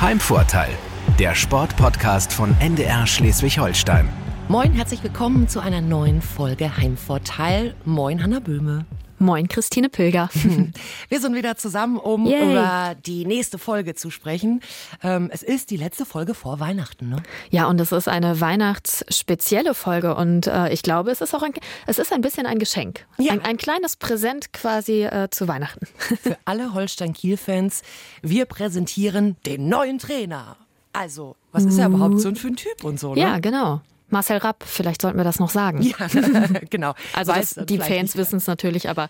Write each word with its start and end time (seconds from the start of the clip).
Heimvorteil, 0.00 0.70
der 1.18 1.34
Sportpodcast 1.34 2.32
von 2.32 2.54
NDR 2.60 3.04
Schleswig-Holstein. 3.04 4.08
Moin, 4.46 4.72
herzlich 4.72 5.02
willkommen 5.02 5.48
zu 5.48 5.58
einer 5.58 5.80
neuen 5.80 6.22
Folge 6.22 6.76
Heimvorteil. 6.76 7.74
Moin, 7.84 8.22
Hanna 8.22 8.38
Böhme. 8.38 8.86
Moin, 9.20 9.48
Christine 9.48 9.88
Pilger. 9.88 10.30
Wir 11.08 11.20
sind 11.20 11.34
wieder 11.34 11.56
zusammen, 11.56 11.96
um 11.96 12.26
Yay. 12.26 12.52
über 12.52 12.94
die 13.04 13.24
nächste 13.24 13.58
Folge 13.58 13.94
zu 13.94 14.10
sprechen. 14.10 14.60
Ähm, 15.02 15.28
es 15.32 15.42
ist 15.42 15.70
die 15.70 15.76
letzte 15.76 16.06
Folge 16.06 16.34
vor 16.34 16.60
Weihnachten, 16.60 17.08
ne? 17.08 17.22
Ja, 17.50 17.66
und 17.66 17.80
es 17.80 17.90
ist 17.90 18.06
eine 18.06 18.40
weihnachtsspezielle 18.40 19.74
Folge 19.74 20.14
und 20.14 20.46
äh, 20.46 20.72
ich 20.72 20.82
glaube, 20.82 21.10
es 21.10 21.20
ist 21.20 21.34
auch 21.34 21.42
ein, 21.42 21.52
es 21.86 21.98
ist 21.98 22.12
ein 22.12 22.20
bisschen 22.20 22.46
ein 22.46 22.60
Geschenk. 22.60 23.06
Ja. 23.18 23.32
Ein, 23.32 23.44
ein 23.44 23.56
kleines 23.56 23.96
Präsent 23.96 24.52
quasi 24.52 25.02
äh, 25.02 25.28
zu 25.30 25.48
Weihnachten. 25.48 25.86
Für 26.22 26.38
alle 26.44 26.74
Holstein-Kiel-Fans, 26.74 27.82
wir 28.22 28.44
präsentieren 28.44 29.36
den 29.46 29.68
neuen 29.68 29.98
Trainer. 29.98 30.56
Also, 30.92 31.34
was 31.52 31.64
ist 31.64 31.78
er 31.78 31.88
überhaupt 31.88 32.20
so 32.20 32.34
für 32.34 32.48
ein 32.48 32.56
Typ 32.56 32.82
und 32.82 32.98
so, 32.98 33.14
ne? 33.14 33.20
Ja, 33.20 33.38
genau. 33.38 33.82
Marcel 34.10 34.38
Rapp, 34.38 34.64
vielleicht 34.66 35.02
sollten 35.02 35.18
wir 35.18 35.24
das 35.24 35.38
noch 35.38 35.50
sagen. 35.50 35.82
Ja, 35.82 35.96
genau. 36.70 36.94
Also 37.14 37.32
das, 37.32 37.54
die 37.54 37.78
Fans 37.78 38.16
wissen 38.16 38.36
es 38.36 38.46
natürlich, 38.46 38.88
aber 38.88 39.08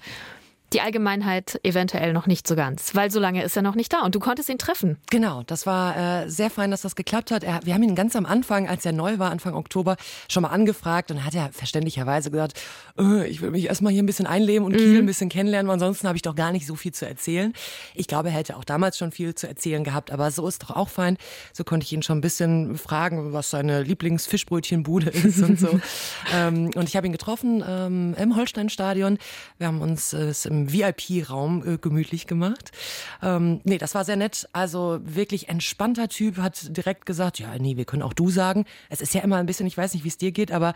die 0.73 0.81
Allgemeinheit 0.81 1.59
eventuell 1.63 2.13
noch 2.13 2.27
nicht 2.27 2.47
so 2.47 2.55
ganz, 2.55 2.95
weil 2.95 3.11
so 3.11 3.21
lange 3.21 3.43
ist 3.43 3.57
er 3.57 3.63
noch 3.63 3.75
nicht 3.75 3.93
da 3.93 4.01
und 4.01 4.15
du 4.15 4.21
konntest 4.21 4.49
ihn 4.49 4.59
treffen. 4.59 4.99
Genau, 5.11 5.43
das 5.47 5.67
war 5.67 6.25
äh, 6.25 6.29
sehr 6.29 6.51
fein, 6.51 6.71
dass 6.71 6.83
das 6.83 6.95
geklappt 6.95 7.31
hat. 7.31 7.43
Er, 7.43 7.61
wir 7.65 7.75
haben 7.75 7.83
ihn 7.83 7.95
ganz 7.95 8.15
am 8.17 8.27
Anfang, 8.27 8.69
als 8.69 8.85
er 8.85 8.93
neu 8.93 9.19
war, 9.19 9.31
Anfang 9.31 9.55
Oktober, 9.55 9.97
schon 10.29 10.43
mal 10.43 10.51
angefragt 10.51 11.11
und 11.11 11.25
hat 11.25 11.35
er 11.35 11.51
verständlicherweise 11.53 12.31
gesagt, 12.31 12.61
äh, 12.99 13.27
ich 13.27 13.41
will 13.41 13.51
mich 13.51 13.67
erstmal 13.67 13.93
hier 13.93 14.03
ein 14.03 14.07
bisschen 14.07 14.27
einleben 14.27 14.67
und 14.67 14.77
Kiel 14.77 14.93
mhm. 14.93 14.99
ein 14.99 15.07
bisschen 15.07 15.31
kennenlernen, 15.31 15.69
weil 15.69 15.75
ansonsten 15.75 16.07
habe 16.07 16.17
ich 16.17 16.23
doch 16.23 16.35
gar 16.35 16.53
nicht 16.53 16.67
so 16.67 16.75
viel 16.75 16.93
zu 16.93 17.07
erzählen. 17.07 17.55
Ich 17.95 18.07
glaube, 18.07 18.29
er 18.29 18.35
hätte 18.35 18.57
auch 18.57 18.65
damals 18.65 18.99
schon 18.99 19.11
viel 19.11 19.35
zu 19.35 19.49
erzählen 19.49 19.85
gehabt, 19.85 20.11
aber 20.11 20.31
so 20.31 20.47
ist 20.47 20.63
doch 20.63 20.71
auch 20.71 20.91
fein. 20.91 21.17
So 21.53 21.65
konnte 21.65 21.85
ich 21.85 21.93
ihn 21.93 22.03
schon 22.03 22.19
ein 22.19 22.23
bisschen 22.23 22.77
fragen, 22.77 23.33
was 23.33 23.51
seine 23.51 23.83
Lieblingsfischbrötchenbude 23.83 25.11
ist 25.11 25.43
und 25.43 25.59
so. 25.59 25.81
ähm, 26.35 26.71
und 26.75 26.89
ich 26.89 26.97
habe 26.97 27.07
ihn 27.07 27.13
getroffen 27.13 27.65
ähm, 27.67 28.15
im 28.19 28.37
Holsteinstadion. 28.37 29.19
Wir 29.57 29.67
haben 29.67 29.81
uns 29.81 30.13
äh, 30.13 30.33
im 30.45 30.58
VIP-Raum 30.73 31.63
äh, 31.67 31.79
gemütlich 31.79 32.27
gemacht. 32.27 32.73
Ähm, 33.23 33.61
nee, 33.65 33.79
das 33.79 33.95
war 33.95 34.05
sehr 34.05 34.17
nett. 34.17 34.49
Also 34.53 34.99
wirklich 35.03 35.49
entspannter 35.49 36.09
Typ, 36.09 36.39
hat 36.39 36.77
direkt 36.77 37.07
gesagt, 37.07 37.39
ja, 37.39 37.57
nee, 37.59 37.77
wir 37.77 37.85
können 37.85 38.03
auch 38.03 38.13
du 38.13 38.31
sagen. 38.31 38.65
Es 38.89 39.01
ist 39.01 39.15
ja 39.15 39.21
immer 39.21 39.37
ein 39.37 39.47
bisschen, 39.47 39.67
ich 39.67 39.77
weiß 39.77 39.95
nicht, 39.95 40.05
wie 40.05 40.09
es 40.09 40.19
dir 40.19 40.33
geht, 40.33 40.51
aber 40.51 40.75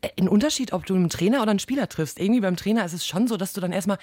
äh, 0.00 0.08
ein 0.18 0.28
Unterschied, 0.28 0.72
ob 0.72 0.86
du 0.86 0.94
einen 0.94 1.10
Trainer 1.10 1.42
oder 1.42 1.50
einen 1.50 1.60
Spieler 1.60 1.88
triffst. 1.88 2.18
Irgendwie 2.18 2.40
beim 2.40 2.56
Trainer 2.56 2.84
ist 2.84 2.92
es 2.92 3.06
schon 3.06 3.28
so, 3.28 3.36
dass 3.36 3.52
du 3.52 3.60
dann 3.60 3.72
erstmal 3.72 3.98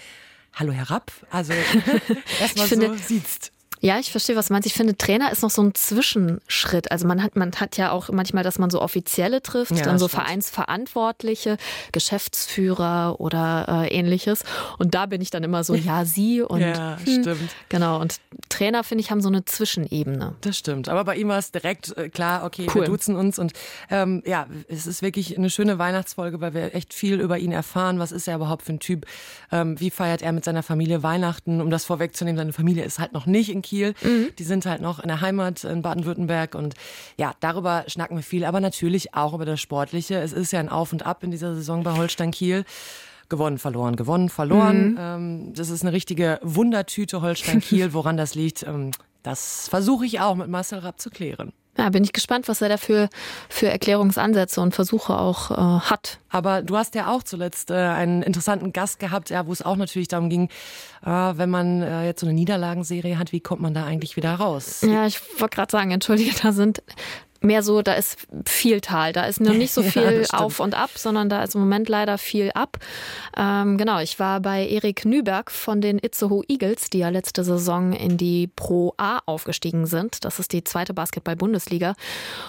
Hallo 0.54 0.74
herab, 0.74 1.12
also 1.30 1.54
erstmal 2.42 2.68
so 2.68 2.94
siehst. 2.96 3.52
Ja, 3.84 3.98
ich 3.98 4.12
verstehe, 4.12 4.36
was 4.36 4.48
du 4.48 4.54
meinst. 4.54 4.68
Ich 4.68 4.76
finde, 4.76 4.96
Trainer 4.96 5.32
ist 5.32 5.42
noch 5.42 5.50
so 5.50 5.64
ein 5.64 5.74
Zwischenschritt. 5.74 6.92
Also 6.92 7.08
man 7.08 7.24
hat, 7.24 7.36
man 7.36 7.52
hat 7.54 7.78
ja 7.78 7.92
auch 7.92 8.10
manchmal, 8.10 8.44
dass 8.44 8.60
man 8.60 8.70
so 8.70 8.80
Offizielle 8.80 9.42
trifft, 9.42 9.72
ja, 9.72 9.84
dann 9.84 9.98
so 9.98 10.08
stimmt. 10.08 10.24
Vereinsverantwortliche, 10.24 11.58
Geschäftsführer 11.92 13.20
oder 13.20 13.66
äh, 13.68 13.88
ähnliches. 13.88 14.44
Und 14.78 14.94
da 14.94 15.08
bin 15.08 15.20
ich 15.20 15.32
dann 15.32 15.44
immer 15.44 15.64
so, 15.64 15.74
ja, 15.74 16.06
sie 16.06 16.42
und 16.48 16.62
ja, 16.62 17.00
hm, 17.04 17.22
stimmt. 17.22 17.56
Genau. 17.70 18.00
Und 18.00 18.20
Trainer, 18.50 18.84
finde 18.84 19.02
ich, 19.04 19.10
haben 19.10 19.22
so 19.22 19.30
eine 19.30 19.46
Zwischenebene. 19.46 20.36
Das 20.42 20.60
stimmt. 20.60 20.88
Aber 20.88 21.04
bei 21.04 21.16
ihm 21.16 21.30
war 21.30 21.40
es 21.40 21.52
direkt 21.52 21.98
äh, 21.98 22.10
klar, 22.10 22.46
okay, 22.46 22.68
cool. 22.76 22.82
wir 22.82 22.88
duzen 22.88 23.16
uns. 23.16 23.40
Und 23.40 23.54
ähm, 23.90 24.22
ja, 24.28 24.46
es 24.68 24.86
ist 24.86 25.02
wirklich 25.02 25.36
eine 25.36 25.50
schöne 25.50 25.80
Weihnachtsfolge, 25.80 26.40
weil 26.40 26.54
wir 26.54 26.76
echt 26.76 26.94
viel 26.94 27.20
über 27.20 27.40
ihn 27.40 27.52
erfahren. 27.52 27.98
Was 27.98 28.12
ist 28.12 28.28
er 28.28 28.36
überhaupt 28.36 28.62
für 28.62 28.74
ein 28.74 28.80
Typ? 28.80 29.08
Ähm, 29.52 29.80
wie 29.80 29.90
feiert 29.90 30.22
er 30.22 30.34
mit 30.34 30.46
seiner 30.46 30.62
Familie 30.62 31.02
Weihnachten? 31.02 31.62
Um 31.62 31.72
das 31.72 31.84
vorwegzunehmen, 31.86 32.38
seine 32.38 32.54
Familie 32.54 32.84
ist 32.84 33.00
halt 33.00 33.14
noch 33.14 33.26
nicht 33.26 33.50
in 33.50 33.64
Kiel 33.64 33.71
Kiel. 33.72 33.94
Mhm. 34.02 34.30
Die 34.38 34.44
sind 34.44 34.66
halt 34.66 34.82
noch 34.82 35.00
in 35.00 35.08
der 35.08 35.22
Heimat 35.22 35.64
in 35.64 35.82
Baden-Württemberg 35.82 36.56
und 36.56 36.76
ja, 37.18 37.34
darüber 37.40 37.86
schnacken 37.88 38.18
wir 38.18 38.24
viel, 38.24 38.44
aber 38.44 38.60
natürlich 38.60 39.14
auch 39.14 39.34
über 39.34 39.46
das 39.46 39.62
Sportliche. 39.62 40.16
Es 40.16 40.34
ist 40.34 40.52
ja 40.52 40.60
ein 40.60 40.68
Auf 40.68 40.92
und 40.92 41.06
Ab 41.06 41.24
in 41.24 41.32
dieser 41.32 41.56
Saison 41.56 41.84
bei 41.84 41.94
Holstein 41.94 42.32
Kiel 42.32 42.66
gewonnen, 43.30 43.60
verloren, 43.60 43.96
gewonnen, 43.96 44.28
verloren. 44.28 44.92
Mhm. 44.92 44.98
Ähm, 45.00 45.54
das 45.56 45.70
ist 45.70 45.84
eine 45.84 45.94
richtige 45.94 46.40
Wundertüte 46.44 47.22
Holstein 47.22 47.62
Kiel. 47.62 47.94
Woran 47.94 48.18
das 48.18 48.36
liegt, 48.36 48.64
ähm, 48.64 48.92
das 49.24 49.70
versuche 49.70 50.06
ich 50.06 50.20
auch 50.20 50.36
mit 50.36 50.50
Marcel 50.50 50.80
Rapp 50.80 51.00
zu 51.00 51.10
klären. 51.10 51.54
Ja, 51.78 51.90
bin 51.90 52.04
ich 52.04 52.12
gespannt, 52.12 52.48
was 52.48 52.62
er 52.62 52.70
dafür 52.70 53.08
für 53.48 53.70
Erklärungsansätze 53.70 54.60
und 54.60 54.76
Versuche 54.76 55.18
auch 55.18 55.52
äh, 55.52 55.56
hat. 55.56 56.20
Aber 56.30 56.62
du 56.62 56.76
hast 56.76 56.96
ja 56.96 57.08
auch 57.08 57.24
zuletzt 57.24 57.72
äh, 57.72 57.76
einen 57.76 58.22
interessanten 58.24 58.74
Gast 58.74 59.00
gehabt, 59.00 59.30
ja, 59.30 59.48
wo 59.48 59.54
es 59.54 59.62
auch 59.62 59.78
natürlich 59.78 60.10
darum 60.10 60.30
ging, 60.30 60.50
äh, 61.06 61.10
wenn 61.10 61.50
man 61.50 61.82
äh, 61.82 62.06
jetzt 62.06 62.20
so 62.20 62.28
eine 62.28 62.34
Niederlagenserie 62.34 63.18
hat, 63.18 63.32
wie 63.32 63.40
kommt 63.40 63.62
man 63.62 63.74
da 63.74 63.86
eigentlich 63.86 64.18
wieder 64.18 64.34
raus? 64.34 64.82
Ja, 64.82 65.06
ich 65.06 65.20
wollte 65.40 65.56
gerade 65.56 65.72
sagen, 65.72 65.92
entschuldige, 65.92 66.32
da 66.42 66.52
sind 66.52 66.84
mehr 67.42 67.64
so, 67.64 67.82
da 67.82 67.94
ist 67.94 68.18
viel 68.46 68.82
Tal. 68.82 69.14
Da 69.14 69.26
ist 69.26 69.42
noch 69.42 69.54
nicht 69.54 69.74
so 69.74 69.84
viel 69.84 70.26
ja, 70.32 70.38
auf 70.38 70.60
und 70.60 70.76
ab, 70.76 70.92
sondern 70.96 71.28
da 71.28 71.44
ist 71.44 71.56
im 71.56 71.62
Moment 71.62 71.90
leider 71.90 72.18
viel 72.18 72.52
ab. 72.54 72.78
Ähm, 73.36 73.78
genau, 73.78 74.00
ich 74.00 74.20
war 74.20 74.40
bei 74.40 74.68
Erik 74.68 75.06
Nüberg 75.06 75.52
von 75.52 75.82
den 75.82 75.98
Itzehoe 76.00 76.44
Eagles, 76.48 76.90
die 76.90 77.00
ja 77.00 77.10
letzte 77.10 77.44
Saison 77.44 77.94
in 77.94 78.18
die 78.18 78.48
Pro 78.48 78.94
A 78.98 79.20
aufgestiegen 79.26 79.88
sind. 79.88 80.24
Das 80.24 80.40
ist 80.40 80.54
die 80.54 80.64
zweite 80.64 80.94
Basketball-Bundesliga. 80.94 81.96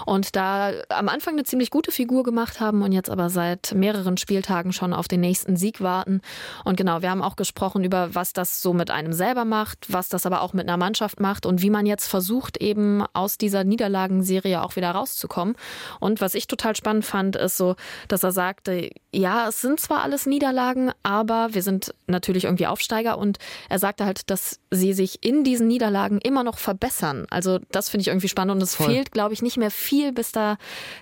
Und 0.05 0.37
da 0.37 0.73
am 0.91 1.09
Anfang 1.09 1.35
eine 1.35 1.45
ziemlich 1.45 1.71
gute 1.71 1.91
Figur 1.91 2.23
gemacht 2.23 2.61
haben 2.61 2.83
und 2.83 2.93
jetzt 2.93 3.11
aber 3.11 3.31
seit 3.31 3.73
mehreren 3.75 4.19
Spieltagen 4.19 4.73
schon 4.73 4.93
auf 4.93 5.09
den 5.09 5.21
nächsten 5.21 5.57
Sieg 5.57 5.81
warten. 5.81 6.21
Und 6.65 6.77
genau, 6.77 7.01
wir 7.01 7.11
haben 7.11 7.23
auch 7.23 7.37
gesprochen 7.37 7.83
über, 7.83 8.15
was 8.15 8.35
das 8.35 8.61
so 8.61 8.75
mit 8.75 8.91
einem 8.91 9.13
selber 9.13 9.45
macht, 9.45 9.87
was 9.89 10.11
das 10.11 10.27
aber 10.27 10.43
auch 10.43 10.53
mit 10.53 10.69
einer 10.69 10.77
Mannschaft 10.77 11.19
macht 11.19 11.47
und 11.47 11.63
wie 11.63 11.71
man 11.71 11.87
jetzt 11.87 12.09
versucht, 12.09 12.59
eben 12.59 13.05
aus 13.15 13.39
dieser 13.39 13.65
Niederlagenserie 13.65 14.61
auch 14.61 14.77
wieder 14.77 14.82
wieder 14.83 14.91
rauszukommen. 14.91 15.57
Und 16.01 16.21
was 16.21 16.35
ich 16.35 16.47
total 16.47 16.77
spannend 16.77 17.05
fand, 17.05 17.37
ist 17.37 17.57
so, 17.57 17.77
dass 18.09 18.23
er 18.23 18.33
sagte, 18.33 18.91
ja, 19.13 19.49
es 19.49 19.61
sind 19.61 19.81
zwar 19.81 20.03
alles 20.03 20.27
Niederlagen, 20.27 20.91
aber 21.03 21.49
wir 21.53 21.63
sind 21.63 21.95
natürlich 22.07 22.45
irgendwie 22.45 22.67
Aufsteiger 22.67 23.19
und 23.19 23.39
er 23.69 23.79
sagte 23.79 24.05
halt, 24.05 24.31
dass 24.31 24.59
sie 24.71 24.93
sich 24.93 25.25
in 25.25 25.45
diesen 25.45 25.69
Niederlagen 25.69 26.19
immer 26.19 26.45
noch 26.45 26.59
verbessern. 26.59 27.27
Also 27.31 27.59
das 27.71 27.89
finde 27.89 28.03
ich 28.03 28.09
irgendwie 28.09 28.29
spannend 28.29 28.57
und 28.57 28.63
es 28.63 28.75
Voll. 28.75 28.87
fehlt, 28.87 29.13
glaube 29.13 29.35
ich, 29.35 29.43
nicht 29.43 29.57
mehr 29.57 29.71
viel, 29.71 30.13
bis 30.13 30.33
da 30.33 30.57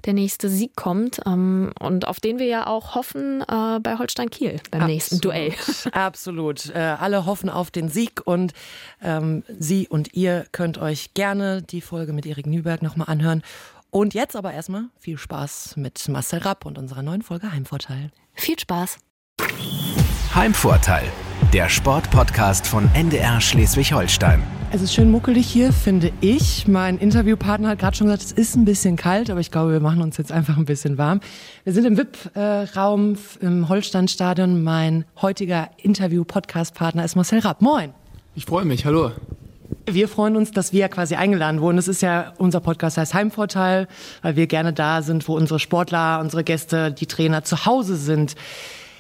der 0.05 0.13
nächste 0.13 0.49
Sieg 0.49 0.77
kommt 0.77 1.21
ähm, 1.27 1.73
und 1.79 2.07
auf 2.07 2.21
den 2.21 2.39
wir 2.39 2.47
ja 2.47 2.67
auch 2.67 2.95
hoffen 2.95 3.43
äh, 3.43 3.81
bei 3.81 3.97
Holstein 3.99 4.31
Kiel 4.31 4.61
beim 4.71 4.83
Absolut. 4.83 4.89
nächsten 4.89 5.21
Duell. 5.21 5.55
Absolut. 5.93 6.71
Äh, 6.75 6.79
alle 6.79 7.27
hoffen 7.27 7.49
auf 7.49 7.71
den 7.71 7.89
Sieg 7.89 8.23
und 8.25 8.53
ähm, 9.03 9.45
Sie 9.59 9.89
und 9.89 10.15
ihr 10.15 10.47
könnt 10.53 10.79
euch 10.79 11.15
gerne 11.15 11.63
die 11.63 11.81
Folge 11.81 12.13
mit 12.13 12.27
Erik 12.27 12.47
Nüberg 12.47 12.83
nochmal 12.83 13.09
anhören 13.09 13.43
und 13.91 14.15
jetzt 14.15 14.37
aber 14.37 14.53
erstmal 14.53 14.85
viel 14.99 15.19
Spaß 15.19 15.77
mit 15.77 16.09
Marcel 16.09 16.41
Rapp 16.41 16.65
und 16.67 16.79
unserer 16.79 17.03
neuen 17.03 17.23
Folge 17.23 17.53
Heimvorteil. 17.53 18.11
Viel 18.35 18.59
Spaß. 18.59 18.99
Heimvorteil, 20.35 21.05
der 21.53 21.69
Sportpodcast 21.69 22.67
von 22.67 22.89
NDR 22.95 23.41
Schleswig-Holstein. 23.41 24.43
Es 24.73 24.83
ist 24.83 24.95
schön 24.95 25.11
muckelig 25.11 25.49
hier, 25.49 25.73
finde 25.73 26.13
ich. 26.21 26.69
Mein 26.69 26.97
Interviewpartner 26.99 27.71
hat 27.71 27.81
gerade 27.81 27.97
schon 27.97 28.07
gesagt, 28.07 28.23
es 28.23 28.31
ist 28.31 28.55
ein 28.55 28.65
bisschen 28.65 28.95
kalt, 28.95 29.29
aber 29.29 29.41
ich 29.41 29.51
glaube, 29.51 29.73
wir 29.73 29.81
machen 29.81 30.01
uns 30.01 30.17
jetzt 30.17 30.31
einfach 30.31 30.57
ein 30.57 30.65
bisschen 30.65 30.97
warm. 30.97 31.21
Wir 31.65 31.73
sind 31.73 31.85
im 31.85 31.97
VIP-Raum 31.97 33.17
im 33.41 33.69
Holsteinstadion. 33.69 34.63
Mein 34.63 35.05
heutiger 35.21 35.71
Interview-Podcast-Partner 35.79 37.05
ist 37.05 37.17
Marcel 37.17 37.41
Rapp. 37.41 37.61
Moin. 37.61 37.93
Ich 38.37 38.47
freue 38.47 38.65
mich, 38.65 38.85
hallo. 38.85 39.11
Wir 39.87 40.09
freuen 40.09 40.37
uns, 40.37 40.51
dass 40.51 40.73
wir 40.73 40.89
quasi 40.89 41.15
eingeladen 41.15 41.61
wurden. 41.61 41.79
Es 41.79 41.89
ist 41.89 42.03
ja 42.03 42.33
unser 42.39 42.61
Podcast 42.61 42.97
heißt 42.97 43.15
Heimvorteil, 43.15 43.89
weil 44.23 44.37
wir 44.37 44.47
gerne 44.47 44.73
da 44.73 45.03
sind, 45.03 45.27
wo 45.29 45.37
unsere 45.37 45.59
Sportler, 45.59 46.21
unsere 46.21 46.45
Gäste, 46.45 46.93
die 46.93 47.07
Trainer 47.07 47.45
zu 47.45 47.67
Hause 47.67 47.97
sind. 47.97 48.35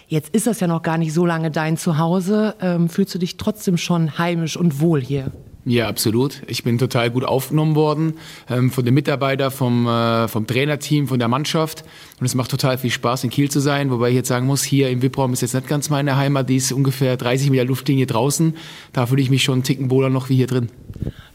Jetzt 0.08 0.34
ist 0.34 0.46
das 0.46 0.58
ja 0.60 0.66
noch 0.66 0.82
gar 0.82 0.98
nicht 0.98 1.12
so 1.12 1.24
lange 1.24 1.50
dein 1.50 1.76
Zuhause. 1.76 2.56
Ähm, 2.60 2.88
fühlst 2.88 3.14
du 3.14 3.18
dich 3.18 3.36
trotzdem 3.36 3.76
schon 3.76 4.18
heimisch 4.18 4.56
und 4.56 4.80
wohl 4.80 5.00
hier? 5.00 5.30
Ja, 5.66 5.88
absolut. 5.88 6.42
Ich 6.46 6.64
bin 6.64 6.78
total 6.78 7.10
gut 7.10 7.22
aufgenommen 7.24 7.74
worden 7.74 8.14
ähm, 8.48 8.70
von 8.70 8.84
den 8.84 8.94
Mitarbeitern, 8.94 9.50
vom, 9.50 9.86
äh, 9.86 10.26
vom 10.26 10.46
Trainerteam, 10.46 11.06
von 11.06 11.18
der 11.18 11.28
Mannschaft. 11.28 11.84
Und 12.18 12.24
es 12.24 12.34
macht 12.34 12.50
total 12.50 12.78
viel 12.78 12.90
Spaß, 12.90 13.24
in 13.24 13.30
Kiel 13.30 13.50
zu 13.50 13.60
sein. 13.60 13.90
Wobei 13.90 14.08
ich 14.08 14.14
jetzt 14.14 14.28
sagen 14.28 14.46
muss, 14.46 14.62
hier 14.62 14.88
im 14.88 15.02
VIP-Raum 15.02 15.34
ist 15.34 15.42
jetzt 15.42 15.54
nicht 15.54 15.68
ganz 15.68 15.90
meine 15.90 16.16
Heimat. 16.16 16.48
Die 16.48 16.56
ist 16.56 16.72
ungefähr 16.72 17.18
30 17.18 17.50
Meter 17.50 17.66
Luftlinie 17.66 18.06
draußen. 18.06 18.56
Da 18.94 19.06
fühle 19.06 19.20
ich 19.20 19.28
mich 19.28 19.42
schon 19.42 19.54
einen 19.54 19.62
Ticken 19.62 19.90
wohler 19.90 20.08
noch 20.08 20.30
wie 20.30 20.36
hier 20.36 20.46
drin. 20.46 20.70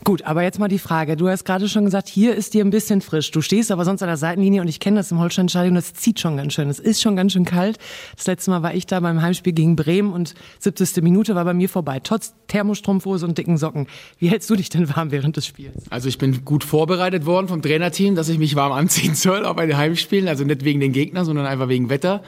Gut, 0.05 0.21
aber 0.21 0.43
jetzt 0.43 0.59
mal 0.59 0.67
die 0.67 0.77
Frage. 0.77 1.17
Du 1.17 1.29
hast 1.29 1.45
gerade 1.45 1.67
schon 1.67 1.83
gesagt, 1.83 2.07
hier 2.07 2.35
ist 2.35 2.53
dir 2.53 2.63
ein 2.63 2.69
bisschen 2.69 3.01
frisch. 3.01 3.31
Du 3.31 3.41
stehst 3.41 3.71
aber 3.71 3.85
sonst 3.85 4.03
an 4.03 4.07
der 4.07 4.17
Seitenlinie 4.17 4.61
und 4.61 4.67
ich 4.67 4.79
kenne 4.79 4.97
das 4.97 5.11
im 5.11 5.17
Holsteinstadion, 5.19 5.73
das 5.73 5.95
zieht 5.95 6.19
schon 6.19 6.37
ganz 6.37 6.53
schön. 6.53 6.69
Es 6.69 6.77
ist 6.77 7.01
schon 7.01 7.15
ganz 7.15 7.33
schön 7.33 7.43
kalt. 7.43 7.79
Das 8.15 8.27
letzte 8.27 8.51
Mal 8.51 8.61
war 8.61 8.75
ich 8.75 8.85
da 8.85 8.99
beim 8.99 9.23
Heimspiel 9.23 9.53
gegen 9.53 9.75
Bremen 9.75 10.13
und 10.13 10.35
70. 10.59 11.01
Minute 11.01 11.33
war 11.33 11.43
bei 11.43 11.55
mir 11.55 11.69
vorbei. 11.69 11.99
Trotz 12.03 12.35
Thermostrumpfhose 12.49 13.25
und 13.25 13.39
dicken 13.39 13.57
Socken. 13.57 13.87
Wie 14.17 14.29
hältst 14.29 14.49
du 14.49 14.55
dich 14.55 14.69
denn 14.69 14.89
warm 14.95 15.11
während 15.11 15.35
des 15.35 15.45
Spiels? 15.45 15.75
Also 15.89 16.07
ich 16.07 16.17
bin 16.17 16.45
gut 16.45 16.63
vorbereitet 16.63 17.25
worden 17.25 17.47
vom 17.47 17.61
Trainerteam, 17.61 18.15
dass 18.15 18.29
ich 18.29 18.37
mich 18.37 18.55
warm 18.55 18.71
anziehen 18.71 19.15
soll 19.15 19.45
auf 19.45 19.57
eine 19.57 19.75
Heimspielen. 19.77 20.27
Also 20.27 20.45
nicht 20.45 20.63
wegen 20.63 20.79
den 20.79 20.93
Gegnern, 20.93 21.25
sondern 21.25 21.45
einfach 21.45 21.67
wegen 21.67 21.89
Wetter. 21.89 22.23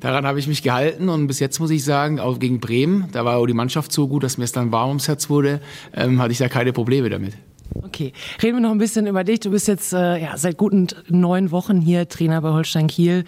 Daran 0.00 0.26
habe 0.26 0.38
ich 0.38 0.46
mich 0.46 0.62
gehalten 0.62 1.08
und 1.08 1.26
bis 1.26 1.40
jetzt 1.40 1.58
muss 1.58 1.70
ich 1.70 1.84
sagen, 1.84 2.20
auch 2.20 2.38
gegen 2.38 2.60
Bremen, 2.60 3.08
da 3.12 3.24
war 3.24 3.38
auch 3.38 3.46
die 3.46 3.54
Mannschaft 3.54 3.92
so 3.92 4.08
gut, 4.08 4.22
dass 4.22 4.36
mir 4.36 4.44
es 4.44 4.52
dann 4.52 4.70
warm 4.70 4.88
ums 4.88 5.08
Herz 5.08 5.30
wurde, 5.30 5.60
ähm, 5.94 6.20
hatte 6.20 6.32
ich 6.32 6.38
da 6.38 6.48
keine 6.48 6.72
Probleme 6.72 7.08
damit. 7.08 7.34
Okay. 7.34 7.50
Okay, 7.82 8.12
reden 8.42 8.56
wir 8.56 8.60
noch 8.60 8.72
ein 8.72 8.78
bisschen 8.78 9.06
über 9.06 9.24
dich. 9.24 9.40
Du 9.40 9.50
bist 9.50 9.68
jetzt 9.68 9.92
äh, 9.92 10.16
ja, 10.18 10.36
seit 10.36 10.56
guten 10.56 10.88
neun 11.08 11.50
Wochen 11.50 11.80
hier 11.80 12.08
Trainer 12.08 12.40
bei 12.40 12.50
Holstein 12.50 12.88
Kiel. 12.88 13.24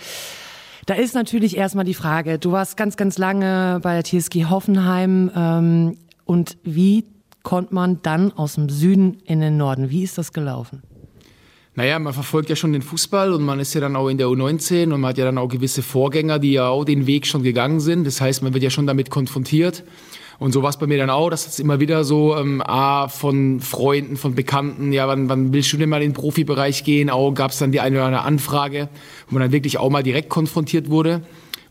Da 0.87 0.94
ist 0.94 1.15
natürlich 1.15 1.56
erstmal 1.56 1.85
die 1.85 1.94
Frage, 1.94 2.38
du 2.38 2.53
warst 2.53 2.76
ganz, 2.76 2.97
ganz 2.97 3.19
lange 3.19 3.81
bei 3.82 4.00
der 4.00 4.05
TSG 4.05 4.47
Hoffenheim 4.47 5.31
ähm, 5.35 5.97
und 6.25 6.58
wie 6.65 7.05
konnte 7.43 7.75
man 7.75 8.00
dann 8.03 8.33
aus 8.33 8.55
dem 8.55 8.69
Süden 8.69 9.19
in 9.25 9.41
den 9.41 9.56
Norden? 9.56 9.91
Wie 9.91 10.03
ist 10.03 10.19
das 10.19 10.33
gelaufen? 10.33 10.83
Naja, 11.75 11.99
man 11.99 12.12
verfolgt 12.12 12.50
ja 12.50 12.56
schon 12.56 12.75
den 12.75 12.83
Fußball 12.83 13.33
und 13.33 13.44
man 13.44 13.59
ist 13.59 13.73
ja 13.73 13.81
dann 13.81 13.97
auch 13.97 14.09
in 14.09 14.19
der 14.19 14.27
U19 14.27 14.93
und 14.93 15.00
man 15.00 15.11
hat 15.11 15.19
ja 15.19 15.25
dann 15.25 15.39
auch 15.39 15.49
gewisse 15.49 15.83
Vorgänger, 15.83 16.39
die 16.39 16.53
ja 16.53 16.69
auch 16.69 16.85
den 16.85 17.06
Weg 17.06 17.27
schon 17.27 17.43
gegangen 17.43 17.81
sind. 17.81 18.06
Das 18.06 18.21
heißt, 18.21 18.43
man 18.43 18.53
wird 18.53 18.62
ja 18.62 18.69
schon 18.69 18.87
damit 18.87 19.09
konfrontiert. 19.09 19.83
Und 20.39 20.53
so 20.53 20.62
war 20.62 20.71
es 20.71 20.77
bei 20.77 20.87
mir 20.87 20.99
dann 20.99 21.09
auch, 21.09 21.31
dass 21.31 21.47
es 21.47 21.61
immer 21.61 21.81
wieder 21.81 22.05
so 22.05 22.37
ähm, 22.37 22.61
A, 22.62 23.09
von 23.09 23.61
Freunden, 23.61 24.17
von 24.17 24.35
Bekannten, 24.35 24.93
ja, 24.93 25.09
wann, 25.09 25.29
wann 25.29 25.53
willst 25.53 25.73
du 25.73 25.77
denn 25.79 25.89
mal 25.89 26.03
in 26.03 26.11
den 26.11 26.15
Profibereich 26.15 26.85
gehen? 26.85 27.09
Auch 27.09 27.33
gab 27.33 27.53
es 27.53 27.59
dann 27.59 27.73
die 27.73 27.81
eine 27.81 27.97
oder 27.97 28.06
andere 28.06 28.25
Anfrage, 28.25 28.89
wo 29.29 29.35
man 29.35 29.43
dann 29.43 29.53
wirklich 29.53 29.79
auch 29.79 29.89
mal 29.89 30.03
direkt 30.03 30.29
konfrontiert 30.29 30.91
wurde. 30.91 31.23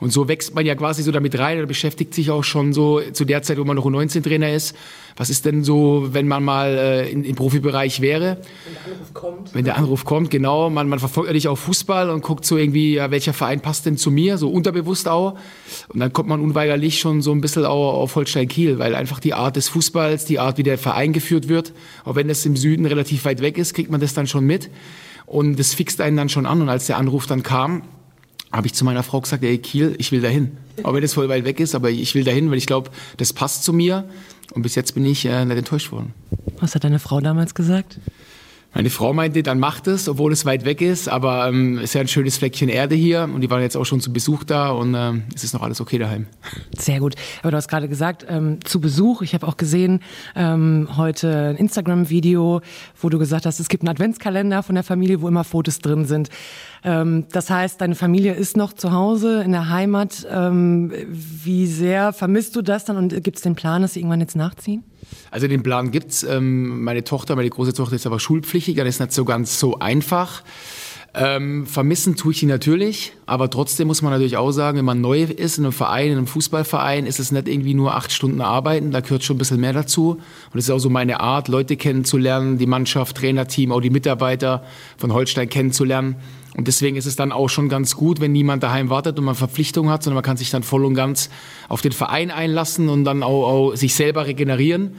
Und 0.02 0.12
so 0.12 0.28
wächst 0.28 0.56
man 0.56 0.66
ja 0.66 0.74
quasi 0.74 1.04
so 1.04 1.12
damit 1.12 1.38
rein 1.38 1.60
oder 1.60 1.68
beschäftigt 1.68 2.16
sich 2.16 2.32
auch 2.32 2.44
schon 2.44 2.74
so 2.74 3.02
zu 3.14 3.24
der 3.24 3.44
Zeit, 3.44 3.60
wo 3.60 3.64
man 3.64 3.76
noch 3.76 3.86
U19-Trainer 3.86 4.52
ist. 4.52 4.76
Was 5.16 5.30
ist 5.30 5.46
denn 5.46 5.64
so, 5.64 6.08
wenn 6.12 6.28
man 6.28 6.44
mal 6.44 6.70
äh, 6.70 7.12
in, 7.12 7.24
im 7.24 7.36
Profibereich 7.36 8.02
wäre? 8.02 8.38
Wenn 8.66 8.74
der 8.74 8.84
Anruf 8.84 9.14
kommt. 9.14 9.54
Wenn 9.54 9.66
der 9.66 9.78
Anruf 9.78 10.06
kommt, 10.06 10.32
genau. 10.32 10.72
Man, 10.72 10.90
man 10.90 10.98
verfolgt 10.98 11.28
natürlich 11.28 11.48
auch 11.50 11.58
Fußball 11.58 12.10
und 12.10 12.24
guckt 12.24 12.46
so 12.46 12.58
irgendwie, 12.58 12.96
ja, 12.96 13.12
welcher 13.12 13.34
Verein 13.34 13.62
passt 13.62 13.86
denn 13.86 13.96
zu 13.96 14.10
mir, 14.10 14.40
so 14.40 14.50
unterbewusst 14.50 15.08
auch. 15.08 15.38
Und 15.90 16.00
dann 16.00 16.12
kommt 16.12 16.30
man 16.30 16.42
unweigerlich 16.42 17.00
schon 17.00 17.22
so 17.22 17.32
ein 17.32 17.42
bisschen 17.42 17.66
auch 17.66 17.94
auf 17.94 18.16
Holstein 18.16 18.48
Kiel, 18.48 18.80
weil 18.80 18.96
einfach 18.96 19.20
die 19.20 19.36
Art 19.36 19.56
des 19.56 19.70
Fußballs, 19.70 20.26
die 20.26 20.40
Art, 20.40 20.58
wie 20.58 20.64
der 20.64 20.80
Verein 20.80 21.14
geführt 21.14 21.48
wird, 21.48 21.74
auch 22.06 22.16
wenn 22.16 22.28
es 22.28 22.44
im 22.48 22.58
Süden 22.58 22.88
relativ 22.88 23.26
weit 23.26 23.42
weg 23.42 23.60
ist, 23.60 23.76
kriegt 23.76 23.92
man 23.92 24.02
das 24.02 24.16
dann 24.16 24.26
schon 24.26 24.46
mit. 24.46 24.72
Und 25.28 25.60
das 25.60 25.76
fixt 25.76 26.02
einen 26.02 26.18
dann 26.18 26.30
schon 26.30 26.48
an. 26.48 26.60
Und 26.60 26.70
als 26.70 26.88
der 26.88 26.98
Anruf 26.98 27.28
dann 27.28 27.44
kam, 27.44 27.84
habe 28.52 28.68
ich 28.68 28.74
zu 28.74 28.86
meiner 28.86 29.04
Frau 29.04 29.22
gesagt, 29.22 29.44
ey 29.44 29.58
Kiel, 29.58 29.96
ich 29.98 30.12
will 30.12 30.22
dahin. 30.22 30.58
Auch 30.84 30.94
wenn 30.94 31.02
das 31.02 31.14
voll 31.14 31.30
weit 31.30 31.46
weg 31.46 31.60
ist, 31.60 31.76
aber 31.76 31.90
ich 31.90 32.16
will 32.16 32.24
dahin, 32.24 32.50
weil 32.50 32.58
ich 32.58 32.66
glaube, 32.66 32.90
das 33.18 33.34
passt 33.34 33.64
zu 33.64 33.74
mir. 33.74 34.06
Und 34.54 34.64
bis 34.64 34.76
jetzt 34.76 34.94
bin 34.94 35.06
ich 35.06 35.26
äh, 35.26 35.46
nicht 35.46 35.58
enttäuscht 35.58 35.92
worden. 35.92 36.14
Was 36.60 36.76
hat 36.76 36.84
deine 36.84 37.00
Frau 37.00 37.22
damals 37.22 37.56
gesagt? 37.56 38.00
Meine 38.74 38.90
Frau 38.90 39.12
meinte, 39.12 39.44
dann 39.44 39.60
macht 39.60 39.88
es, 39.88 40.08
obwohl 40.08 40.32
es 40.32 40.46
weit 40.46 40.64
weg 40.64 40.82
ist, 40.82 41.10
aber 41.10 41.48
ähm, 41.50 41.78
es 41.78 41.86
ist 41.86 41.94
ja 41.94 42.02
ein 42.02 42.08
schönes 42.08 42.38
Fleckchen 42.38 42.70
Erde 42.70 42.96
hier 42.96 43.24
und 43.24 43.42
die 43.42 43.50
waren 43.50 43.62
jetzt 43.62 43.76
auch 43.76 43.84
schon 43.86 44.00
zu 44.00 44.14
Besuch 44.14 44.46
da 44.46 44.70
und 44.70 44.96
ähm, 44.96 45.24
es 45.36 45.44
ist 45.44 45.54
noch 45.54 45.62
alles 45.62 45.82
okay 45.82 45.98
daheim. 45.98 46.28
Sehr 46.78 47.02
gut. 47.02 47.16
Aber 47.42 47.52
du 47.52 47.58
hast 47.58 47.68
gerade 47.68 47.90
gesagt, 47.90 48.26
ähm, 48.30 48.64
zu 48.64 48.80
Besuch. 48.80 49.24
Ich 49.24 49.34
habe 49.34 49.46
auch 49.46 49.58
gesehen 49.58 50.00
ähm, 50.36 50.88
heute 50.96 51.50
ein 51.50 51.58
Instagram-Video, 51.58 52.62
wo 53.02 53.10
du 53.10 53.20
gesagt 53.20 53.46
hast, 53.46 53.60
es 53.60 53.68
gibt 53.68 53.84
einen 53.84 53.90
Adventskalender 53.90 54.64
von 54.64 54.76
der 54.76 54.86
Familie, 54.86 55.22
wo 55.22 55.28
immer 55.28 55.44
Fotos 55.44 55.80
drin 55.80 56.06
sind. 56.06 56.30
Ähm, 56.86 57.26
das 57.32 57.50
heißt, 57.50 57.82
deine 57.82 57.96
Familie 57.96 58.34
ist 58.34 58.56
noch 58.56 58.72
zu 58.72 58.94
Hause 58.94 59.44
in 59.44 59.52
der 59.52 59.68
Heimat. 59.68 60.26
Ähm, 60.32 60.94
wie 61.10 61.68
sehr 61.68 62.14
vermisst 62.14 62.56
du 62.56 62.62
das 62.62 62.86
dann 62.86 62.96
und 62.96 63.22
gibt 63.22 63.36
es 63.36 63.44
den 63.44 63.56
Plan, 63.56 63.82
dass 63.82 63.94
sie 63.94 64.00
irgendwann 64.00 64.22
jetzt 64.22 64.38
nachziehen? 64.38 64.86
Also 65.30 65.48
den 65.48 65.64
Plan 65.64 65.92
gibt's. 65.92 66.24
Ähm, 66.24 66.84
meine 66.84 67.04
Tochter, 67.04 67.36
meine 67.36 67.50
große 67.50 67.74
Tochter 67.74 67.96
ist 67.96 68.06
aber 68.06 68.20
schulpflichtig, 68.20 68.76
das 68.76 68.88
ist 68.88 69.00
nicht 69.00 69.14
so 69.14 69.26
ganz 69.26 69.60
so 69.60 69.80
einfach. 69.80 70.44
Ähm, 71.14 71.66
vermissen 71.66 72.16
tue 72.16 72.32
ich 72.32 72.40
die 72.40 72.46
natürlich, 72.46 73.12
aber 73.26 73.50
trotzdem 73.50 73.88
muss 73.88 74.02
man 74.02 74.14
natürlich 74.14 74.38
auch 74.38 74.52
sagen, 74.52 74.78
wenn 74.78 74.86
man 74.86 75.02
neu 75.02 75.24
ist 75.24 75.58
in 75.58 75.66
einem 75.66 75.74
Verein, 75.74 76.12
in 76.12 76.18
einem 76.18 76.28
Fußballverein, 76.28 77.06
ist 77.06 77.20
es 77.20 77.34
nicht 77.34 77.50
irgendwie 77.50 77.74
nur 77.74 77.96
acht 77.96 78.14
Stunden 78.14 78.40
arbeiten, 78.40 78.92
da 78.92 79.02
gehört 79.02 79.24
schon 79.26 79.36
ein 79.36 79.40
bisschen 79.40 79.60
mehr 79.60 79.74
dazu. 79.74 80.22
Und 80.54 80.60
es 80.60 80.66
ist 80.66 80.72
auch 80.72 80.80
so 80.80 80.90
meine 80.90 81.20
Art, 81.20 81.50
Leute 81.50 81.76
kennenzulernen, 81.76 82.58
die 82.58 82.66
Mannschaft, 82.66 83.18
Trainerteam, 83.18 83.74
auch 83.74 83.82
die 83.82 83.90
Mitarbeiter 83.90 84.64
von 84.96 85.12
Holstein 85.12 85.50
kennenzulernen. 85.50 86.16
Und 86.56 86.68
deswegen 86.68 86.98
ist 86.98 87.06
es 87.06 87.16
dann 87.16 87.32
auch 87.32 87.48
schon 87.48 87.70
ganz 87.70 87.96
gut, 87.96 88.20
wenn 88.20 88.34
niemand 88.34 88.62
daheim 88.64 88.90
wartet 88.90 89.18
und 89.18 89.26
man 89.26 89.36
Verpflichtungen 89.36 89.90
hat, 89.90 90.04
sondern 90.04 90.16
man 90.16 90.24
kann 90.24 90.38
sich 90.38 90.50
dann 90.50 90.64
voll 90.64 90.84
und 90.84 90.96
ganz 90.96 91.30
auf 91.70 91.82
den 91.82 91.94
Verein 91.94 92.30
einlassen 92.30 92.90
und 92.90 93.06
dann 93.06 93.24
auch, 93.24 93.48
auch 93.48 93.76
sich 93.76 93.96
selber 93.96 94.28
regenerieren. 94.28 94.96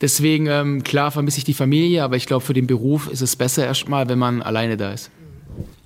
Deswegen, 0.00 0.46
ähm, 0.46 0.82
klar 0.82 1.10
vermisse 1.10 1.38
ich 1.38 1.44
die 1.44 1.54
Familie, 1.54 2.04
aber 2.04 2.16
ich 2.16 2.26
glaube, 2.26 2.44
für 2.44 2.54
den 2.54 2.66
Beruf 2.66 3.08
ist 3.10 3.20
es 3.20 3.36
besser 3.36 3.64
erstmal, 3.66 4.08
wenn 4.08 4.18
man 4.18 4.42
alleine 4.42 4.76
da 4.76 4.92
ist. 4.92 5.10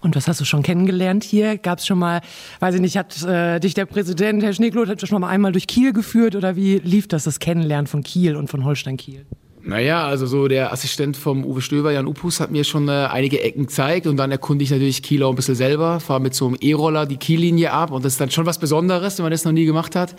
Und 0.00 0.14
was 0.16 0.28
hast 0.28 0.40
du 0.40 0.44
schon 0.44 0.62
kennengelernt 0.62 1.24
hier? 1.24 1.58
Gab 1.58 1.78
es 1.78 1.86
schon 1.86 1.98
mal, 1.98 2.20
weiß 2.60 2.74
ich 2.74 2.80
nicht, 2.80 2.96
hat 2.96 3.22
äh, 3.24 3.58
dich 3.58 3.74
der 3.74 3.86
Präsident, 3.86 4.42
Herr 4.42 4.52
Schneekloth, 4.52 4.88
hat 4.88 5.06
schon 5.08 5.20
mal 5.20 5.28
einmal 5.28 5.52
durch 5.52 5.66
Kiel 5.66 5.92
geführt 5.92 6.36
oder 6.36 6.56
wie 6.56 6.78
lief 6.78 7.08
das, 7.08 7.24
das 7.24 7.38
Kennenlernen 7.38 7.86
von 7.86 8.02
Kiel 8.02 8.36
und 8.36 8.48
von 8.48 8.64
Holstein 8.64 8.96
Kiel? 8.96 9.24
Naja, 9.66 10.06
also 10.06 10.26
so 10.26 10.46
der 10.46 10.72
Assistent 10.72 11.16
vom 11.16 11.42
Uwe 11.42 11.62
Stöber, 11.62 11.90
Jan 11.90 12.06
Upus, 12.06 12.38
hat 12.38 12.50
mir 12.50 12.64
schon 12.64 12.88
äh, 12.88 13.08
einige 13.10 13.40
Ecken 13.42 13.62
gezeigt 13.62 14.06
und 14.06 14.18
dann 14.18 14.30
erkunde 14.30 14.62
ich 14.62 14.70
natürlich 14.70 15.02
Kiel 15.02 15.22
auch 15.22 15.30
ein 15.30 15.36
bisschen 15.36 15.54
selber, 15.54 16.00
fahre 16.00 16.20
mit 16.20 16.34
so 16.34 16.46
einem 16.46 16.56
E-Roller 16.60 17.06
die 17.06 17.16
Kiellinie 17.16 17.72
ab 17.72 17.90
und 17.90 18.04
das 18.04 18.14
ist 18.14 18.20
dann 18.20 18.30
schon 18.30 18.44
was 18.44 18.58
Besonderes, 18.58 19.16
wenn 19.16 19.24
man 19.24 19.32
das 19.32 19.46
noch 19.46 19.52
nie 19.52 19.64
gemacht 19.64 19.96
hat. 19.96 20.16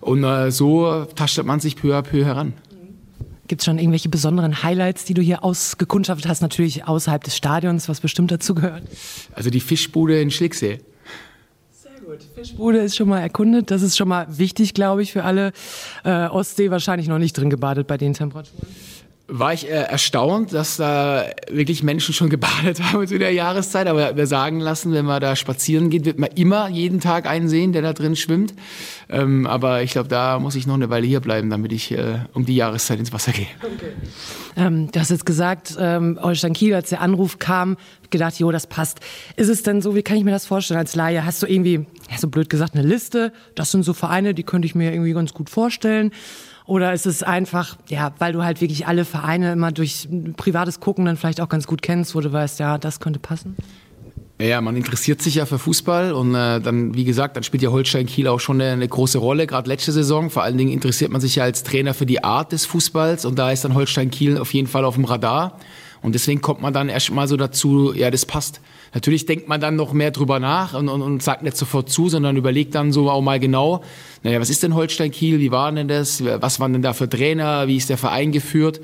Und 0.00 0.24
äh, 0.24 0.50
so 0.50 1.06
tastet 1.14 1.46
man 1.46 1.60
sich 1.60 1.76
peu 1.76 1.96
à 1.96 2.02
peu 2.02 2.24
heran. 2.24 2.52
Gibt 3.46 3.62
es 3.62 3.66
schon 3.66 3.78
irgendwelche 3.78 4.08
besonderen 4.08 4.64
Highlights, 4.64 5.04
die 5.04 5.14
du 5.14 5.22
hier 5.22 5.44
ausgekundschaftet 5.44 6.28
hast, 6.28 6.40
natürlich 6.40 6.86
außerhalb 6.86 7.22
des 7.22 7.36
Stadions, 7.36 7.88
was 7.88 8.00
bestimmt 8.00 8.32
dazu 8.32 8.56
gehört? 8.56 8.82
Also 9.34 9.50
die 9.50 9.60
Fischbude 9.60 10.20
in 10.20 10.32
Schlicksee. 10.32 10.80
Gut, 12.20 12.34
Fischbude 12.34 12.78
ist 12.78 12.96
schon 12.96 13.08
mal 13.08 13.20
erkundet. 13.20 13.70
Das 13.70 13.82
ist 13.82 13.96
schon 13.96 14.08
mal 14.08 14.26
wichtig, 14.28 14.74
glaube 14.74 15.02
ich, 15.02 15.12
für 15.12 15.24
alle. 15.24 15.52
Äh, 16.04 16.26
Ostsee 16.26 16.70
wahrscheinlich 16.70 17.08
noch 17.08 17.18
nicht 17.18 17.36
drin 17.36 17.50
gebadet 17.50 17.86
bei 17.86 17.96
den 17.96 18.12
Temperaturen 18.12 18.68
war 19.30 19.54
ich 19.54 19.66
äh, 19.66 19.70
erstaunt, 19.70 20.52
dass 20.52 20.76
da 20.76 21.24
wirklich 21.50 21.82
Menschen 21.82 22.12
schon 22.12 22.28
gebadet 22.30 22.82
haben 22.82 23.06
zu 23.06 23.18
der 23.18 23.32
Jahreszeit. 23.32 23.86
Aber 23.86 24.16
wir 24.16 24.26
sagen 24.26 24.60
lassen, 24.60 24.92
wenn 24.92 25.04
man 25.04 25.20
da 25.20 25.36
spazieren 25.36 25.88
geht, 25.88 26.04
wird 26.04 26.18
man 26.18 26.30
immer 26.34 26.68
jeden 26.68 27.00
Tag 27.00 27.26
einen 27.26 27.48
sehen, 27.48 27.72
der 27.72 27.82
da 27.82 27.92
drin 27.92 28.16
schwimmt. 28.16 28.54
Ähm, 29.08 29.46
aber 29.46 29.82
ich 29.82 29.92
glaube, 29.92 30.08
da 30.08 30.38
muss 30.38 30.56
ich 30.56 30.66
noch 30.66 30.74
eine 30.74 30.90
Weile 30.90 31.06
hier 31.06 31.20
bleiben, 31.20 31.48
damit 31.48 31.72
ich 31.72 31.92
äh, 31.92 32.20
um 32.34 32.44
die 32.44 32.56
Jahreszeit 32.56 32.98
ins 32.98 33.12
Wasser 33.12 33.32
gehe. 33.32 33.46
Okay. 33.62 33.92
Ähm, 34.56 34.90
du 34.90 35.00
hast 35.00 35.10
jetzt 35.10 35.26
gesagt, 35.26 35.76
ähm, 35.78 36.18
Holstein 36.20 36.52
Kiel, 36.52 36.74
als 36.74 36.90
der 36.90 37.00
Anruf 37.00 37.38
kam, 37.38 37.76
gedacht, 38.10 38.38
jo, 38.38 38.50
das 38.50 38.66
passt. 38.66 39.00
Ist 39.36 39.48
es 39.48 39.62
denn 39.62 39.80
so, 39.80 39.94
wie 39.94 40.02
kann 40.02 40.16
ich 40.16 40.24
mir 40.24 40.32
das 40.32 40.46
vorstellen 40.46 40.78
als 40.78 40.96
Laie? 40.96 41.24
Hast 41.24 41.42
du 41.42 41.46
irgendwie, 41.46 41.86
ja, 42.10 42.18
so 42.18 42.28
blöd 42.28 42.50
gesagt, 42.50 42.74
eine 42.74 42.86
Liste? 42.86 43.32
Das 43.54 43.70
sind 43.70 43.84
so 43.84 43.92
Vereine, 43.92 44.34
die 44.34 44.42
könnte 44.42 44.66
ich 44.66 44.74
mir 44.74 44.92
irgendwie 44.92 45.12
ganz 45.12 45.32
gut 45.32 45.48
vorstellen. 45.50 46.10
Oder 46.70 46.92
ist 46.92 47.04
es 47.04 47.24
einfach, 47.24 47.76
ja, 47.88 48.12
weil 48.20 48.32
du 48.32 48.44
halt 48.44 48.60
wirklich 48.60 48.86
alle 48.86 49.04
Vereine 49.04 49.50
immer 49.54 49.72
durch 49.72 50.08
privates 50.36 50.78
Gucken 50.78 51.04
dann 51.04 51.16
vielleicht 51.16 51.40
auch 51.40 51.48
ganz 51.48 51.66
gut 51.66 51.82
kennst, 51.82 52.14
wo 52.14 52.20
du 52.20 52.32
weißt, 52.32 52.60
ja, 52.60 52.78
das 52.78 53.00
könnte 53.00 53.18
passen? 53.18 53.56
Ja, 54.40 54.60
man 54.60 54.76
interessiert 54.76 55.20
sich 55.20 55.34
ja 55.34 55.46
für 55.46 55.58
Fußball 55.58 56.12
und 56.12 56.32
äh, 56.36 56.60
dann, 56.60 56.94
wie 56.94 57.02
gesagt, 57.02 57.34
dann 57.34 57.42
spielt 57.42 57.64
ja 57.64 57.72
Holstein 57.72 58.06
Kiel 58.06 58.28
auch 58.28 58.38
schon 58.38 58.60
eine, 58.60 58.70
eine 58.70 58.86
große 58.86 59.18
Rolle, 59.18 59.48
gerade 59.48 59.68
letzte 59.68 59.90
Saison. 59.90 60.30
Vor 60.30 60.44
allen 60.44 60.58
Dingen 60.58 60.70
interessiert 60.70 61.10
man 61.10 61.20
sich 61.20 61.34
ja 61.34 61.42
als 61.42 61.64
Trainer 61.64 61.92
für 61.92 62.06
die 62.06 62.22
Art 62.22 62.52
des 62.52 62.66
Fußballs 62.66 63.24
und 63.24 63.36
da 63.36 63.50
ist 63.50 63.64
dann 63.64 63.74
Holstein 63.74 64.12
Kiel 64.12 64.38
auf 64.38 64.54
jeden 64.54 64.68
Fall 64.68 64.84
auf 64.84 64.94
dem 64.94 65.06
Radar. 65.06 65.58
Und 66.02 66.14
deswegen 66.14 66.40
kommt 66.40 66.62
man 66.62 66.72
dann 66.72 66.88
erst 66.88 67.10
mal 67.10 67.26
so 67.26 67.36
dazu, 67.36 67.92
ja, 67.94 68.12
das 68.12 68.26
passt. 68.26 68.60
Natürlich 68.92 69.26
denkt 69.26 69.48
man 69.48 69.60
dann 69.60 69.76
noch 69.76 69.92
mehr 69.92 70.10
drüber 70.10 70.40
nach 70.40 70.74
und, 70.74 70.88
und, 70.88 71.02
und 71.02 71.22
sagt 71.22 71.42
nicht 71.42 71.56
sofort 71.56 71.90
zu, 71.90 72.08
sondern 72.08 72.36
überlegt 72.36 72.74
dann 72.74 72.92
so 72.92 73.08
auch 73.08 73.22
mal 73.22 73.38
genau, 73.38 73.82
naja, 74.22 74.40
was 74.40 74.50
ist 74.50 74.62
denn 74.62 74.74
Holstein 74.74 75.10
Kiel, 75.12 75.38
wie 75.38 75.50
war 75.50 75.70
denn 75.70 75.88
das, 75.88 76.24
was 76.24 76.58
waren 76.58 76.72
denn 76.72 76.82
da 76.82 76.92
für 76.92 77.08
Trainer, 77.08 77.68
wie 77.68 77.76
ist 77.76 77.88
der 77.88 77.98
Verein 77.98 78.32
geführt? 78.32 78.80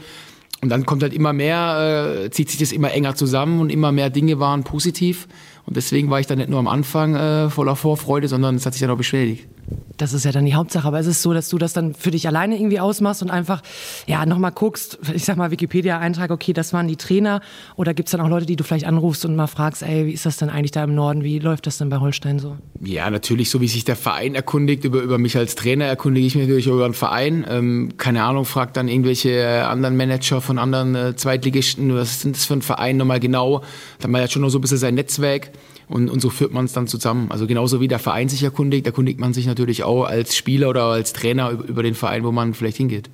Und 0.62 0.70
dann 0.70 0.86
kommt 0.86 1.02
halt 1.02 1.12
immer 1.12 1.32
mehr, 1.32 2.22
äh, 2.24 2.30
zieht 2.30 2.50
sich 2.50 2.58
das 2.58 2.72
immer 2.72 2.92
enger 2.92 3.14
zusammen 3.14 3.60
und 3.60 3.70
immer 3.70 3.92
mehr 3.92 4.10
Dinge 4.10 4.38
waren 4.38 4.64
positiv. 4.64 5.28
Und 5.66 5.76
deswegen 5.76 6.10
war 6.10 6.20
ich 6.20 6.26
dann 6.26 6.38
nicht 6.38 6.48
nur 6.48 6.60
am 6.60 6.68
Anfang 6.68 7.16
äh, 7.16 7.50
voller 7.50 7.74
Vorfreude, 7.74 8.28
sondern 8.28 8.54
es 8.54 8.64
hat 8.66 8.74
sich 8.74 8.80
dann 8.80 8.90
auch 8.90 8.96
beschleunigt. 8.96 9.48
Das 9.96 10.12
ist 10.12 10.24
ja 10.24 10.30
dann 10.30 10.44
die 10.44 10.54
Hauptsache. 10.54 10.86
Aber 10.86 11.00
ist 11.00 11.06
es 11.06 11.22
so, 11.22 11.32
dass 11.32 11.48
du 11.48 11.58
das 11.58 11.72
dann 11.72 11.94
für 11.94 12.12
dich 12.12 12.28
alleine 12.28 12.56
irgendwie 12.56 12.78
ausmachst 12.78 13.22
und 13.22 13.30
einfach, 13.30 13.62
ja, 14.06 14.26
nochmal 14.26 14.52
guckst, 14.52 14.98
ich 15.12 15.24
sag 15.24 15.36
mal, 15.36 15.50
Wikipedia-Eintrag, 15.50 16.30
okay, 16.30 16.52
das 16.52 16.72
waren 16.72 16.86
die 16.86 16.96
Trainer. 16.96 17.40
Oder 17.74 17.94
gibt 17.94 18.08
es 18.08 18.12
dann 18.12 18.20
auch 18.20 18.28
Leute, 18.28 18.46
die 18.46 18.54
du 18.54 18.62
vielleicht 18.62 18.86
anrufst 18.86 19.24
und 19.24 19.34
mal 19.34 19.48
fragst, 19.48 19.82
ey, 19.82 20.06
wie 20.06 20.12
ist 20.12 20.24
das 20.24 20.36
denn 20.36 20.50
eigentlich 20.50 20.70
da 20.70 20.84
im 20.84 20.94
Norden? 20.94 21.24
Wie 21.24 21.38
läuft 21.40 21.66
das 21.66 21.78
denn 21.78 21.88
bei 21.88 21.98
Holstein 21.98 22.38
so? 22.38 22.56
Ja, 22.80 23.10
natürlich, 23.10 23.50
so 23.50 23.60
wie 23.60 23.68
sich 23.68 23.84
der 23.84 23.96
Verein 23.96 24.36
erkundigt, 24.36 24.84
über, 24.84 25.00
über 25.00 25.18
mich 25.18 25.36
als 25.36 25.56
Trainer 25.56 25.86
erkundige 25.86 26.26
ich 26.26 26.36
mich 26.36 26.44
natürlich 26.44 26.68
über 26.68 26.86
den 26.86 26.94
Verein. 26.94 27.44
Ähm, 27.48 27.94
keine 27.96 28.22
Ahnung, 28.22 28.44
fragt 28.44 28.76
dann 28.76 28.86
irgendwelche 28.86 29.66
anderen 29.66 29.96
Manager 29.96 30.40
von 30.40 30.58
anderen 30.58 30.94
äh, 30.94 31.16
Zweitligisten, 31.16 31.94
was 31.94 32.20
sind 32.20 32.36
das 32.36 32.44
für 32.44 32.54
ein 32.54 32.62
Verein 32.62 32.98
nochmal 32.98 33.18
genau? 33.18 33.60
Da 33.98 34.04
hat 34.04 34.10
man 34.10 34.20
ja 34.20 34.28
schon 34.28 34.42
noch 34.42 34.50
so 34.50 34.58
ein 34.58 34.60
bisschen 34.60 34.78
sein 34.78 34.94
Netzwerk. 34.94 35.50
Und, 35.88 36.10
und 36.10 36.20
so 36.20 36.30
führt 36.30 36.52
man 36.52 36.64
es 36.64 36.72
dann 36.72 36.86
zusammen. 36.86 37.30
Also 37.30 37.46
genauso 37.46 37.80
wie 37.80 37.88
der 37.88 37.98
Verein 37.98 38.28
sich 38.28 38.42
erkundigt, 38.42 38.86
erkundigt 38.86 39.20
man 39.20 39.32
sich 39.32 39.46
natürlich 39.46 39.84
auch 39.84 40.04
als 40.04 40.34
Spieler 40.34 40.68
oder 40.68 40.84
als 40.84 41.12
Trainer 41.12 41.50
über 41.50 41.82
den 41.82 41.94
Verein, 41.94 42.24
wo 42.24 42.32
man 42.32 42.54
vielleicht 42.54 42.76
hingeht. 42.76 43.08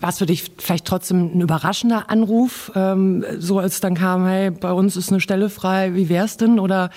War 0.00 0.10
es 0.10 0.18
für 0.18 0.26
dich 0.26 0.50
vielleicht 0.58 0.86
trotzdem 0.86 1.36
ein 1.36 1.40
überraschender 1.40 2.10
Anruf, 2.10 2.72
ähm, 2.74 3.24
so 3.38 3.58
als 3.58 3.80
dann 3.80 3.94
kam, 3.94 4.26
hey, 4.26 4.50
bei 4.50 4.72
uns 4.72 4.96
ist 4.96 5.10
eine 5.10 5.20
Stelle 5.20 5.50
frei, 5.50 5.94
wie 5.94 6.08
wär's 6.08 6.36
denn? 6.36 6.58
Oder 6.58 6.90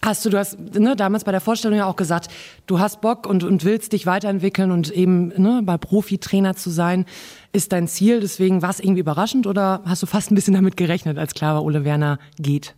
Hast 0.00 0.24
du, 0.24 0.30
du 0.30 0.38
hast 0.38 0.58
ne, 0.74 0.94
damals 0.94 1.24
bei 1.24 1.32
der 1.32 1.40
Vorstellung 1.40 1.76
ja 1.76 1.86
auch 1.86 1.96
gesagt, 1.96 2.30
du 2.66 2.78
hast 2.78 3.00
Bock 3.00 3.26
und, 3.26 3.42
und 3.42 3.64
willst 3.64 3.92
dich 3.92 4.06
weiterentwickeln 4.06 4.70
und 4.70 4.90
eben 4.90 5.28
ne, 5.36 5.60
bei 5.64 5.76
Profitrainer 5.76 6.54
zu 6.54 6.70
sein, 6.70 7.04
ist 7.52 7.72
dein 7.72 7.88
Ziel. 7.88 8.20
Deswegen 8.20 8.62
war 8.62 8.70
es 8.70 8.78
irgendwie 8.78 9.00
überraschend 9.00 9.46
oder 9.46 9.82
hast 9.84 10.02
du 10.02 10.06
fast 10.06 10.30
ein 10.30 10.36
bisschen 10.36 10.54
damit 10.54 10.76
gerechnet, 10.76 11.18
als 11.18 11.34
klar 11.34 11.56
war, 11.56 11.64
Ole 11.64 11.84
Werner 11.84 12.20
geht? 12.38 12.76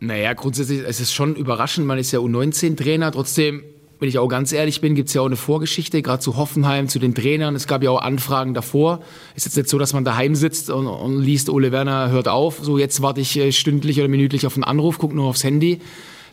Naja, 0.00 0.32
grundsätzlich 0.32 0.80
es 0.80 0.88
ist 0.88 1.00
es 1.00 1.12
schon 1.12 1.36
überraschend. 1.36 1.86
Man 1.86 1.98
ist 1.98 2.10
ja 2.10 2.20
U19-Trainer. 2.20 3.12
Trotzdem, 3.12 3.62
wenn 3.98 4.08
ich 4.08 4.18
auch 4.18 4.28
ganz 4.28 4.50
ehrlich 4.50 4.80
bin, 4.80 4.94
gibt 4.94 5.08
es 5.08 5.14
ja 5.14 5.20
auch 5.20 5.26
eine 5.26 5.36
Vorgeschichte, 5.36 6.00
gerade 6.00 6.20
zu 6.20 6.36
Hoffenheim, 6.36 6.88
zu 6.88 6.98
den 6.98 7.14
Trainern. 7.14 7.54
Es 7.54 7.66
gab 7.66 7.82
ja 7.82 7.90
auch 7.90 8.00
Anfragen 8.00 8.54
davor. 8.54 9.00
Ist 9.36 9.44
jetzt 9.44 9.56
nicht 9.58 9.68
so, 9.68 9.78
dass 9.78 9.92
man 9.92 10.04
daheim 10.04 10.34
sitzt 10.34 10.70
und, 10.70 10.86
und 10.86 11.20
liest, 11.20 11.50
Ole 11.50 11.70
Werner 11.70 12.10
hört 12.10 12.28
auf. 12.28 12.60
So, 12.62 12.78
jetzt 12.78 13.02
warte 13.02 13.20
ich 13.20 13.36
äh, 13.36 13.52
stündlich 13.52 13.98
oder 13.98 14.08
minütlich 14.08 14.46
auf 14.46 14.54
einen 14.54 14.64
Anruf, 14.64 14.96
gucke 14.98 15.14
nur 15.14 15.26
aufs 15.26 15.44
Handy. 15.44 15.80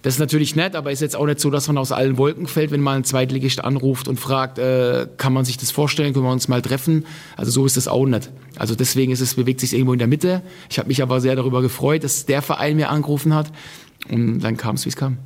Das 0.01 0.16
ist 0.16 0.20
natürlich 0.20 0.56
nett, 0.56 0.75
aber 0.75 0.92
ist 0.92 1.01
jetzt 1.01 1.16
auch 1.16 1.25
nicht 1.25 1.39
so, 1.39 1.50
dass 1.50 1.68
man 1.68 1.77
aus 1.77 1.92
allen 1.92 2.18
Wolken 2.18 2.48
fällt, 2.48 2.72
wenn 2.72 2.82
mal 2.82 2.98
ein 2.98 3.04
Zweitligist 3.04 3.63
anruft 3.63 4.08
und 4.08 4.20
fragt, 4.20 4.60
äh, 4.60 5.08
kann 5.18 5.34
man 5.34 5.46
sich 5.46 5.58
das 5.58 5.72
vorstellen, 5.72 6.13
können 6.13 6.25
wir 6.25 6.32
uns 6.32 6.48
mal 6.48 6.62
treffen? 6.62 7.06
Also 7.36 7.51
so 7.51 7.66
ist 7.66 7.77
das 7.77 7.88
auch 7.88 8.06
nicht. 8.06 8.30
Also 8.58 8.75
deswegen 8.75 9.12
ist 9.12 9.22
es, 9.22 9.36
bewegt 9.36 9.60
sich 9.60 9.74
irgendwo 9.74 9.94
in 9.94 10.00
der 10.00 10.08
Mitte. 10.08 10.42
Ich 10.70 10.80
habe 10.80 10.88
mich 10.88 11.01
aber 11.01 11.22
sehr 11.22 11.36
darüber 11.36 11.62
gefreut, 11.62 12.04
dass 12.04 12.25
der 12.25 12.42
Verein 12.42 12.75
mir 12.75 12.89
angerufen 12.89 13.34
hat 13.34 13.51
und 14.10 14.39
dann 14.39 14.58
kam 14.58 14.75
es, 14.75 14.86
wie 14.86 14.89
es 14.89 14.96
kam. 14.96 15.18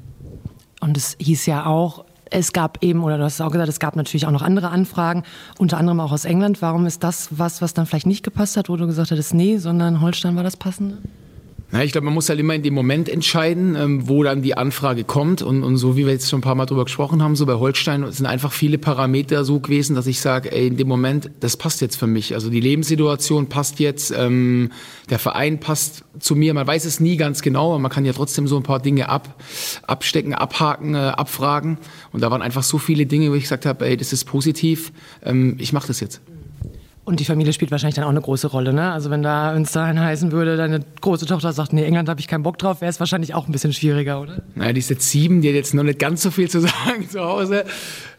Und 0.79 0.97
es 0.97 1.15
hieß 1.19 1.45
ja 1.45 1.65
auch, 1.65 2.05
es 2.31 2.53
gab 2.53 2.81
eben, 2.81 3.03
oder 3.03 3.17
du 3.17 3.23
hast 3.23 3.41
auch 3.41 3.51
gesagt, 3.51 3.69
es 3.69 3.79
gab 3.79 3.95
natürlich 3.95 4.25
auch 4.25 4.31
noch 4.31 4.41
andere 4.41 4.69
Anfragen, 4.69 5.23
unter 5.57 5.77
anderem 5.77 5.99
auch 5.99 6.11
aus 6.11 6.25
England. 6.25 6.61
Warum 6.61 6.85
ist 6.85 7.03
das 7.03 7.27
was, 7.31 7.61
was 7.61 7.73
dann 7.73 7.85
vielleicht 7.85 8.07
nicht 8.07 8.23
gepasst 8.23 8.57
hat, 8.57 8.69
wo 8.69 8.77
du 8.77 8.87
gesagt 8.87 9.11
hattest, 9.11 9.33
nee, 9.33 9.57
sondern 9.57 10.01
Holstein 10.01 10.35
war 10.35 10.43
das 10.43 10.57
Passende? 10.57 10.97
Na, 11.73 11.85
ich 11.85 11.93
glaube, 11.93 12.03
man 12.03 12.13
muss 12.13 12.27
halt 12.27 12.37
immer 12.37 12.53
in 12.53 12.63
dem 12.63 12.73
Moment 12.73 13.07
entscheiden, 13.07 13.77
ähm, 13.77 14.09
wo 14.09 14.23
dann 14.23 14.41
die 14.41 14.57
Anfrage 14.57 15.05
kommt. 15.05 15.41
Und, 15.41 15.63
und 15.63 15.77
so 15.77 15.95
wie 15.95 16.05
wir 16.05 16.11
jetzt 16.11 16.29
schon 16.29 16.39
ein 16.39 16.43
paar 16.43 16.55
Mal 16.55 16.65
drüber 16.65 16.83
gesprochen 16.83 17.23
haben, 17.23 17.37
so 17.37 17.45
bei 17.45 17.53
Holstein 17.53 18.11
sind 18.11 18.25
einfach 18.25 18.51
viele 18.51 18.77
Parameter 18.77 19.45
so 19.45 19.61
gewesen, 19.61 19.95
dass 19.95 20.05
ich 20.05 20.19
sage, 20.19 20.51
ey, 20.51 20.67
in 20.67 20.75
dem 20.75 20.89
Moment, 20.89 21.31
das 21.39 21.55
passt 21.55 21.79
jetzt 21.79 21.95
für 21.95 22.07
mich. 22.07 22.33
Also 22.33 22.49
die 22.49 22.59
Lebenssituation 22.59 23.47
passt 23.47 23.79
jetzt, 23.79 24.13
ähm, 24.17 24.71
der 25.09 25.17
Verein 25.17 25.61
passt 25.61 26.03
zu 26.19 26.35
mir. 26.35 26.53
Man 26.53 26.67
weiß 26.67 26.83
es 26.83 26.99
nie 26.99 27.15
ganz 27.15 27.41
genau, 27.41 27.69
aber 27.69 27.79
man 27.79 27.91
kann 27.91 28.03
ja 28.03 28.11
trotzdem 28.11 28.47
so 28.47 28.57
ein 28.57 28.63
paar 28.63 28.81
Dinge 28.81 29.07
ab, 29.07 29.41
abstecken, 29.87 30.33
abhaken, 30.33 30.93
äh, 30.93 30.97
abfragen. 30.97 31.77
Und 32.11 32.21
da 32.21 32.29
waren 32.31 32.41
einfach 32.41 32.63
so 32.63 32.79
viele 32.79 33.05
Dinge, 33.05 33.31
wo 33.31 33.35
ich 33.35 33.43
gesagt 33.43 33.65
habe, 33.65 33.85
ey, 33.85 33.95
das 33.95 34.11
ist 34.11 34.25
positiv, 34.25 34.91
ähm, 35.23 35.55
ich 35.57 35.71
mache 35.71 35.87
das 35.87 36.01
jetzt. 36.01 36.21
Und 37.11 37.19
die 37.19 37.25
Familie 37.25 37.51
spielt 37.51 37.71
wahrscheinlich 37.71 37.95
dann 37.95 38.05
auch 38.05 38.09
eine 38.09 38.21
große 38.21 38.47
Rolle, 38.47 38.71
ne? 38.71 38.89
Also 38.89 39.09
wenn 39.09 39.21
da 39.21 39.53
uns 39.53 39.73
dahin 39.73 39.99
heißen 39.99 40.31
würde, 40.31 40.55
deine 40.55 40.79
große 41.01 41.25
Tochter 41.25 41.51
sagt, 41.51 41.73
nee, 41.73 41.83
England 41.83 42.07
habe 42.07 42.21
ich 42.21 42.27
keinen 42.29 42.43
Bock 42.43 42.57
drauf, 42.57 42.79
wäre 42.79 42.89
es 42.89 43.01
wahrscheinlich 43.01 43.33
auch 43.33 43.47
ein 43.47 43.51
bisschen 43.51 43.73
schwieriger, 43.73 44.21
oder? 44.21 44.43
Naja, 44.55 44.71
die 44.71 44.79
ist 44.79 44.89
jetzt 44.89 45.09
sieben, 45.09 45.41
die 45.41 45.49
hat 45.49 45.55
jetzt 45.55 45.73
noch 45.73 45.83
nicht 45.83 45.99
ganz 45.99 46.21
so 46.21 46.31
viel 46.31 46.49
zu 46.49 46.61
sagen 46.61 47.09
zu 47.09 47.19
Hause. 47.19 47.65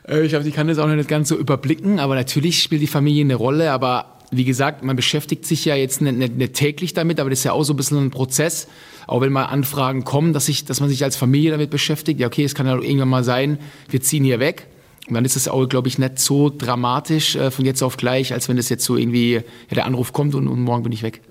Äh, 0.06 0.20
ich 0.24 0.28
glaube, 0.28 0.44
die 0.44 0.50
kann 0.50 0.68
das 0.68 0.76
auch 0.76 0.88
noch 0.88 0.94
nicht 0.94 1.08
ganz 1.08 1.30
so 1.30 1.38
überblicken, 1.38 2.00
aber 2.00 2.14
natürlich 2.16 2.62
spielt 2.62 2.82
die 2.82 2.86
Familie 2.86 3.24
eine 3.24 3.34
Rolle, 3.34 3.72
aber 3.72 4.18
wie 4.30 4.44
gesagt, 4.44 4.84
man 4.84 4.94
beschäftigt 4.94 5.46
sich 5.46 5.64
ja 5.64 5.74
jetzt 5.74 6.02
nicht, 6.02 6.18
nicht, 6.18 6.36
nicht 6.36 6.52
täglich 6.52 6.92
damit, 6.92 7.18
aber 7.18 7.30
das 7.30 7.38
ist 7.38 7.44
ja 7.44 7.52
auch 7.52 7.64
so 7.64 7.72
ein 7.72 7.76
bisschen 7.76 7.96
ein 7.96 8.10
Prozess. 8.10 8.68
Auch 9.06 9.22
wenn 9.22 9.32
mal 9.32 9.46
Anfragen 9.46 10.04
kommen, 10.04 10.34
dass, 10.34 10.50
ich, 10.50 10.66
dass 10.66 10.80
man 10.80 10.90
sich 10.90 11.02
als 11.02 11.16
Familie 11.16 11.50
damit 11.50 11.70
beschäftigt. 11.70 12.20
Ja, 12.20 12.26
okay, 12.26 12.44
es 12.44 12.54
kann 12.54 12.66
ja 12.66 12.74
irgendwann 12.78 13.08
mal 13.08 13.24
sein, 13.24 13.58
wir 13.88 14.02
ziehen 14.02 14.22
hier 14.22 14.38
weg 14.38 14.68
und 15.08 15.14
dann 15.14 15.24
ist 15.24 15.36
es 15.36 15.48
auch, 15.48 15.66
glaube 15.68 15.88
ich, 15.88 15.98
nicht 15.98 16.18
so 16.18 16.50
dramatisch 16.50 17.34
äh, 17.36 17.50
von 17.50 17.64
jetzt 17.64 17.82
auf 17.82 17.96
gleich, 17.96 18.32
als 18.32 18.48
wenn 18.48 18.56
das 18.56 18.68
jetzt 18.68 18.84
so 18.84 18.96
irgendwie, 18.96 19.34
ja, 19.34 19.42
der 19.74 19.86
Anruf 19.86 20.12
kommt 20.12 20.34
und, 20.34 20.48
und 20.48 20.60
morgen 20.60 20.84
bin 20.84 20.92
ich 20.92 21.02
weg. 21.02 21.22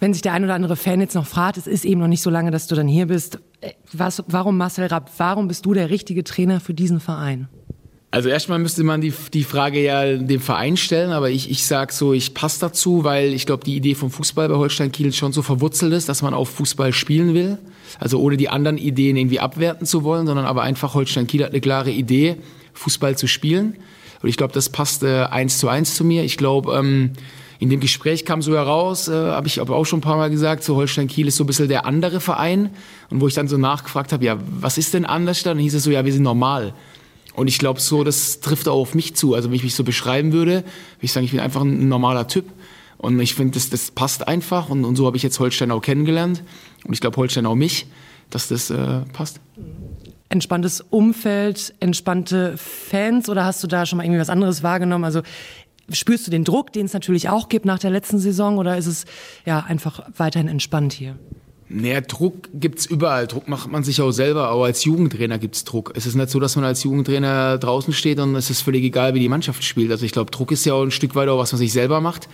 Wenn 0.00 0.12
sich 0.12 0.22
der 0.22 0.32
ein 0.32 0.44
oder 0.44 0.54
andere 0.54 0.76
Fan 0.76 1.00
jetzt 1.00 1.14
noch 1.14 1.26
fragt, 1.26 1.56
es 1.56 1.66
ist 1.66 1.84
eben 1.84 2.00
noch 2.00 2.08
nicht 2.08 2.22
so 2.22 2.30
lange, 2.30 2.50
dass 2.50 2.66
du 2.66 2.74
dann 2.74 2.88
hier 2.88 3.06
bist. 3.06 3.38
Äh, 3.60 3.72
was, 3.92 4.24
warum 4.28 4.56
Marcel 4.56 4.86
Rapp, 4.86 5.10
warum 5.18 5.48
bist 5.48 5.66
du 5.66 5.74
der 5.74 5.90
richtige 5.90 6.24
Trainer 6.24 6.60
für 6.60 6.74
diesen 6.74 7.00
Verein? 7.00 7.48
Also 8.14 8.28
erstmal 8.28 8.60
müsste 8.60 8.84
man 8.84 9.00
die, 9.00 9.12
die 9.32 9.42
Frage 9.42 9.82
ja 9.82 10.16
dem 10.16 10.40
Verein 10.40 10.76
stellen, 10.76 11.10
aber 11.10 11.30
ich, 11.30 11.50
ich 11.50 11.66
sage 11.66 11.92
so, 11.92 12.12
ich 12.12 12.32
passe 12.32 12.60
dazu, 12.60 13.02
weil 13.02 13.32
ich 13.32 13.44
glaube, 13.44 13.64
die 13.64 13.74
Idee 13.74 13.96
vom 13.96 14.08
Fußball 14.08 14.48
bei 14.48 14.54
Holstein 14.54 14.92
Kiel 14.92 15.12
schon 15.12 15.32
so 15.32 15.42
verwurzelt 15.42 15.92
ist, 15.92 16.08
dass 16.08 16.22
man 16.22 16.32
auf 16.32 16.48
Fußball 16.50 16.92
spielen 16.92 17.34
will. 17.34 17.58
Also 17.98 18.20
ohne 18.20 18.36
die 18.36 18.48
anderen 18.48 18.78
Ideen 18.78 19.16
irgendwie 19.16 19.40
abwerten 19.40 19.84
zu 19.84 20.04
wollen, 20.04 20.28
sondern 20.28 20.46
aber 20.46 20.62
einfach 20.62 20.94
Holstein 20.94 21.26
Kiel 21.26 21.42
hat 21.42 21.50
eine 21.50 21.60
klare 21.60 21.90
Idee, 21.90 22.36
Fußball 22.74 23.18
zu 23.18 23.26
spielen. 23.26 23.78
Und 24.22 24.28
ich 24.28 24.36
glaube, 24.36 24.52
das 24.52 24.68
passt 24.68 25.02
äh, 25.02 25.24
eins 25.24 25.58
zu 25.58 25.68
eins 25.68 25.96
zu 25.96 26.04
mir. 26.04 26.22
Ich 26.22 26.36
glaube, 26.36 26.72
ähm, 26.72 27.14
in 27.58 27.68
dem 27.68 27.80
Gespräch 27.80 28.24
kam 28.24 28.42
so 28.42 28.54
heraus, 28.54 29.08
äh, 29.08 29.12
habe 29.12 29.48
ich 29.48 29.60
aber 29.60 29.74
auch 29.74 29.86
schon 29.86 29.98
ein 29.98 30.02
paar 30.02 30.18
Mal 30.18 30.30
gesagt, 30.30 30.62
so 30.62 30.76
Holstein 30.76 31.08
Kiel 31.08 31.26
ist 31.26 31.34
so 31.34 31.42
ein 31.42 31.48
bisschen 31.48 31.66
der 31.66 31.84
andere 31.84 32.20
Verein. 32.20 32.70
Und 33.10 33.20
wo 33.20 33.26
ich 33.26 33.34
dann 33.34 33.48
so 33.48 33.56
nachgefragt 33.56 34.12
habe, 34.12 34.24
ja, 34.24 34.38
was 34.60 34.78
ist 34.78 34.94
denn 34.94 35.04
anders? 35.04 35.42
Dann 35.42 35.58
hieß 35.58 35.74
es 35.74 35.82
so, 35.82 35.90
ja, 35.90 36.04
wir 36.04 36.12
sind 36.12 36.22
normal. 36.22 36.74
Und 37.34 37.48
ich 37.48 37.58
glaube 37.58 37.80
so, 37.80 38.04
das 38.04 38.40
trifft 38.40 38.68
auch 38.68 38.80
auf 38.80 38.94
mich 38.94 39.14
zu. 39.16 39.34
Also 39.34 39.48
wenn 39.48 39.56
ich 39.56 39.64
mich 39.64 39.74
so 39.74 39.84
beschreiben 39.84 40.32
würde, 40.32 40.52
würde 40.52 40.64
ich 41.00 41.12
sagen, 41.12 41.26
ich 41.26 41.32
bin 41.32 41.40
einfach 41.40 41.62
ein 41.62 41.88
normaler 41.88 42.28
Typ. 42.28 42.46
Und 42.96 43.20
ich 43.20 43.34
finde, 43.34 43.54
das, 43.54 43.70
das 43.70 43.90
passt 43.90 44.26
einfach. 44.28 44.70
Und, 44.70 44.84
und 44.84 44.96
so 44.96 45.06
habe 45.06 45.16
ich 45.16 45.22
jetzt 45.22 45.38
Holstein 45.40 45.70
auch 45.70 45.82
kennengelernt. 45.82 46.42
Und 46.84 46.94
ich 46.94 47.00
glaube, 47.00 47.16
Holstein 47.16 47.44
auch 47.44 47.56
mich, 47.56 47.86
dass 48.30 48.48
das 48.48 48.70
äh, 48.70 49.00
passt. 49.12 49.40
Entspanntes 50.28 50.80
Umfeld, 50.90 51.74
entspannte 51.80 52.56
Fans 52.56 53.28
oder 53.28 53.44
hast 53.44 53.62
du 53.62 53.66
da 53.66 53.84
schon 53.84 53.98
mal 53.98 54.04
irgendwie 54.04 54.20
was 54.20 54.30
anderes 54.30 54.62
wahrgenommen? 54.62 55.04
Also 55.04 55.22
spürst 55.90 56.26
du 56.26 56.30
den 56.30 56.44
Druck, 56.44 56.72
den 56.72 56.86
es 56.86 56.92
natürlich 56.92 57.28
auch 57.28 57.48
gibt 57.48 57.66
nach 57.66 57.78
der 57.78 57.90
letzten 57.90 58.18
Saison 58.18 58.58
oder 58.58 58.78
ist 58.78 58.86
es 58.86 59.04
ja 59.44 59.60
einfach 59.60 60.08
weiterhin 60.16 60.48
entspannt 60.48 60.92
hier? 60.92 61.16
Naja, 61.76 62.00
Druck 62.02 62.48
gibt's 62.54 62.86
überall. 62.86 63.26
Druck 63.26 63.48
macht 63.48 63.68
man 63.68 63.82
sich 63.82 64.00
auch 64.00 64.12
selber. 64.12 64.52
Auch 64.52 64.62
als 64.62 64.84
Jugendtrainer 64.84 65.38
gibt's 65.38 65.64
Druck. 65.64 65.92
Es 65.96 66.06
ist 66.06 66.14
nicht 66.14 66.30
so, 66.30 66.38
dass 66.38 66.54
man 66.54 66.64
als 66.64 66.84
Jugendtrainer 66.84 67.58
draußen 67.58 67.92
steht 67.92 68.20
und 68.20 68.36
es 68.36 68.48
ist 68.48 68.60
völlig 68.60 68.84
egal, 68.84 69.14
wie 69.14 69.18
die 69.18 69.28
Mannschaft 69.28 69.64
spielt. 69.64 69.90
Also 69.90 70.06
ich 70.06 70.12
glaube, 70.12 70.30
Druck 70.30 70.52
ist 70.52 70.64
ja 70.64 70.74
auch 70.74 70.84
ein 70.84 70.92
Stück 70.92 71.16
weit 71.16 71.28
auch, 71.28 71.38
was 71.38 71.50
man 71.50 71.58
sich 71.58 71.72
selber 71.72 72.00
macht. 72.00 72.28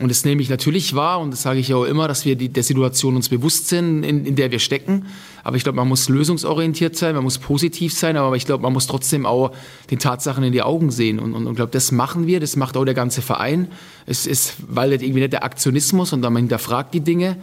Und 0.00 0.08
das 0.08 0.24
nehme 0.24 0.42
ich 0.42 0.48
natürlich 0.48 0.96
wahr 0.96 1.20
und 1.20 1.30
das 1.30 1.42
sage 1.42 1.60
ich 1.60 1.72
auch 1.72 1.84
immer, 1.84 2.08
dass 2.08 2.24
wir 2.24 2.34
die, 2.34 2.48
der 2.48 2.64
Situation 2.64 3.14
uns 3.14 3.28
bewusst 3.28 3.68
sind, 3.68 4.02
in, 4.02 4.24
in 4.24 4.34
der 4.34 4.50
wir 4.50 4.58
stecken. 4.58 5.06
Aber 5.44 5.56
ich 5.56 5.62
glaube, 5.62 5.76
man 5.76 5.88
muss 5.88 6.08
lösungsorientiert 6.08 6.96
sein, 6.96 7.14
man 7.14 7.24
muss 7.24 7.38
positiv 7.38 7.92
sein, 7.94 8.16
aber 8.16 8.36
ich 8.36 8.46
glaube, 8.46 8.62
man 8.62 8.72
muss 8.72 8.86
trotzdem 8.86 9.26
auch 9.26 9.52
den 9.90 9.98
Tatsachen 9.98 10.44
in 10.44 10.52
die 10.52 10.62
Augen 10.62 10.90
sehen. 10.90 11.18
Und, 11.18 11.34
und 11.34 11.54
glaube, 11.54 11.72
das 11.72 11.92
machen 11.92 12.26
wir, 12.26 12.40
das 12.40 12.56
macht 12.56 12.76
auch 12.76 12.84
der 12.84 12.94
ganze 12.94 13.22
Verein. 13.22 13.68
Es 14.06 14.26
ist, 14.26 14.56
weil 14.68 14.92
irgendwie 14.92 15.20
nicht 15.20 15.32
der 15.32 15.44
Aktionismus 15.44 16.12
und 16.12 16.20
man 16.20 16.36
hinterfragt 16.36 16.94
die 16.94 17.00
Dinge. 17.00 17.36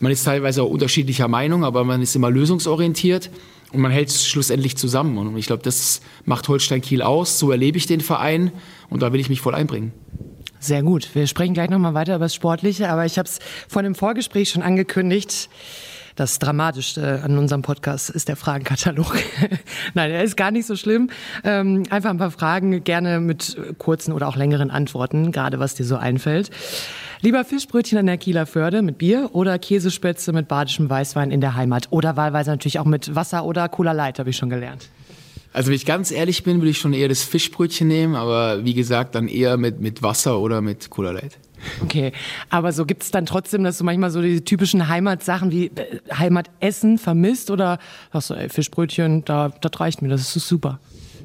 Man 0.00 0.12
ist 0.12 0.24
teilweise 0.24 0.62
auch 0.62 0.70
unterschiedlicher 0.70 1.28
Meinung, 1.28 1.64
aber 1.64 1.84
man 1.84 2.02
ist 2.02 2.14
immer 2.16 2.30
lösungsorientiert. 2.30 3.30
Und 3.72 3.80
man 3.80 3.90
hält 3.90 4.08
es 4.08 4.26
schlussendlich 4.26 4.76
zusammen. 4.76 5.16
Und 5.16 5.36
ich 5.38 5.46
glaube, 5.46 5.62
das 5.62 6.02
macht 6.26 6.46
Holstein 6.48 6.82
Kiel 6.82 7.00
aus. 7.00 7.38
So 7.38 7.50
erlebe 7.50 7.78
ich 7.78 7.86
den 7.86 8.02
Verein 8.02 8.52
und 8.90 9.00
da 9.00 9.14
will 9.14 9.20
ich 9.20 9.30
mich 9.30 9.40
voll 9.40 9.54
einbringen. 9.54 9.92
Sehr 10.62 10.82
gut. 10.82 11.08
Wir 11.14 11.26
sprechen 11.26 11.54
gleich 11.54 11.70
nochmal 11.70 11.94
weiter 11.94 12.14
über 12.14 12.26
das 12.26 12.34
Sportliche, 12.34 12.88
aber 12.88 13.04
ich 13.04 13.18
habe 13.18 13.28
es 13.28 13.40
vor 13.68 13.82
dem 13.82 13.96
Vorgespräch 13.96 14.50
schon 14.50 14.62
angekündigt. 14.62 15.48
Das 16.16 16.38
Dramatischste 16.38 17.22
an 17.22 17.38
unserem 17.38 17.62
Podcast 17.62 18.10
ist 18.10 18.28
der 18.28 18.36
Fragenkatalog. 18.36 19.16
Nein, 19.94 20.10
er 20.10 20.22
ist 20.22 20.36
gar 20.36 20.50
nicht 20.50 20.66
so 20.66 20.76
schlimm. 20.76 21.08
Ähm, 21.42 21.84
einfach 21.90 22.10
ein 22.10 22.18
paar 22.18 22.30
Fragen, 22.30 22.84
gerne 22.84 23.20
mit 23.20 23.56
kurzen 23.78 24.12
oder 24.12 24.28
auch 24.28 24.36
längeren 24.36 24.70
Antworten, 24.70 25.32
gerade 25.32 25.58
was 25.58 25.74
dir 25.74 25.84
so 25.84 25.96
einfällt. 25.96 26.50
Lieber 27.22 27.44
Fischbrötchen 27.44 27.98
an 27.98 28.06
der 28.06 28.18
Kieler 28.18 28.46
Förde 28.46 28.82
mit 28.82 28.98
Bier 28.98 29.30
oder 29.32 29.58
Käsespätzle 29.58 30.32
mit 30.32 30.48
badischem 30.48 30.90
Weißwein 30.90 31.30
in 31.30 31.40
der 31.40 31.54
Heimat 31.54 31.86
oder 31.90 32.16
wahlweise 32.16 32.50
natürlich 32.50 32.78
auch 32.78 32.84
mit 32.84 33.14
Wasser 33.14 33.44
oder 33.44 33.68
Cola 33.68 33.92
Light, 33.92 34.18
habe 34.18 34.30
ich 34.30 34.36
schon 34.36 34.50
gelernt. 34.50 34.88
Also 35.52 35.68
wenn 35.68 35.76
ich 35.76 35.86
ganz 35.86 36.10
ehrlich 36.10 36.44
bin, 36.44 36.58
würde 36.58 36.70
ich 36.70 36.78
schon 36.78 36.94
eher 36.94 37.08
das 37.08 37.22
Fischbrötchen 37.22 37.86
nehmen, 37.86 38.16
aber 38.16 38.64
wie 38.64 38.74
gesagt, 38.74 39.14
dann 39.14 39.28
eher 39.28 39.56
mit, 39.56 39.80
mit 39.80 40.02
Wasser 40.02 40.40
oder 40.40 40.60
mit 40.62 40.90
Cola 40.90 41.12
Light. 41.12 41.38
Okay, 41.82 42.12
aber 42.50 42.72
so 42.72 42.84
gibt 42.86 43.02
es 43.02 43.10
dann 43.10 43.26
trotzdem, 43.26 43.64
dass 43.64 43.78
du 43.78 43.84
manchmal 43.84 44.10
so 44.10 44.20
die 44.22 44.42
typischen 44.42 44.88
Heimatsachen 44.88 45.50
wie 45.50 45.66
äh, 45.66 46.00
Heimatessen 46.12 46.98
vermisst 46.98 47.50
oder 47.50 47.78
sagst 48.12 48.30
du, 48.30 48.34
ey, 48.34 48.48
Fischbrötchen, 48.48 49.24
da, 49.24 49.48
das 49.48 49.80
reicht 49.80 50.02
mir, 50.02 50.08
das 50.08 50.36
ist 50.36 50.48
super. 50.48 50.80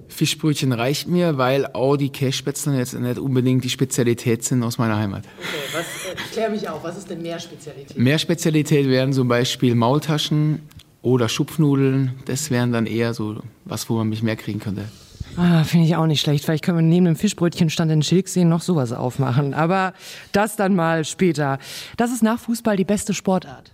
Fischbrötchen 0.09 0.71
reicht 0.71 1.07
mir, 1.07 1.37
weil 1.37 1.65
auch 1.67 1.97
die 1.97 2.09
Kässpätzle 2.09 2.77
jetzt 2.77 2.93
nicht 2.93 3.19
unbedingt 3.19 3.63
die 3.63 3.69
Spezialität 3.69 4.43
sind 4.43 4.63
aus 4.63 4.77
meiner 4.77 4.97
Heimat. 4.97 5.23
Okay, 5.37 5.57
was, 5.73 5.85
äh, 6.11 6.15
klär 6.31 6.49
mich 6.49 6.69
auf, 6.69 6.83
was 6.83 6.97
ist 6.97 7.09
denn 7.09 7.21
mehr 7.21 7.39
Spezialität? 7.39 7.97
Mehr 7.97 8.17
Spezialität 8.17 8.87
wären 8.87 9.11
zum 9.11 9.27
Beispiel 9.27 9.75
Maultaschen, 9.75 10.61
oder 11.07 11.29
Schupfnudeln, 11.29 12.11
das 12.25 12.51
wären 12.51 12.71
dann 12.73 12.85
eher 12.85 13.13
so 13.13 13.37
was, 13.65 13.89
wo 13.89 13.95
man 13.95 14.09
mich 14.09 14.23
mehr 14.23 14.35
kriegen 14.35 14.59
könnte. 14.59 14.89
Ah, 15.37 15.63
Finde 15.63 15.85
ich 15.85 15.95
auch 15.95 16.07
nicht 16.07 16.21
schlecht. 16.21 16.43
Vielleicht 16.43 16.63
können 16.63 16.79
wir 16.79 16.83
neben 16.83 17.05
dem 17.05 17.15
Fischbrötchenstand 17.15 17.91
in 17.91 18.01
Schilksee 18.01 18.43
noch 18.43 18.61
sowas 18.61 18.91
aufmachen. 18.91 19.53
Aber 19.53 19.93
das 20.31 20.55
dann 20.55 20.75
mal 20.75 21.05
später. 21.05 21.59
Das 21.95 22.11
ist 22.11 22.23
nach 22.23 22.39
Fußball 22.39 22.75
die 22.75 22.85
beste 22.85 23.13
Sportart. 23.13 23.71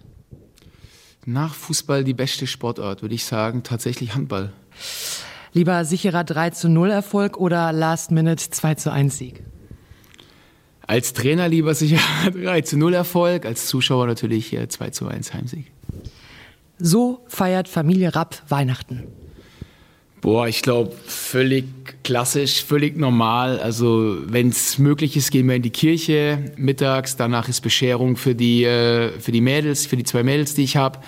Nach 1.25 1.53
Fußball 1.53 2.03
die 2.03 2.13
beste 2.13 2.47
Sportart, 2.47 3.01
würde 3.01 3.15
ich 3.15 3.23
sagen, 3.23 3.63
tatsächlich 3.63 4.13
Handball. 4.13 4.51
Lieber 5.53 5.85
sicherer 5.85 6.25
3 6.25 6.49
zu 6.49 6.67
0 6.67 6.89
Erfolg 6.91 7.37
oder 7.37 7.71
Last 7.71 8.11
Minute 8.11 8.49
2 8.49 8.75
zu 8.75 8.91
1 8.91 9.17
Sieg? 9.17 9.43
Als 10.85 11.13
Trainer 11.13 11.47
lieber 11.47 11.75
sicherer 11.75 12.31
3 12.31 12.61
zu 12.61 12.77
0 12.77 12.93
Erfolg, 12.93 13.45
als 13.45 13.67
Zuschauer 13.67 14.05
natürlich 14.07 14.57
2 14.67 14.89
zu 14.89 15.07
1 15.07 15.33
Heimsieg. 15.33 15.71
So 16.77 17.23
feiert 17.29 17.69
Familie 17.69 18.13
Rapp 18.15 18.41
Weihnachten. 18.49 19.03
Boah, 20.23 20.47
ich 20.47 20.61
glaube, 20.61 20.93
völlig 21.05 21.65
klassisch, 22.05 22.63
völlig 22.63 22.95
normal. 22.95 23.59
Also, 23.59 24.19
wenn 24.25 24.47
es 24.47 24.77
möglich 24.77 25.17
ist, 25.17 25.31
gehen 25.31 25.49
wir 25.49 25.55
in 25.55 25.61
die 25.61 25.69
Kirche 25.69 26.53
mittags. 26.55 27.17
Danach 27.17 27.49
ist 27.49 27.59
Bescherung 27.59 28.15
für 28.15 28.33
die, 28.33 28.63
äh, 28.63 29.09
für 29.19 29.33
die 29.33 29.41
Mädels, 29.41 29.85
für 29.85 29.97
die 29.97 30.05
zwei 30.05 30.23
Mädels, 30.23 30.53
die 30.53 30.63
ich 30.63 30.77
habe. 30.77 30.99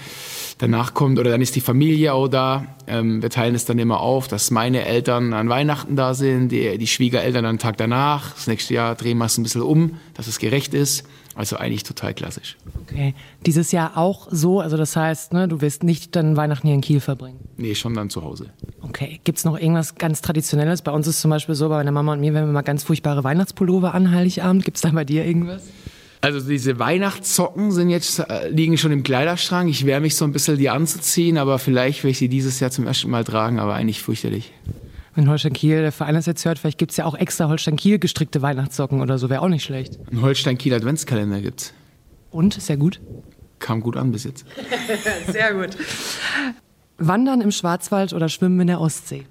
Danach 0.57 0.93
kommt, 0.93 1.17
oder 1.17 1.31
dann 1.31 1.41
ist 1.41 1.55
die 1.55 1.61
Familie 1.61 2.13
auch 2.13 2.27
da. 2.27 2.75
Ähm, 2.87 3.21
wir 3.21 3.29
teilen 3.29 3.55
es 3.55 3.63
dann 3.63 3.79
immer 3.79 4.01
auf, 4.01 4.27
dass 4.27 4.51
meine 4.51 4.83
Eltern 4.83 5.31
an 5.31 5.47
Weihnachten 5.47 5.95
da 5.95 6.13
sind, 6.13 6.49
die, 6.49 6.77
die 6.77 6.87
Schwiegereltern 6.87 7.45
einen 7.45 7.57
Tag 7.57 7.77
danach. 7.77 8.33
Das 8.33 8.47
nächste 8.47 8.73
Jahr 8.73 8.95
drehen 8.95 9.17
wir 9.17 9.25
es 9.25 9.37
ein 9.37 9.43
bisschen 9.43 9.61
um, 9.61 9.97
dass 10.15 10.27
es 10.27 10.39
gerecht 10.39 10.73
ist. 10.73 11.05
Also 11.35 11.57
eigentlich 11.57 11.83
total 11.83 12.13
klassisch. 12.13 12.55
Okay. 12.83 13.13
Dieses 13.45 13.73
Jahr 13.73 13.97
auch 13.97 14.29
so, 14.31 14.61
also 14.61 14.77
das 14.77 14.95
heißt, 14.95 15.33
ne, 15.33 15.49
du 15.49 15.59
wirst 15.59 15.83
nicht 15.83 16.15
dann 16.15 16.37
Weihnachten 16.37 16.65
hier 16.67 16.75
in 16.75 16.81
Kiel 16.81 17.01
verbringen? 17.01 17.39
Nee, 17.57 17.75
schon 17.75 17.93
dann 17.93 18.09
zu 18.09 18.23
Hause. 18.23 18.51
Okay. 18.81 19.19
Gibt 19.25 19.37
es 19.37 19.43
noch 19.43 19.59
irgendwas 19.59 19.95
ganz 19.95 20.21
Traditionelles? 20.21 20.81
Bei 20.81 20.91
uns 20.91 21.07
ist 21.07 21.19
zum 21.19 21.31
Beispiel 21.31 21.55
so, 21.55 21.67
bei 21.67 21.75
meiner 21.75 21.91
Mama 21.91 22.13
und 22.13 22.21
mir, 22.21 22.33
wenn 22.33 22.45
wir 22.45 22.53
mal 22.53 22.61
ganz 22.61 22.83
furchtbare 22.83 23.25
Weihnachtspullover 23.25 23.93
an 23.93 24.11
Heiligabend. 24.11 24.63
Gibt 24.63 24.77
es 24.77 24.81
da 24.81 24.91
bei 24.91 25.03
dir 25.03 25.25
irgendwas? 25.25 25.63
Also 26.21 26.39
diese 26.39 26.79
Weihnachtssocken 26.79 27.71
sind 27.71 27.89
jetzt, 27.89 28.19
äh, 28.19 28.49
liegen 28.49 28.77
schon 28.77 28.93
im 28.93 29.03
Kleiderschrank. 29.03 29.69
Ich 29.69 29.85
wehre 29.85 29.99
mich 29.99 30.15
so 30.15 30.25
ein 30.25 30.31
bisschen, 30.31 30.57
die 30.57 30.69
anzuziehen, 30.69 31.37
aber 31.37 31.59
vielleicht 31.59 31.99
werde 31.99 32.11
ich 32.11 32.17
sie 32.17 32.29
dieses 32.29 32.61
Jahr 32.61 32.71
zum 32.71 32.87
ersten 32.87 33.11
Mal 33.11 33.25
tragen, 33.25 33.59
aber 33.59 33.75
eigentlich 33.75 34.01
fürchterlich. 34.01 34.51
Wenn 35.15 35.29
Holstein 35.29 35.53
Kiel 35.53 35.81
der 35.81 35.93
Verein 35.93 36.13
das 36.13 36.25
jetzt 36.25 36.43
hört, 36.43 36.59
vielleicht 36.59 36.77
gibt 36.77 36.91
es 36.91 36.97
ja 36.97 37.05
auch 37.05 37.15
extra 37.15 37.47
Holstein 37.47 37.77
Kiel 37.77 37.99
gestrickte 37.99 38.41
Weihnachtssocken 38.41 38.99
oder 38.99 39.17
so, 39.17 39.29
wäre 39.29 39.41
auch 39.41 39.47
nicht 39.47 39.63
schlecht. 39.63 39.97
Ein 40.11 40.21
Holstein 40.21 40.57
Kiel 40.57 40.73
Adventskalender 40.73 41.39
gibt's. 41.39 41.73
Und, 42.31 42.57
ist 42.57 42.67
ja 42.67 42.75
gut? 42.75 42.99
Kam 43.59 43.79
gut 43.79 43.95
an 43.95 44.11
bis 44.11 44.25
jetzt. 44.25 44.45
Sehr 45.31 45.53
gut. 45.53 45.77
Wandern 46.97 47.39
im 47.39 47.51
Schwarzwald 47.51 48.11
oder 48.11 48.27
Schwimmen 48.27 48.59
in 48.59 48.67
der 48.67 48.81
Ostsee? 48.81 49.25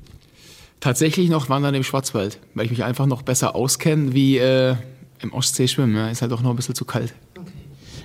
Tatsächlich 0.81 1.29
noch 1.29 1.51
Wandern 1.51 1.75
im 1.75 1.85
Schwarzwald, 1.85 2.41
weil 2.55 2.65
ich 2.65 2.71
mich 2.71 2.83
einfach 2.83 3.05
noch 3.05 3.21
besser 3.21 3.55
auskenne 3.55 4.15
wie 4.15 4.39
äh, 4.39 4.77
im 5.21 5.35
Ostsee 5.35 5.69
schwimmen. 5.69 5.95
Ja. 5.97 6.09
Ist 6.09 6.23
halt 6.23 6.33
auch 6.33 6.41
noch 6.41 6.51
ein 6.51 6.57
bisschen 6.57 6.75
zu 6.75 6.87
kalt. 6.87 7.15
Okay. 7.39 7.51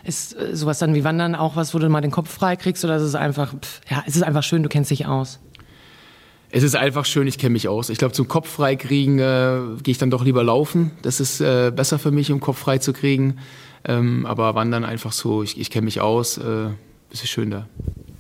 Ist 0.03 0.37
äh, 0.37 0.53
sowas 0.53 0.79
dann 0.79 0.93
wie 0.95 1.05
Wandern 1.05 1.33
auch 1.33 1.55
was, 1.55 1.73
wo 1.73 1.79
du 1.79 1.87
mal 1.87 2.01
den 2.01 2.11
Kopf 2.11 2.29
frei 2.29 2.57
kriegst 2.57 2.83
oder 2.83 2.97
ist 2.97 3.03
es 3.03 3.15
einfach, 3.15 3.53
pff, 3.53 3.81
ja, 3.89 4.03
ist 4.05 4.17
es 4.17 4.23
einfach 4.23 4.43
schön, 4.43 4.63
du 4.63 4.69
kennst 4.69 4.91
dich 4.91 5.05
aus? 5.05 5.39
Es 6.51 6.63
ist 6.63 6.75
einfach 6.75 7.05
schön, 7.05 7.27
ich 7.27 7.37
kenne 7.37 7.53
mich 7.53 7.67
aus. 7.67 7.89
Ich 7.89 7.99
glaube, 7.99 8.13
zum 8.13 8.27
Kopf 8.27 8.49
frei 8.49 8.75
kriegen 8.75 9.19
äh, 9.19 9.59
gehe 9.83 9.91
ich 9.91 9.99
dann 9.99 10.09
doch 10.09 10.25
lieber 10.25 10.43
laufen. 10.43 10.91
Das 11.03 11.19
ist 11.19 11.41
äh, 11.41 11.71
besser 11.75 11.99
für 11.99 12.11
mich, 12.11 12.31
um 12.31 12.39
Kopf 12.39 12.57
frei 12.57 12.79
zu 12.79 12.91
kriegen. 12.91 13.37
Ähm, 13.85 14.25
aber 14.25 14.55
wandern 14.55 14.83
einfach 14.83 15.11
so, 15.11 15.43
ich, 15.43 15.59
ich 15.59 15.69
kenne 15.69 15.85
mich 15.85 16.01
aus, 16.01 16.37
äh, 16.37 16.69
es 17.11 17.23
ist 17.23 17.29
schön 17.29 17.51
da. 17.51 17.67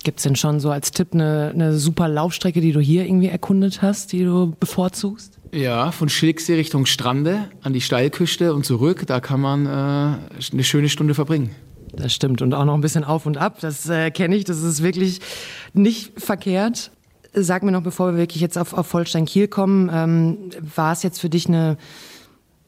Gibt 0.03 0.19
es 0.19 0.23
denn 0.23 0.35
schon 0.35 0.59
so 0.59 0.69
als 0.69 0.91
Tipp 0.91 1.09
eine, 1.13 1.51
eine 1.53 1.77
super 1.77 2.07
Laufstrecke, 2.07 2.61
die 2.61 2.71
du 2.71 2.79
hier 2.79 3.03
irgendwie 3.03 3.27
erkundet 3.27 3.81
hast, 3.81 4.13
die 4.13 4.23
du 4.23 4.55
bevorzugst? 4.59 5.39
Ja, 5.51 5.91
von 5.91 6.07
Schilksee 6.07 6.55
Richtung 6.55 6.85
Strande 6.85 7.49
an 7.63 7.73
die 7.73 7.81
Steilküste 7.81 8.53
und 8.53 8.65
zurück, 8.65 9.05
da 9.07 9.19
kann 9.19 9.41
man 9.41 9.65
äh, 9.65 9.69
eine 9.69 10.63
schöne 10.63 10.89
Stunde 10.89 11.15
verbringen. 11.15 11.55
Das 11.91 12.13
stimmt 12.13 12.43
und 12.43 12.53
auch 12.53 12.65
noch 12.65 12.75
ein 12.75 12.81
bisschen 12.81 13.03
auf 13.03 13.25
und 13.25 13.37
ab, 13.37 13.57
das 13.59 13.89
äh, 13.89 14.11
kenne 14.11 14.35
ich, 14.35 14.45
das 14.45 14.61
ist 14.61 14.83
wirklich 14.83 15.19
nicht 15.73 16.21
verkehrt. 16.21 16.91
Sag 17.33 17.63
mir 17.63 17.71
noch, 17.71 17.83
bevor 17.83 18.11
wir 18.11 18.17
wirklich 18.17 18.41
jetzt 18.41 18.57
auf, 18.57 18.73
auf 18.73 18.91
Holstein 18.93 19.25
Kiel 19.25 19.47
kommen, 19.47 19.89
ähm, 19.93 20.37
war 20.75 20.93
es 20.93 21.03
jetzt 21.03 21.19
für 21.19 21.29
dich 21.29 21.47
eine 21.47 21.77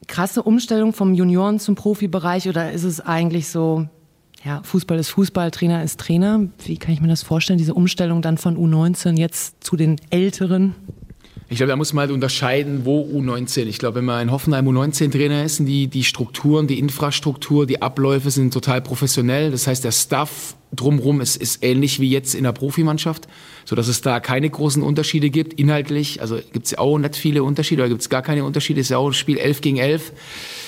krasse 0.08 0.42
Umstellung 0.42 0.92
vom 0.92 1.14
Junioren 1.14 1.58
zum 1.58 1.74
Profibereich 1.74 2.48
oder 2.48 2.72
ist 2.72 2.84
es 2.84 3.00
eigentlich 3.00 3.48
so, 3.48 3.86
ja, 4.44 4.62
Fußball 4.62 4.98
ist 4.98 5.10
Fußball, 5.10 5.50
Trainer 5.50 5.82
ist 5.82 6.00
Trainer? 6.00 6.48
Wie 6.64 6.76
kann 6.76 6.92
ich 6.92 7.00
mir 7.00 7.08
das 7.08 7.22
vorstellen, 7.22 7.58
diese 7.58 7.74
Umstellung 7.74 8.22
dann 8.22 8.38
von 8.38 8.56
U19 8.56 9.18
jetzt 9.18 9.62
zu 9.64 9.76
den 9.76 10.00
Älteren? 10.10 10.74
Ich 11.52 11.58
glaube, 11.58 11.68
da 11.68 11.76
muss 11.76 11.92
man 11.92 12.04
halt 12.04 12.12
unterscheiden, 12.12 12.86
wo 12.86 13.02
U19. 13.02 13.66
Ich 13.66 13.76
glaube, 13.76 13.96
wenn 13.96 14.06
man 14.06 14.20
ein 14.20 14.30
Hoffenheim 14.30 14.66
U19-Trainer 14.66 15.44
ist, 15.44 15.58
die, 15.58 15.86
die 15.86 16.02
Strukturen, 16.02 16.66
die 16.66 16.78
Infrastruktur, 16.78 17.66
die 17.66 17.82
Abläufe 17.82 18.30
sind 18.30 18.54
total 18.54 18.80
professionell. 18.80 19.50
Das 19.50 19.66
heißt, 19.66 19.84
der 19.84 19.92
Staff 19.92 20.56
drumherum 20.74 21.20
ist, 21.20 21.36
ist 21.36 21.62
ähnlich 21.62 22.00
wie 22.00 22.08
jetzt 22.08 22.34
in 22.34 22.44
der 22.44 22.52
Profimannschaft, 22.52 23.28
sodass 23.66 23.88
es 23.88 24.00
da 24.00 24.18
keine 24.18 24.48
großen 24.48 24.82
Unterschiede 24.82 25.28
gibt. 25.28 25.52
Inhaltlich, 25.52 26.22
also 26.22 26.38
gibt 26.54 26.64
es 26.64 26.78
auch 26.78 26.96
nicht 26.96 27.16
viele 27.16 27.44
Unterschiede, 27.44 27.82
oder 27.82 27.90
gibt 27.90 28.00
es 28.00 28.08
gar 28.08 28.22
keine 28.22 28.44
Unterschiede. 28.44 28.80
Es 28.80 28.86
ist 28.86 28.92
ja 28.92 28.96
auch 28.96 29.08
ein 29.08 29.12
Spiel 29.12 29.36
11 29.36 29.60
gegen 29.60 29.76
11. 29.76 30.12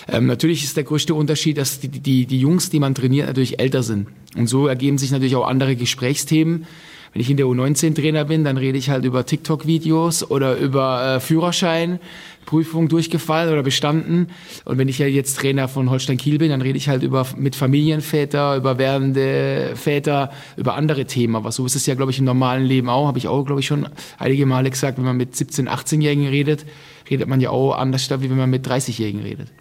Ähm, 0.09 0.27
natürlich 0.27 0.65
ist 0.65 0.77
der 0.77 0.85
größte 0.85 1.15
Unterschied, 1.15 1.57
dass 1.57 1.81
die, 1.81 1.89
die, 1.89 2.27
die 2.27 2.39
Jungs, 2.39 2.69
die 2.69 2.79
man 2.79 2.95
trainiert, 2.95 3.27
natürlich 3.27 3.59
älter 3.59 3.83
sind. 3.83 4.09
Und 4.37 4.49
so 4.49 4.67
ergeben 4.67 4.99
sich 4.99 5.13
natürlich 5.13 5.35
auch 5.35 5.47
andere 5.47 5.77
Gesprächsthemen. 5.77 6.67
Wenn 7.15 7.21
ich 7.21 7.31
in 7.31 7.37
der 7.37 7.47
U19-Trainer 7.47 8.25
bin, 8.25 8.43
dann 8.43 8.57
rede 8.57 8.77
ich 8.77 8.91
halt 8.91 9.05
über 9.05 9.25
TikTok-Videos 9.25 10.33
oder 10.33 10.57
über 10.57 11.15
äh, 11.15 11.21
Führerschein, 11.21 12.01
Prüfung 12.45 12.89
durchgefallen 12.89 13.53
oder 13.53 13.63
bestanden. 13.63 14.31
Und 14.65 14.79
wenn 14.79 14.89
ich 14.89 14.99
ja 14.99 15.07
jetzt 15.07 15.39
Trainer 15.39 15.69
von 15.69 15.91
Holstein 15.91 16.17
Kiel 16.17 16.39
bin, 16.39 16.51
dann 16.51 16.61
rede 16.61 16.77
ich 16.77 16.89
halt 16.89 17.05
über 17.05 17.25
mit 17.37 17.55
Familienväter, 17.55 18.57
über 18.57 18.79
werdende 18.79 19.77
Väter, 19.77 20.33
über 20.57 20.75
andere 20.75 21.05
Themen. 21.05 21.37
Aber 21.37 21.53
so 21.53 21.65
ist 21.65 21.77
es 21.77 21.87
ja, 21.87 21.95
glaube 21.95 22.11
ich, 22.11 22.19
im 22.19 22.25
normalen 22.25 22.65
Leben 22.65 22.89
auch. 22.89 23.07
Habe 23.07 23.19
ich 23.19 23.29
auch, 23.29 23.45
glaube 23.45 23.61
ich, 23.61 23.69
schon 23.69 23.87
einige 24.19 24.45
Male 24.45 24.69
gesagt, 24.69 24.99
wenn 24.99 25.05
man 25.05 25.17
mit 25.17 25.37
17-, 25.37 25.69
18-Jährigen 25.69 26.27
redet, 26.27 26.67
redet 27.09 27.29
man 27.29 27.41
ja 27.41 27.51
auch 27.51 27.77
anders, 27.77 28.11
wie 28.11 28.29
wenn 28.29 28.37
man 28.37 28.51
mit 28.51 28.67
30-Jährigen 28.67 29.23
redet. 29.23 29.53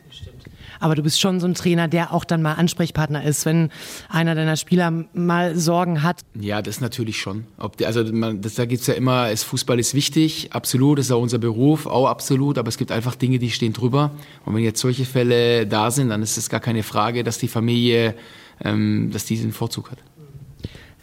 Aber 0.84 0.96
du 0.96 1.02
bist 1.02 1.22
schon 1.22 1.40
so 1.40 1.48
ein 1.48 1.54
Trainer, 1.54 1.88
der 1.88 2.14
auch 2.14 2.26
dann 2.26 2.42
mal 2.42 2.56
Ansprechpartner 2.56 3.24
ist, 3.24 3.46
wenn 3.46 3.70
einer 4.10 4.36
deiner 4.36 4.58
Spieler 4.58 4.92
mal 5.14 5.56
Sorgen 5.56 6.04
hat. 6.04 6.20
Ja, 6.38 6.62
das 6.62 6.82
natürlich 6.82 7.20
schon. 7.20 7.46
Der, 7.80 7.88
also 7.88 8.04
man, 8.04 8.42
das, 8.42 8.56
da 8.56 8.66
es 8.66 8.88
ja 8.88 8.94
immer, 8.94 9.30
es, 9.30 9.44
Fußball 9.44 9.80
ist 9.80 9.94
wichtig, 9.94 10.50
absolut, 10.52 11.00
das 11.00 11.06
ist 11.06 11.14
auch 11.14 11.22
unser 11.22 11.38
Beruf, 11.38 11.86
auch 11.86 12.08
absolut, 12.08 12.58
aber 12.58 12.68
es 12.68 12.78
gibt 12.78 12.92
einfach 12.92 13.16
Dinge, 13.16 13.40
die 13.40 13.50
stehen 13.50 13.72
drüber. 13.72 14.12
Und 14.44 14.56
wenn 14.56 14.64
jetzt 14.64 14.82
solche 14.82 15.06
Fälle 15.06 15.66
da 15.66 15.90
sind, 15.90 16.10
dann 16.10 16.22
ist 16.22 16.36
es 16.36 16.50
gar 16.50 16.60
keine 16.60 16.84
Frage, 16.84 17.24
dass 17.24 17.38
die 17.38 17.48
Familie, 17.48 18.14
ähm, 18.62 19.10
dass 19.14 19.24
die 19.24 19.38
den 19.38 19.54
Vorzug 19.54 19.90
hat. 19.90 20.00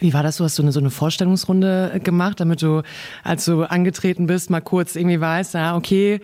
Wie 0.00 0.14
war 0.14 0.22
das? 0.22 0.38
Du 0.38 0.44
hast 0.44 0.56
so 0.56 0.62
eine, 0.62 0.72
so 0.72 0.80
eine 0.80 0.90
Vorstellungsrunde 0.90 1.92
äh, 1.94 2.00
gemacht, 2.00 2.40
damit 2.40 2.62
du, 2.62 2.82
als 3.22 3.44
du 3.44 3.62
angetreten 3.62 4.26
bist, 4.26 4.50
mal 4.50 4.60
kurz 4.60 4.96
irgendwie 4.96 5.20
weißt, 5.20 5.54
ja, 5.54 5.76
okay, 5.76 6.20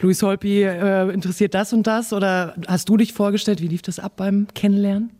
Luis 0.00 0.22
Holpi 0.22 0.62
äh, 0.62 1.10
interessiert 1.10 1.54
das 1.54 1.72
und 1.72 1.86
das? 1.86 2.12
Oder 2.12 2.54
hast 2.66 2.88
du 2.88 2.96
dich 2.96 3.12
vorgestellt? 3.12 3.60
Wie 3.60 3.68
lief 3.68 3.82
das 3.82 3.98
ab 3.98 4.14
beim 4.16 4.46
Kennenlernen? 4.54 5.10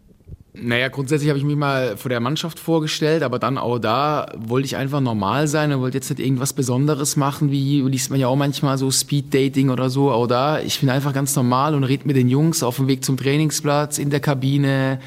Naja, 0.61 0.89
grundsätzlich 0.89 1.29
habe 1.29 1.39
ich 1.39 1.45
mich 1.45 1.57
mal 1.57 1.97
vor 1.97 2.09
der 2.09 2.21
Mannschaft 2.21 2.59
vorgestellt, 2.59 3.23
aber 3.23 3.39
dann 3.39 3.59
auch 3.59 3.79
da 3.79 4.27
wollte 4.37 4.67
ich 4.67 4.77
einfach 4.77 5.01
normal 5.01 5.47
sein 5.47 5.73
und 5.73 5.81
wollte 5.81 5.99
jetzt 5.99 6.11
nicht 6.11 6.19
irgendwas 6.19 6.53
Besonderes 6.53 7.17
machen, 7.17 7.53
wie 7.53 7.83
liest 7.83 8.11
man 8.11 8.19
ja 8.19 8.27
auch 8.27 8.37
manchmal 8.37 8.77
so 8.77 8.91
Speed-Dating 8.91 9.71
oder 9.71 9.89
so. 9.89 10.11
Auch 10.11 10.27
da, 10.27 10.59
ich 10.59 10.81
bin 10.81 10.89
einfach 10.89 11.13
ganz 11.13 11.37
normal 11.37 11.75
und 11.75 11.85
rede 11.85 12.07
mit 12.07 12.17
den 12.17 12.29
Jungs 12.29 12.63
auf 12.63 12.77
dem 12.77 12.89
Weg 12.89 13.05
zum 13.05 13.17
Trainingsplatz, 13.17 13.99
in 13.99 14.11
der 14.11 14.21
Kabine, 14.21 14.99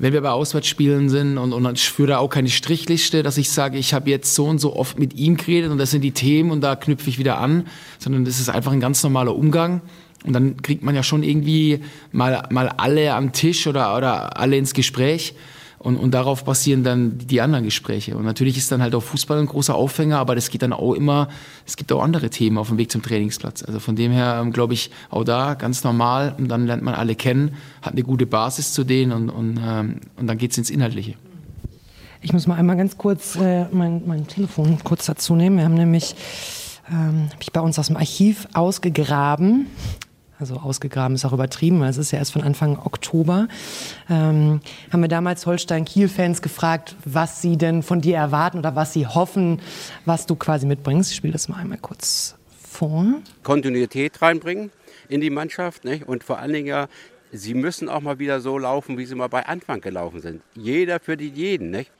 wenn 0.00 0.14
wir 0.14 0.22
bei 0.22 0.30
Auswärtsspielen 0.30 1.10
sind 1.10 1.36
und, 1.36 1.52
und 1.52 1.78
ich 1.78 1.90
führe 1.90 2.08
da 2.08 2.18
auch 2.18 2.30
keine 2.30 2.48
Strichliste, 2.48 3.22
dass 3.22 3.36
ich 3.36 3.50
sage, 3.50 3.76
ich 3.76 3.92
habe 3.92 4.08
jetzt 4.08 4.34
so 4.34 4.46
und 4.46 4.58
so 4.58 4.74
oft 4.74 4.98
mit 4.98 5.14
ihm 5.14 5.36
geredet 5.36 5.70
und 5.70 5.76
das 5.76 5.90
sind 5.90 6.00
die 6.00 6.12
Themen 6.12 6.50
und 6.50 6.62
da 6.62 6.74
knüpfe 6.74 7.10
ich 7.10 7.18
wieder 7.18 7.38
an, 7.38 7.66
sondern 7.98 8.24
das 8.24 8.40
ist 8.40 8.48
einfach 8.48 8.72
ein 8.72 8.80
ganz 8.80 9.02
normaler 9.02 9.36
Umgang. 9.36 9.82
Und 10.24 10.32
dann 10.32 10.62
kriegt 10.62 10.82
man 10.82 10.94
ja 10.94 11.02
schon 11.02 11.22
irgendwie 11.22 11.80
mal, 12.12 12.46
mal 12.50 12.68
alle 12.68 13.14
am 13.14 13.32
Tisch 13.32 13.66
oder, 13.66 13.94
oder 13.94 14.38
alle 14.38 14.56
ins 14.56 14.72
Gespräch. 14.72 15.34
Und, 15.82 15.96
und 15.96 16.10
darauf 16.12 16.44
basieren 16.44 16.84
dann 16.84 17.16
die 17.16 17.40
anderen 17.40 17.64
Gespräche. 17.64 18.14
Und 18.14 18.26
natürlich 18.26 18.58
ist 18.58 18.70
dann 18.70 18.82
halt 18.82 18.94
auch 18.94 19.02
Fußball 19.02 19.38
ein 19.38 19.46
großer 19.46 19.74
Aufhänger, 19.74 20.18
aber 20.18 20.34
das 20.34 20.50
geht 20.50 20.60
dann 20.60 20.74
auch 20.74 20.92
immer, 20.92 21.28
es 21.66 21.74
gibt 21.74 21.90
auch 21.90 22.02
andere 22.02 22.28
Themen 22.28 22.58
auf 22.58 22.68
dem 22.68 22.76
Weg 22.76 22.92
zum 22.92 23.00
Trainingsplatz. 23.00 23.62
Also 23.62 23.80
von 23.80 23.96
dem 23.96 24.12
her 24.12 24.40
ähm, 24.42 24.52
glaube 24.52 24.74
ich 24.74 24.90
auch 25.08 25.24
da 25.24 25.54
ganz 25.54 25.82
normal 25.82 26.34
und 26.36 26.48
dann 26.48 26.66
lernt 26.66 26.82
man 26.82 26.92
alle 26.92 27.14
kennen, 27.14 27.54
hat 27.80 27.94
eine 27.94 28.02
gute 28.02 28.26
Basis 28.26 28.74
zu 28.74 28.84
denen 28.84 29.10
und, 29.10 29.30
und, 29.30 29.58
ähm, 29.64 30.00
und 30.18 30.26
dann 30.26 30.36
geht's 30.36 30.58
ins 30.58 30.68
Inhaltliche. 30.68 31.14
Ich 32.20 32.34
muss 32.34 32.46
mal 32.46 32.56
einmal 32.56 32.76
ganz 32.76 32.98
kurz 32.98 33.36
äh, 33.36 33.64
mein, 33.72 34.02
mein 34.06 34.26
Telefon 34.26 34.78
kurz 34.84 35.06
dazu 35.06 35.34
nehmen. 35.34 35.56
Wir 35.56 35.64
haben 35.64 35.72
nämlich, 35.72 36.14
ähm, 36.90 37.30
habe 37.30 37.40
ich 37.40 37.52
bei 37.52 37.60
uns 37.62 37.78
aus 37.78 37.86
dem 37.86 37.96
Archiv 37.96 38.46
ausgegraben, 38.52 39.64
also 40.40 40.56
ausgegraben 40.56 41.14
ist 41.14 41.24
auch 41.24 41.32
übertrieben, 41.32 41.80
weil 41.80 41.90
es 41.90 41.98
ist 41.98 42.10
ja 42.10 42.18
erst 42.18 42.32
von 42.32 42.42
Anfang 42.42 42.78
Oktober, 42.78 43.48
ähm, 44.08 44.60
haben 44.90 45.00
wir 45.00 45.08
damals 45.08 45.46
Holstein-Kiel-Fans 45.46 46.42
gefragt, 46.42 46.96
was 47.04 47.42
sie 47.42 47.56
denn 47.56 47.82
von 47.82 48.00
dir 48.00 48.16
erwarten 48.16 48.58
oder 48.58 48.74
was 48.74 48.92
sie 48.92 49.06
hoffen, 49.06 49.60
was 50.04 50.26
du 50.26 50.36
quasi 50.36 50.66
mitbringst. 50.66 51.10
Ich 51.10 51.16
spiele 51.16 51.32
das 51.34 51.48
mal 51.48 51.58
einmal 51.58 51.78
kurz 51.78 52.36
vor. 52.58 53.04
Kontinuität 53.42 54.22
reinbringen 54.22 54.70
in 55.08 55.20
die 55.20 55.30
Mannschaft 55.30 55.84
nicht? 55.84 56.08
und 56.08 56.24
vor 56.24 56.38
allen 56.38 56.52
Dingen 56.52 56.66
ja, 56.66 56.88
sie 57.32 57.54
müssen 57.54 57.88
auch 57.88 58.00
mal 58.00 58.18
wieder 58.18 58.40
so 58.40 58.58
laufen, 58.58 58.96
wie 58.96 59.04
sie 59.04 59.14
mal 59.14 59.28
bei 59.28 59.46
Anfang 59.46 59.80
gelaufen 59.80 60.20
sind. 60.20 60.42
Jeder 60.54 61.00
für 61.00 61.16
die 61.16 61.28
jeden. 61.28 61.70
Nicht? 61.70 61.90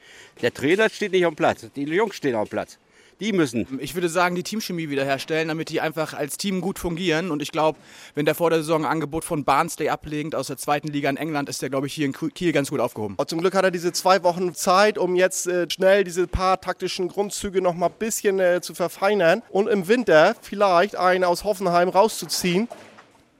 Der 0.41 0.53
Trainer 0.53 0.89
steht 0.89 1.11
nicht 1.11 1.25
am 1.25 1.35
Platz, 1.35 1.67
die 1.75 1.83
Jungs 1.83 2.15
stehen 2.15 2.35
am 2.35 2.47
Platz. 2.47 2.79
Die 3.21 3.33
müssen. 3.33 3.79
Ich 3.79 3.93
würde 3.93 4.09
sagen, 4.09 4.33
die 4.33 4.41
Teamchemie 4.41 4.89
wiederherstellen, 4.89 5.49
damit 5.49 5.69
die 5.69 5.79
einfach 5.79 6.15
als 6.15 6.37
Team 6.37 6.59
gut 6.59 6.79
fungieren. 6.79 7.29
Und 7.29 7.41
ich 7.43 7.51
glaube, 7.51 7.77
wenn 8.15 8.25
der 8.25 8.33
vor 8.33 8.49
der 8.49 8.59
Saison 8.59 8.83
ein 8.83 8.91
Angebot 8.91 9.23
von 9.23 9.43
Barnsley 9.43 9.89
ablegt 9.89 10.33
aus 10.33 10.47
der 10.47 10.57
zweiten 10.57 10.87
Liga 10.87 11.07
in 11.07 11.17
England, 11.17 11.47
ist 11.47 11.61
der, 11.61 11.69
glaube 11.69 11.85
ich, 11.85 11.93
hier 11.93 12.07
in 12.07 12.13
Kiel 12.13 12.51
ganz 12.51 12.71
gut 12.71 12.79
aufgehoben. 12.79 13.15
Zum 13.27 13.39
Glück 13.39 13.53
hat 13.53 13.63
er 13.63 13.69
diese 13.69 13.91
zwei 13.91 14.23
Wochen 14.23 14.55
Zeit, 14.55 14.97
um 14.97 15.15
jetzt 15.15 15.45
äh, 15.45 15.69
schnell 15.69 16.03
diese 16.03 16.25
paar 16.25 16.59
taktischen 16.59 17.09
Grundzüge 17.09 17.61
noch 17.61 17.75
mal 17.75 17.87
ein 17.87 17.93
bisschen 17.99 18.39
äh, 18.39 18.59
zu 18.59 18.73
verfeinern 18.73 19.43
und 19.51 19.67
im 19.67 19.87
Winter 19.87 20.35
vielleicht 20.41 20.95
einen 20.95 21.23
aus 21.23 21.43
Hoffenheim 21.43 21.89
rauszuziehen 21.89 22.67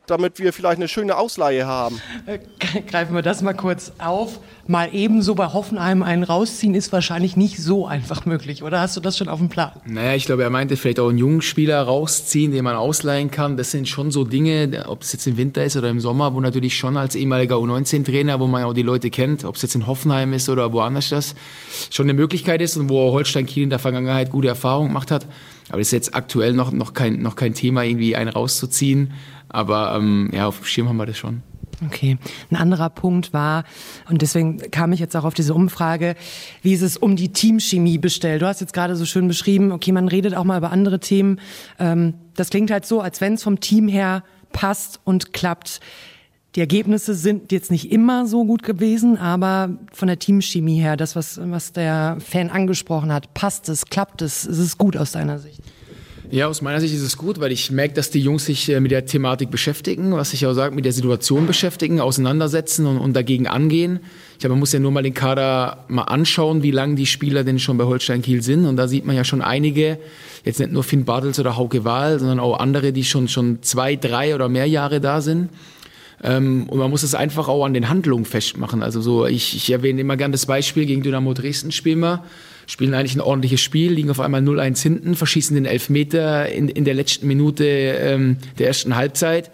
damit 0.08 0.40
wir 0.40 0.52
vielleicht 0.52 0.78
eine 0.78 0.88
schöne 0.88 1.18
Ausleihe 1.18 1.66
haben. 1.66 2.02
Äh, 2.26 2.40
greifen 2.88 3.16
wir 3.16 3.22
das 3.22 3.42
mal 3.42 3.54
kurz 3.54 3.94
auf. 3.98 4.40
Mal 4.68 4.90
ebenso 4.94 5.36
bei 5.36 5.48
Hoffenheim 5.48 6.04
einen 6.04 6.24
rausziehen 6.24 6.76
ist 6.76 6.92
wahrscheinlich 6.92 7.36
nicht 7.36 7.58
so 7.58 7.88
einfach 7.88 8.26
möglich, 8.26 8.64
oder 8.64 8.80
hast 8.80 8.96
du 8.96 9.02
das 9.02 9.18
schon 9.18 9.28
auf 9.28 9.40
dem 9.40 9.50
Plan? 9.50 9.72
Naja, 9.86 10.14
ich 10.16 10.26
glaube, 10.26 10.44
er 10.44 10.50
meinte 10.50 10.78
vielleicht 10.78 11.00
auch 11.00 11.10
einen 11.10 11.18
jungen 11.18 11.42
Spieler 11.42 11.82
rausziehen, 11.82 12.52
den 12.52 12.64
man 12.64 12.76
ausleihen 12.76 13.32
kann. 13.32 13.58
Das 13.58 13.72
sind 13.72 13.88
schon 13.88 14.12
so 14.12 14.24
Dinge, 14.24 14.86
ob 14.88 15.02
es 15.02 15.14
jetzt 15.14 15.28
im 15.28 15.38
Winter 15.38 15.64
ist 15.64 15.78
oder 15.78 15.90
im 15.90 16.00
Sommer, 16.00 16.34
wo 16.34 16.40
natürlich 16.40 16.78
schon 16.78 16.98
als 16.98 17.16
ehemaliger 17.16 17.56
U19-Trainer, 17.56 18.40
wo 18.40 18.48
man 18.48 18.64
auch 18.64 18.74
die 18.74 18.84
Leute 18.84 19.10
kennt, 19.10 19.44
ob 19.46 19.56
es 19.56 19.62
jetzt 19.62 19.76
in 19.76 19.88
Hoffenheim 19.88 20.34
ist 20.34 20.50
oder 20.50 20.72
woanders 20.74 21.10
das, 21.10 21.36
schon 21.90 22.06
eine 22.06 22.14
Möglichkeit 22.14 22.62
ist 22.62 22.78
und 22.78 22.90
wo 22.90 23.12
Holstein 23.12 23.46
Kiel 23.46 23.64
in 23.64 23.70
der 23.70 23.80
Vergangenheit 23.80 24.30
gute 24.30 24.48
Erfahrungen 24.48 24.90
gemacht 24.90 25.12
hat. 25.12 25.26
Aber 25.70 25.78
das 25.80 25.88
ist 25.88 25.94
jetzt 25.94 26.16
aktuell 26.16 26.54
noch, 26.54 26.72
noch, 26.72 26.94
kein, 26.94 27.22
noch 27.22 27.36
kein 27.36 27.54
Thema, 27.54 27.84
irgendwie 27.84 28.16
einen 28.16 28.30
rauszuziehen. 28.30 29.14
Aber 29.52 29.96
ähm, 29.96 30.30
ja, 30.34 30.48
auf 30.48 30.58
dem 30.58 30.66
Schirm 30.66 30.90
haben 30.90 30.98
wir 30.98 31.06
das 31.06 31.18
schon. 31.18 31.44
Okay. 31.86 32.18
Ein 32.52 32.58
anderer 32.58 32.90
Punkt 32.90 33.34
war, 33.34 33.64
und 34.10 34.22
deswegen 34.22 34.60
kam 34.72 34.94
ich 34.94 35.00
jetzt 35.00 35.16
auch 35.16 35.24
auf 35.24 35.34
diese 35.34 35.54
Umfrage, 35.54 36.16
wie 36.62 36.74
ist 36.74 36.84
es 36.84 36.96
um 36.96 37.16
die 37.16 37.30
Teamchemie 37.30 37.98
bestellt? 37.98 38.42
Du 38.42 38.48
hast 38.48 38.62
jetzt 38.62 38.74
gerade 38.74 38.96
so 38.96 39.06
schön 39.06 39.28
beschrieben, 39.28 39.72
okay, 39.72 39.92
man 39.92 40.08
redet 40.08 40.36
auch 40.36 40.44
mal 40.44 40.58
über 40.58 40.72
andere 40.72 41.00
Themen. 41.00 41.40
Ähm, 41.80 42.14
das 42.36 42.50
klingt 42.50 42.70
halt 42.72 42.86
so, 42.86 43.02
als 43.02 43.20
wenn 43.20 43.34
es 43.34 43.44
vom 43.44 43.60
Team 43.60 43.88
her 43.88 44.24
passt 44.52 45.00
und 45.04 45.34
klappt. 45.34 45.80
Die 46.56 46.60
Ergebnisse 46.60 47.16
sind 47.16 47.52
jetzt 47.52 47.72
nicht 47.72 47.92
immer 47.92 48.28
so 48.28 48.44
gut 48.46 48.64
gewesen, 48.64 49.18
aber 49.18 49.78
von 49.94 50.08
der 50.08 50.20
Teamchemie 50.20 50.80
her, 50.80 50.98
das, 50.98 51.16
was, 51.16 51.40
was 51.42 51.72
der 51.72 52.18
Fan 52.20 52.50
angesprochen 52.50 53.12
hat, 53.12 53.34
passt 53.34 53.70
es, 53.70 53.86
klappt 53.86 54.22
es, 54.22 54.46
ist 54.46 54.58
es 54.58 54.78
gut 54.78 54.98
aus 54.98 55.14
deiner 55.14 55.40
Sicht? 55.40 55.62
Ja, 56.32 56.48
aus 56.48 56.62
meiner 56.62 56.80
Sicht 56.80 56.94
ist 56.94 57.02
es 57.02 57.18
gut, 57.18 57.42
weil 57.42 57.52
ich 57.52 57.72
merke, 57.72 57.94
dass 57.94 58.10
die 58.10 58.22
Jungs 58.22 58.46
sich 58.46 58.70
äh, 58.70 58.80
mit 58.80 58.92
der 58.92 59.06
Thematik 59.06 59.52
beschäftigen, 59.52 60.14
was 60.14 60.32
ich 60.32 60.46
auch 60.46 60.54
sage, 60.54 60.74
mit 60.74 60.86
der 60.86 60.94
Situation 60.94 61.46
beschäftigen, 61.46 62.00
auseinandersetzen 62.00 62.86
und, 62.86 63.00
und 63.00 63.14
dagegen 63.14 63.48
angehen. 63.48 64.00
Ich 64.32 64.40
glaube, 64.40 64.52
man 64.52 64.62
muss 64.62 64.72
ja 64.72 64.80
nur 64.80 64.92
mal 64.92 65.04
den 65.04 65.14
Kader 65.14 65.84
mal 65.90 66.04
anschauen, 66.04 66.64
wie 66.64 66.72
lange 66.72 66.96
die 66.96 67.06
Spieler 67.06 67.44
denn 67.44 67.60
schon 67.60 67.78
bei 67.78 67.84
Holstein 67.84 68.22
Kiel 68.22 68.42
sind. 68.42 68.66
Und 68.66 68.78
da 68.78 68.88
sieht 68.88 69.06
man 69.06 69.18
ja 69.18 69.26
schon 69.26 69.42
einige, 69.42 70.00
jetzt 70.46 70.62
nicht 70.62 70.72
nur 70.72 70.86
Finn 70.86 71.04
Bartels 71.04 71.38
oder 71.38 71.58
Hauke 71.58 71.84
Wahl, 71.84 72.18
sondern 72.18 72.40
auch 72.40 72.60
andere, 72.60 72.94
die 72.94 73.04
schon, 73.04 73.28
schon 73.28 73.62
zwei, 73.62 73.98
drei 73.98 74.34
oder 74.34 74.48
mehr 74.48 74.68
Jahre 74.68 75.02
da 75.02 75.20
sind. 75.20 75.50
Ähm, 76.24 76.64
und 76.70 76.80
man 76.80 76.90
muss 76.90 77.04
es 77.04 77.14
einfach 77.14 77.50
auch 77.50 77.66
an 77.66 77.74
den 77.74 77.90
Handlungen 77.90 78.24
festmachen. 78.24 78.84
Also 78.84 79.02
so, 79.02 79.26
ich, 79.26 79.54
ich 79.54 79.70
erwähne 79.70 80.00
immer 80.00 80.16
gerne 80.16 80.32
das 80.32 80.46
Beispiel 80.46 80.86
gegen 80.86 81.04
Dynamo 81.04 81.34
Dresden 81.34 81.74
spielen 81.74 82.00
wir 82.00 82.24
spielen 82.72 82.94
eigentlich 82.94 83.16
ein 83.16 83.22
ordentliches 83.22 83.60
Spiel, 83.60 83.92
liegen 83.92 84.10
auf 84.10 84.22
einmal 84.22 84.42
0-1 84.42 84.82
hinten, 84.82 85.16
verschießen 85.16 85.56
den 85.56 85.66
Elfmeter 85.66 86.50
in, 86.50 86.70
in 86.70 86.86
der 86.86 86.94
letzten 86.94 87.28
Minute 87.28 87.66
ähm, 87.66 88.38
der 88.60 88.68
ersten 88.68 88.96
Halbzeit. 88.96 89.52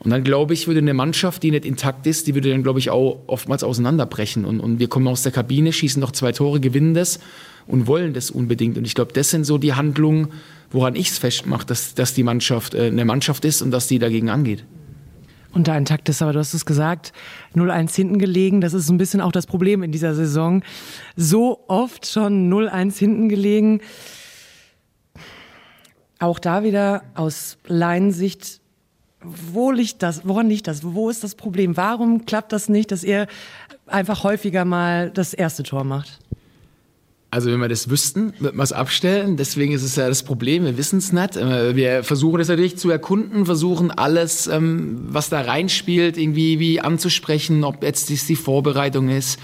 Und 0.00 0.10
dann 0.10 0.24
glaube 0.24 0.54
ich, 0.54 0.66
würde 0.66 0.80
eine 0.80 0.92
Mannschaft, 0.92 1.44
die 1.44 1.52
nicht 1.52 1.64
intakt 1.64 2.04
ist, 2.08 2.26
die 2.26 2.34
würde 2.34 2.50
dann, 2.50 2.64
glaube 2.64 2.80
ich, 2.80 2.90
auch 2.90 3.20
oftmals 3.28 3.62
auseinanderbrechen. 3.62 4.44
Und, 4.44 4.58
und 4.58 4.80
wir 4.80 4.88
kommen 4.88 5.06
aus 5.06 5.22
der 5.22 5.30
Kabine, 5.30 5.72
schießen 5.72 6.00
noch 6.00 6.10
zwei 6.10 6.32
Tore, 6.32 6.58
gewinnen 6.58 6.94
das 6.94 7.20
und 7.68 7.86
wollen 7.86 8.12
das 8.12 8.32
unbedingt. 8.32 8.76
Und 8.76 8.84
ich 8.84 8.96
glaube, 8.96 9.12
das 9.12 9.30
sind 9.30 9.44
so 9.44 9.58
die 9.58 9.74
Handlungen, 9.74 10.28
woran 10.72 10.96
ich 10.96 11.10
es 11.10 11.18
festmache, 11.18 11.64
dass, 11.64 11.94
dass 11.94 12.12
die 12.12 12.24
Mannschaft 12.24 12.74
äh, 12.74 12.86
eine 12.86 13.04
Mannschaft 13.04 13.44
ist 13.44 13.62
und 13.62 13.70
dass 13.70 13.86
die 13.86 14.00
dagegen 14.00 14.30
angeht 14.30 14.64
unter 15.52 15.76
intakt 15.76 16.08
ist. 16.08 16.22
Aber 16.22 16.32
du 16.32 16.38
hast 16.38 16.54
es 16.54 16.66
gesagt, 16.66 17.12
0-1 17.54 17.94
hinten 17.94 18.18
gelegen. 18.18 18.60
Das 18.60 18.74
ist 18.74 18.88
ein 18.90 18.98
bisschen 18.98 19.20
auch 19.20 19.32
das 19.32 19.46
Problem 19.46 19.82
in 19.82 19.92
dieser 19.92 20.14
Saison. 20.14 20.62
So 21.16 21.64
oft 21.68 22.06
schon 22.06 22.52
0-1 22.52 22.98
hinten 22.98 23.28
gelegen. 23.28 23.80
Auch 26.18 26.38
da 26.38 26.64
wieder 26.64 27.02
aus 27.14 27.58
Laiensicht, 27.66 28.60
wo 29.22 29.70
liegt 29.70 30.02
das? 30.02 30.26
Woran 30.26 30.48
liegt 30.48 30.66
das? 30.66 30.84
Wo 30.84 31.10
ist 31.10 31.24
das 31.24 31.34
Problem? 31.34 31.76
Warum 31.76 32.24
klappt 32.24 32.52
das 32.52 32.68
nicht, 32.68 32.92
dass 32.92 33.02
ihr 33.02 33.26
einfach 33.86 34.24
häufiger 34.24 34.64
mal 34.64 35.10
das 35.10 35.34
erste 35.34 35.62
Tor 35.62 35.84
macht? 35.84 36.20
Also 37.30 37.50
wenn 37.50 37.60
wir 37.60 37.68
das 37.68 37.90
wüssten, 37.90 38.32
würden 38.38 38.56
wir 38.56 38.62
es 38.62 38.72
abstellen. 38.72 39.36
Deswegen 39.36 39.72
ist 39.72 39.82
es 39.82 39.96
ja 39.96 40.08
das 40.08 40.22
Problem, 40.22 40.64
wir 40.64 40.78
wissen 40.78 40.98
es 40.98 41.12
nicht. 41.12 41.36
Äh, 41.36 41.76
wir 41.76 42.02
versuchen 42.02 42.40
es 42.40 42.48
natürlich 42.48 42.78
zu 42.78 42.90
erkunden, 42.90 43.44
versuchen 43.44 43.90
alles, 43.90 44.46
ähm, 44.46 45.00
was 45.08 45.28
da 45.28 45.42
reinspielt, 45.42 46.16
irgendwie 46.16 46.58
wie 46.58 46.80
anzusprechen, 46.80 47.64
ob 47.64 47.82
jetzt 47.82 48.08
die 48.08 48.36
Vorbereitung 48.36 49.10
ist, 49.10 49.38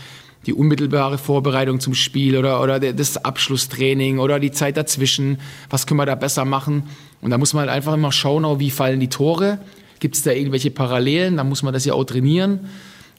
die 0.47 0.55
unmittelbare 0.55 1.19
Vorbereitung 1.19 1.79
zum 1.79 1.95
Spiel 1.95 2.39
oder, 2.39 2.63
oder 2.63 2.81
das 2.81 3.23
Abschlusstraining 3.23 4.19
oder 4.19 4.41
die 4.41 4.51
Zeit 4.51 4.79
dazwischen. 4.79 5.39
Was 5.69 5.87
können 5.87 6.01
wir 6.01 6.07
da 6.07 6.15
besser 6.15 6.47
machen? 6.47 6.85
Und 7.21 7.31
da 7.31 7.39
muss 7.39 7.53
man 7.53 7.63
halt 7.63 7.71
einfach 7.71 7.95
immer 7.95 8.13
schauen, 8.13 8.61
wie 8.61 8.71
fallen 8.71 9.01
die 9.01 9.09
Tore. 9.09 9.59
Gibt 10.01 10.17
es 10.17 10.23
da 10.23 10.33
irgendwelche 10.33 10.71
Parallelen? 10.71 11.37
Da 11.37 11.45
muss 11.45 11.63
man 11.63 11.75
das 11.75 11.85
ja 11.85 11.93
auch 11.93 12.05
trainieren. 12.05 12.61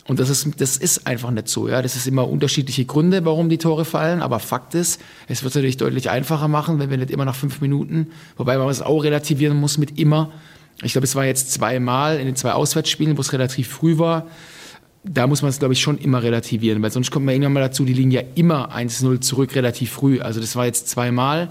Und 0.08 0.20
das 0.20 0.30
ist, 0.30 0.48
das 0.62 0.78
ist 0.78 1.08
einfach 1.08 1.32
nicht 1.32 1.48
so. 1.48 1.68
Ja? 1.68 1.82
Das 1.82 1.96
ist 1.96 2.06
immer 2.06 2.30
unterschiedliche 2.30 2.86
Gründe, 2.86 3.26
warum 3.26 3.50
die 3.50 3.58
Tore 3.58 3.86
fallen. 3.86 4.22
Aber 4.22 4.40
Fakt 4.40 4.76
ist, 4.76 5.02
es 5.28 5.42
wird 5.42 5.52
es 5.52 5.56
natürlich 5.56 5.78
deutlich 5.78 6.10
einfacher 6.10 6.48
machen, 6.48 6.78
wenn 6.80 6.92
wir 6.92 6.98
nicht 6.98 7.10
immer 7.10 7.26
nach 7.26 7.36
fünf 7.36 7.60
Minuten, 7.60 8.08
wobei 8.38 8.58
man 8.58 8.70
es 8.70 8.82
auch 8.82 9.04
relativieren 9.04 9.58
muss 9.58 9.78
mit 9.78 9.98
immer. 9.98 10.32
Ich 10.84 10.92
glaube, 10.92 11.06
es 11.06 11.16
war 11.16 11.26
jetzt 11.26 11.52
zweimal 11.52 12.20
in 12.20 12.28
den 12.28 12.36
zwei 12.36 12.52
Auswärtsspielen, 12.52 13.18
wo 13.18 13.22
es 13.22 13.34
relativ 13.34 13.68
früh 13.68 13.98
war. 13.98 14.28
Da 15.04 15.26
muss 15.26 15.42
man 15.42 15.50
es, 15.50 15.60
glaube 15.60 15.74
ich, 15.74 15.82
schon 15.82 15.98
immer 15.98 16.22
relativieren, 16.22 16.82
weil 16.82 16.92
sonst 16.92 17.12
kommt 17.12 17.26
man 17.26 17.34
irgendwann 17.34 17.54
mal 17.54 17.60
dazu, 17.62 17.86
die 17.86 17.94
liegen 17.94 18.12
ja 18.12 18.22
immer 18.36 18.76
1-0 18.76 19.22
zurück 19.22 19.56
relativ 19.56 19.92
früh. 19.92 20.20
Also 20.20 20.40
das 20.40 20.56
war 20.56 20.66
jetzt 20.66 20.88
zweimal. 20.88 21.48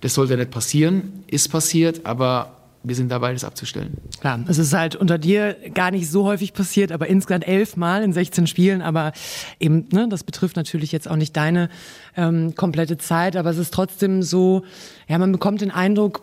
Das 0.00 0.14
sollte 0.14 0.36
nicht 0.36 0.50
passieren, 0.50 1.24
ist 1.26 1.48
passiert, 1.48 2.04
aber 2.04 2.55
wir 2.86 2.94
sind 2.94 3.10
dabei, 3.10 3.32
das 3.32 3.42
abzustellen. 3.42 3.98
Klar, 4.20 4.44
es 4.46 4.58
ist 4.58 4.72
halt 4.72 4.94
unter 4.94 5.18
dir 5.18 5.56
gar 5.74 5.90
nicht 5.90 6.08
so 6.08 6.24
häufig 6.24 6.52
passiert, 6.52 6.92
aber 6.92 7.08
insgesamt 7.08 7.46
elf 7.48 7.76
Mal 7.76 8.04
in 8.04 8.12
16 8.12 8.46
Spielen. 8.46 8.80
Aber 8.80 9.12
eben, 9.58 9.88
ne, 9.90 10.08
das 10.08 10.22
betrifft 10.22 10.54
natürlich 10.54 10.92
jetzt 10.92 11.10
auch 11.10 11.16
nicht 11.16 11.36
deine 11.36 11.68
ähm, 12.16 12.54
komplette 12.54 12.96
Zeit, 12.96 13.34
aber 13.34 13.50
es 13.50 13.58
ist 13.58 13.74
trotzdem 13.74 14.22
so, 14.22 14.62
ja, 15.08 15.18
man 15.18 15.32
bekommt 15.32 15.62
den 15.62 15.72
Eindruck, 15.72 16.22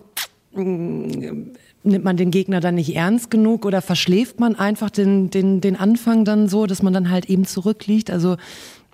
mm, 0.54 1.52
nimmt 1.84 2.06
man 2.06 2.16
den 2.16 2.32
Gegner 2.32 2.62
dann 2.62 2.76
nicht 2.76 2.96
ernst 2.96 3.30
genug 3.30 3.66
oder 3.66 3.82
verschläft 3.82 4.40
man 4.40 4.56
einfach 4.56 4.90
den, 4.90 5.30
den, 5.30 5.60
den 5.60 5.76
Anfang 5.76 6.24
dann 6.24 6.48
so, 6.48 6.66
dass 6.66 6.82
man 6.82 6.94
dann 6.94 7.10
halt 7.10 7.26
eben 7.26 7.44
zurückliegt? 7.44 8.10
Also 8.10 8.38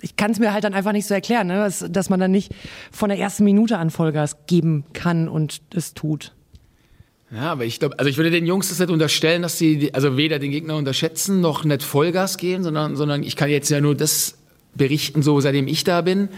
ich 0.02 0.16
kann 0.16 0.32
es 0.32 0.40
mir 0.40 0.54
halt 0.54 0.64
dann 0.64 0.74
einfach 0.74 0.94
nicht 0.94 1.06
so 1.06 1.14
erklären, 1.14 1.48
ne? 1.48 1.56
dass, 1.56 1.86
dass 1.88 2.10
man 2.10 2.20
dann 2.20 2.32
nicht 2.32 2.52
von 2.92 3.10
der 3.10 3.20
ersten 3.20 3.44
Minute 3.44 3.78
an 3.78 3.92
Vollgas 3.92 4.48
geben 4.48 4.86
kann 4.94 5.28
und 5.28 5.62
es 5.76 5.94
tut. 5.94 6.34
Ja, 7.32 7.52
aber 7.52 7.66
ich 7.66 7.80
glaube, 7.80 8.00
also 8.00 8.10
ich 8.10 8.18
würde 8.18 8.32
den 8.32 8.48
Jungs 8.48 8.70
das 8.70 8.80
nicht 8.80 8.90
unterstellen, 8.90 9.44
dass 9.44 9.58
sie 9.58 9.94
also 9.94 10.18
weder 10.18 10.40
den 10.40 10.52
Gegner 10.52 10.76
unterschätzen 10.76 11.42
noch 11.42 11.64
nicht 11.64 11.84
Vollgas 11.84 12.38
gehen, 12.38 12.64
sondern, 12.64 12.96
sondern 12.96 13.22
ich 13.22 13.36
kann 13.36 13.50
jetzt 13.50 13.70
ja 13.70 13.82
nur 13.82 13.94
das 13.94 14.36
berichten, 14.74 15.22
so 15.22 15.40
seitdem 15.40 15.68
ich 15.68 15.84
da 15.84 16.02
bin. 16.02 16.30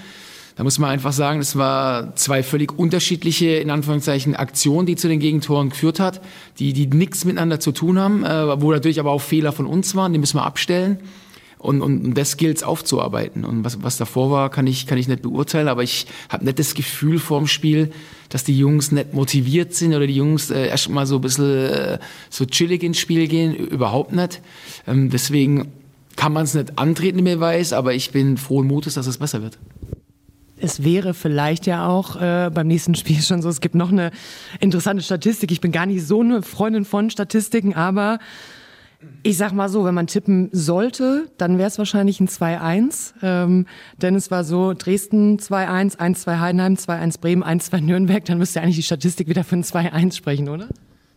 Da 0.58 0.64
muss 0.66 0.80
man 0.80 0.90
einfach 0.90 1.14
sagen, 1.14 1.40
es 1.40 1.56
war 1.56 2.14
zwei 2.18 2.44
völlig 2.44 2.78
unterschiedliche, 2.78 3.52
in 3.56 3.70
Anführungszeichen, 3.70 4.36
Aktionen, 4.36 4.86
die 4.86 4.98
zu 4.98 5.08
den 5.08 5.22
Gegentoren 5.22 5.70
geführt 5.70 6.02
hat, 6.02 6.22
die, 6.60 6.74
die 6.74 6.88
nichts 6.88 7.24
miteinander 7.24 7.62
zu 7.62 7.72
tun 7.72 7.98
haben, 7.98 8.26
äh, 8.26 8.62
wo 8.62 8.72
natürlich 8.72 9.00
aber 9.00 9.12
auch 9.12 9.22
Fehler 9.22 9.54
von 9.54 9.66
uns 9.66 9.96
waren, 9.96 10.12
die 10.12 10.20
müssen 10.20 10.38
wir 10.38 10.44
abstellen. 10.44 11.00
Und, 11.62 11.84
und, 11.84 12.04
und 12.04 12.18
das 12.18 12.38
gilt 12.38 12.64
aufzuarbeiten. 12.64 13.46
Und 13.46 13.64
was, 13.64 13.84
was 13.84 13.98
davor 13.98 14.32
war, 14.32 14.50
kann 14.50 14.66
ich, 14.66 14.88
kann 14.88 14.98
ich 14.98 15.08
nicht 15.08 15.22
beurteilen, 15.22 15.68
aber 15.68 15.84
ich 15.84 16.08
habe 16.28 16.44
nicht 16.44 16.58
das 16.58 16.74
Gefühl 16.74 17.20
vorm 17.20 17.46
Spiel, 17.46 17.92
dass 18.30 18.44
die 18.44 18.58
Jungs 18.58 18.92
nicht 18.92 19.14
motiviert 19.14 19.76
sind 19.76 19.94
oder 19.94 20.08
die 20.08 20.16
Jungs 20.16 20.50
äh, 20.50 20.68
erst 20.68 20.90
mal 20.90 21.06
so 21.06 21.16
ein 21.16 21.22
bisschen 21.22 21.68
äh, 21.68 22.00
so 22.32 22.46
chillig 22.46 22.82
ins 22.82 22.98
Spiel 22.98 23.28
gehen. 23.28 23.54
Überhaupt 23.54 24.12
nicht. 24.12 24.42
Ähm, 24.88 25.12
deswegen 25.12 25.72
kann 26.16 26.34
man 26.34 26.46
es 26.46 26.56
nicht 26.56 26.80
antreten, 26.80 27.22
mir 27.22 27.40
weiß, 27.40 27.74
aber 27.74 27.94
ich 27.94 28.10
bin 28.10 28.38
frohen 28.38 28.66
Mutes, 28.66 28.96
dass 28.96 29.06
es 29.06 29.20
besser 29.20 29.44
wird. 29.44 29.60
Es 30.58 30.84
wäre 30.84 31.14
vielleicht 31.14 31.68
ja 31.68 31.88
auch 31.88 32.16
äh, 32.20 32.50
beim 32.52 32.66
nächsten 32.66 32.96
Spiel 32.96 33.22
schon 33.22 33.44
so, 33.44 33.50
es 33.50 33.62
gibt 33.62 33.76
noch 33.76 33.92
eine 33.92 34.10
interessante 34.60 35.04
Statistik. 35.04 35.52
Ich 35.52 35.62
bin 35.62 35.72
gar 35.72 35.86
nicht 35.86 36.06
so 36.08 36.22
eine 36.22 36.42
Freundin 36.42 36.86
von 36.86 37.12
Statistiken, 37.12 37.76
aber 37.76 38.18
ich 39.24 39.38
sag 39.38 39.54
mal 39.54 39.70
so, 39.70 39.86
wenn 39.86 39.94
man 39.94 40.08
tippen 40.08 40.50
sollte, 40.52 41.30
dann 41.38 41.58
wäre 41.58 41.68
es 41.68 41.78
wahrscheinlich 41.78 42.20
ein 42.20 42.28
2-1. 42.28 43.14
Ähm, 43.22 43.66
denn 44.02 44.16
es 44.16 44.32
war 44.32 44.44
so, 44.44 44.74
Dresden 44.74 45.38
2-1, 45.38 45.98
1-2 45.98 46.40
Heidenheim, 46.40 46.74
2-1 46.76 47.20
Bremen, 47.20 47.44
1-2 47.44 47.82
Nürnberg. 47.82 48.26
Dann 48.26 48.38
müsste 48.38 48.62
eigentlich 48.62 48.78
die 48.78 48.84
Statistik 48.84 49.28
wieder 49.28 49.46
ein 49.50 49.64
2-1 49.64 50.16
sprechen, 50.16 50.50
oder? 50.50 50.68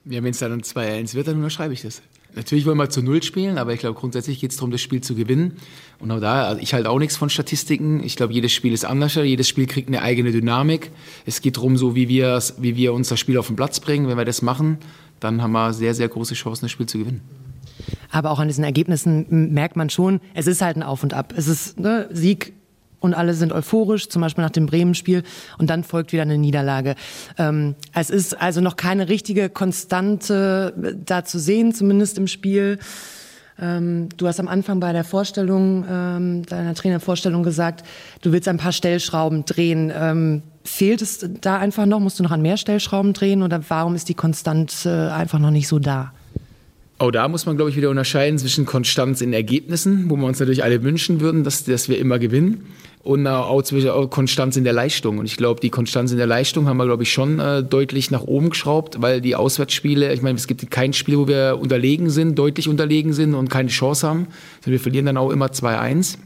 Ja, 0.04 0.22
wenn 0.22 0.32
es 0.32 0.38
dann 0.38 0.52
ein 0.52 0.62
2-1 0.62 1.14
wird, 1.14 1.28
dann 1.28 1.36
unterschreibe 1.36 1.72
ich 1.72 1.82
das. 1.82 2.02
Natürlich 2.36 2.66
wollen 2.66 2.78
wir 2.78 2.90
zu 2.90 3.00
Null 3.00 3.22
spielen, 3.22 3.58
aber 3.58 3.72
ich 3.72 3.80
glaube, 3.80 3.98
grundsätzlich 3.98 4.40
geht 4.40 4.50
es 4.50 4.56
darum, 4.56 4.72
das 4.72 4.80
Spiel 4.80 5.00
zu 5.00 5.14
gewinnen. 5.14 5.56
Und 6.00 6.10
auch 6.10 6.20
da, 6.20 6.46
also 6.46 6.60
ich 6.60 6.74
halte 6.74 6.90
auch 6.90 6.98
nichts 6.98 7.16
von 7.16 7.30
Statistiken. 7.30 8.02
Ich 8.02 8.16
glaube, 8.16 8.32
jedes 8.32 8.52
Spiel 8.52 8.72
ist 8.72 8.84
anders. 8.84 9.14
Jedes 9.14 9.48
Spiel 9.48 9.66
kriegt 9.66 9.88
eine 9.88 10.02
eigene 10.02 10.32
Dynamik. 10.32 10.90
Es 11.26 11.40
geht 11.40 11.56
darum, 11.56 11.76
so 11.76 11.94
wie 11.94 12.08
wir, 12.08 12.42
wie 12.58 12.76
wir 12.76 12.92
unser 12.92 13.16
Spiel 13.16 13.38
auf 13.38 13.46
den 13.46 13.56
Platz 13.56 13.78
bringen. 13.78 14.08
Wenn 14.08 14.18
wir 14.18 14.24
das 14.24 14.42
machen, 14.42 14.78
dann 15.20 15.42
haben 15.42 15.52
wir 15.52 15.72
sehr, 15.72 15.94
sehr 15.94 16.08
große 16.08 16.34
Chancen, 16.34 16.64
das 16.64 16.72
Spiel 16.72 16.86
zu 16.86 16.98
gewinnen. 16.98 17.20
Aber 18.10 18.30
auch 18.30 18.38
an 18.38 18.48
diesen 18.48 18.64
Ergebnissen 18.64 19.52
merkt 19.52 19.76
man 19.76 19.90
schon, 19.90 20.20
es 20.34 20.46
ist 20.46 20.62
halt 20.62 20.76
ein 20.76 20.82
Auf 20.82 21.02
und 21.02 21.14
Ab. 21.14 21.34
Es 21.36 21.48
ist 21.48 21.78
ne, 21.78 22.08
Sieg 22.12 22.52
und 23.04 23.14
alle 23.14 23.34
sind 23.34 23.52
euphorisch, 23.52 24.08
zum 24.08 24.22
Beispiel 24.22 24.42
nach 24.42 24.50
dem 24.50 24.66
Bremen-Spiel 24.66 25.22
und 25.58 25.68
dann 25.68 25.84
folgt 25.84 26.12
wieder 26.12 26.22
eine 26.22 26.38
Niederlage. 26.38 26.94
Ähm, 27.36 27.74
es 27.92 28.08
ist 28.08 28.40
also 28.40 28.62
noch 28.62 28.76
keine 28.76 29.08
richtige 29.08 29.50
Konstante 29.50 30.74
äh, 30.82 30.94
da 31.04 31.24
zu 31.24 31.38
sehen, 31.38 31.74
zumindest 31.74 32.16
im 32.16 32.26
Spiel. 32.26 32.78
Ähm, 33.60 34.08
du 34.16 34.26
hast 34.26 34.40
am 34.40 34.48
Anfang 34.48 34.80
bei 34.80 34.92
der 34.92 35.04
Vorstellung, 35.04 35.84
ähm, 35.88 36.46
deiner 36.46 36.74
Trainervorstellung 36.74 37.42
gesagt, 37.42 37.84
du 38.22 38.32
willst 38.32 38.48
ein 38.48 38.56
paar 38.56 38.72
Stellschrauben 38.72 39.44
drehen. 39.44 39.92
Ähm, 39.94 40.42
fehlt 40.64 41.02
es 41.02 41.28
da 41.40 41.58
einfach 41.58 41.86
noch? 41.86 42.00
Musst 42.00 42.18
du 42.18 42.22
noch 42.22 42.32
an 42.32 42.42
mehr 42.42 42.56
Stellschrauben 42.56 43.12
drehen 43.12 43.42
oder 43.42 43.60
warum 43.68 43.94
ist 43.94 44.08
die 44.08 44.14
Konstante 44.14 45.12
einfach 45.14 45.38
noch 45.38 45.50
nicht 45.50 45.68
so 45.68 45.78
da? 45.78 46.12
Auch 46.98 47.10
da 47.10 47.26
muss 47.28 47.44
man, 47.44 47.56
glaube 47.56 47.70
ich, 47.70 47.76
wieder 47.76 47.90
unterscheiden 47.90 48.38
zwischen 48.38 48.66
Konstanz 48.66 49.20
in 49.20 49.32
Ergebnissen, 49.32 50.08
wo 50.08 50.16
wir 50.16 50.26
uns 50.26 50.38
natürlich 50.38 50.62
alle 50.62 50.82
wünschen 50.84 51.20
würden, 51.20 51.42
dass, 51.42 51.64
dass 51.64 51.88
wir 51.88 51.98
immer 51.98 52.20
gewinnen, 52.20 52.66
und 53.04 53.26
auch 53.26 53.62
zwischen 53.62 54.08
Konstanz 54.08 54.56
in 54.56 54.64
der 54.64 54.72
Leistung. 54.72 55.18
Und 55.18 55.26
ich 55.26 55.36
glaube, 55.36 55.60
die 55.60 55.68
Konstanz 55.68 56.10
in 56.10 56.16
der 56.16 56.26
Leistung 56.26 56.66
haben 56.66 56.78
wir, 56.78 56.86
glaube 56.86 57.02
ich, 57.02 57.12
schon 57.12 57.38
äh, 57.38 57.62
deutlich 57.62 58.10
nach 58.10 58.22
oben 58.22 58.48
geschraubt, 58.50 59.02
weil 59.02 59.20
die 59.20 59.36
Auswärtsspiele, 59.36 60.12
ich 60.14 60.22
meine, 60.22 60.38
es 60.38 60.46
gibt 60.46 60.70
kein 60.70 60.94
Spiel, 60.94 61.18
wo 61.18 61.28
wir 61.28 61.58
unterlegen 61.60 62.08
sind, 62.08 62.38
deutlich 62.38 62.66
unterlegen 62.66 63.12
sind 63.12 63.34
und 63.34 63.50
keine 63.50 63.68
Chance 63.68 64.08
haben. 64.08 64.26
Wir 64.62 64.80
verlieren 64.80 65.04
dann 65.04 65.18
auch 65.18 65.30
immer 65.30 65.48
2-1. 65.48 66.16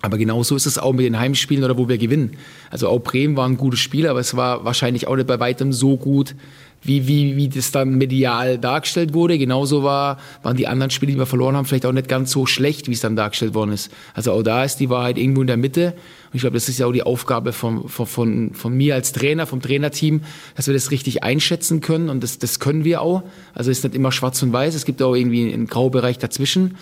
Aber 0.00 0.16
genauso 0.16 0.54
ist 0.56 0.66
es 0.66 0.78
auch 0.78 0.92
mit 0.92 1.06
den 1.06 1.18
Heimspielen 1.18 1.64
oder 1.64 1.76
wo 1.76 1.88
wir 1.88 1.98
gewinnen. 1.98 2.32
Also 2.70 2.88
auch 2.88 3.00
Bremen 3.00 3.36
war 3.36 3.48
ein 3.48 3.56
gutes 3.56 3.80
Spiel, 3.80 4.06
aber 4.06 4.20
es 4.20 4.36
war 4.36 4.64
wahrscheinlich 4.64 5.08
auch 5.08 5.16
nicht 5.16 5.28
bei 5.28 5.40
weitem 5.40 5.72
so 5.72 5.96
gut, 5.96 6.34
wie, 6.82 7.06
wie, 7.06 7.36
wie 7.36 7.48
das 7.48 7.70
dann 7.70 7.96
medial 7.96 8.58
dargestellt 8.58 9.14
wurde. 9.14 9.38
Genauso 9.38 9.82
war, 9.82 10.18
waren 10.42 10.56
die 10.56 10.66
anderen 10.66 10.90
Spiele, 10.90 11.12
die 11.12 11.18
wir 11.18 11.26
verloren 11.26 11.56
haben, 11.56 11.64
vielleicht 11.64 11.86
auch 11.86 11.92
nicht 11.92 12.08
ganz 12.08 12.30
so 12.32 12.46
schlecht, 12.46 12.88
wie 12.88 12.92
es 12.92 13.00
dann 13.00 13.14
dargestellt 13.14 13.54
worden 13.54 13.72
ist. 13.72 13.90
Also 14.14 14.32
auch 14.32 14.42
da 14.42 14.64
ist 14.64 14.78
die 14.78 14.90
Wahrheit 14.90 15.16
irgendwo 15.16 15.42
in 15.42 15.46
der 15.46 15.56
Mitte. 15.56 15.94
Und 16.32 16.36
ich 16.36 16.40
glaube, 16.40 16.54
das 16.54 16.68
ist 16.68 16.78
ja 16.78 16.86
auch 16.86 16.92
die 16.92 17.04
Aufgabe 17.04 17.52
von, 17.52 17.88
von, 17.88 18.06
von, 18.06 18.54
von 18.54 18.74
mir 18.74 18.94
als 18.94 19.12
Trainer, 19.12 19.46
vom 19.46 19.62
Trainerteam, 19.62 20.22
dass 20.56 20.66
wir 20.66 20.74
das 20.74 20.90
richtig 20.90 21.22
einschätzen 21.22 21.80
können. 21.80 22.08
Und 22.08 22.22
das, 22.22 22.38
das 22.38 22.58
können 22.58 22.84
wir 22.84 23.00
auch. 23.00 23.22
Also 23.54 23.70
es 23.70 23.78
ist 23.78 23.84
nicht 23.84 23.94
immer 23.94 24.10
schwarz 24.10 24.42
und 24.42 24.52
weiß. 24.52 24.74
Es 24.74 24.84
gibt 24.84 25.02
auch 25.02 25.14
irgendwie 25.14 25.52
einen 25.52 25.66
Graubereich 25.66 26.18
dazwischen. 26.18 26.76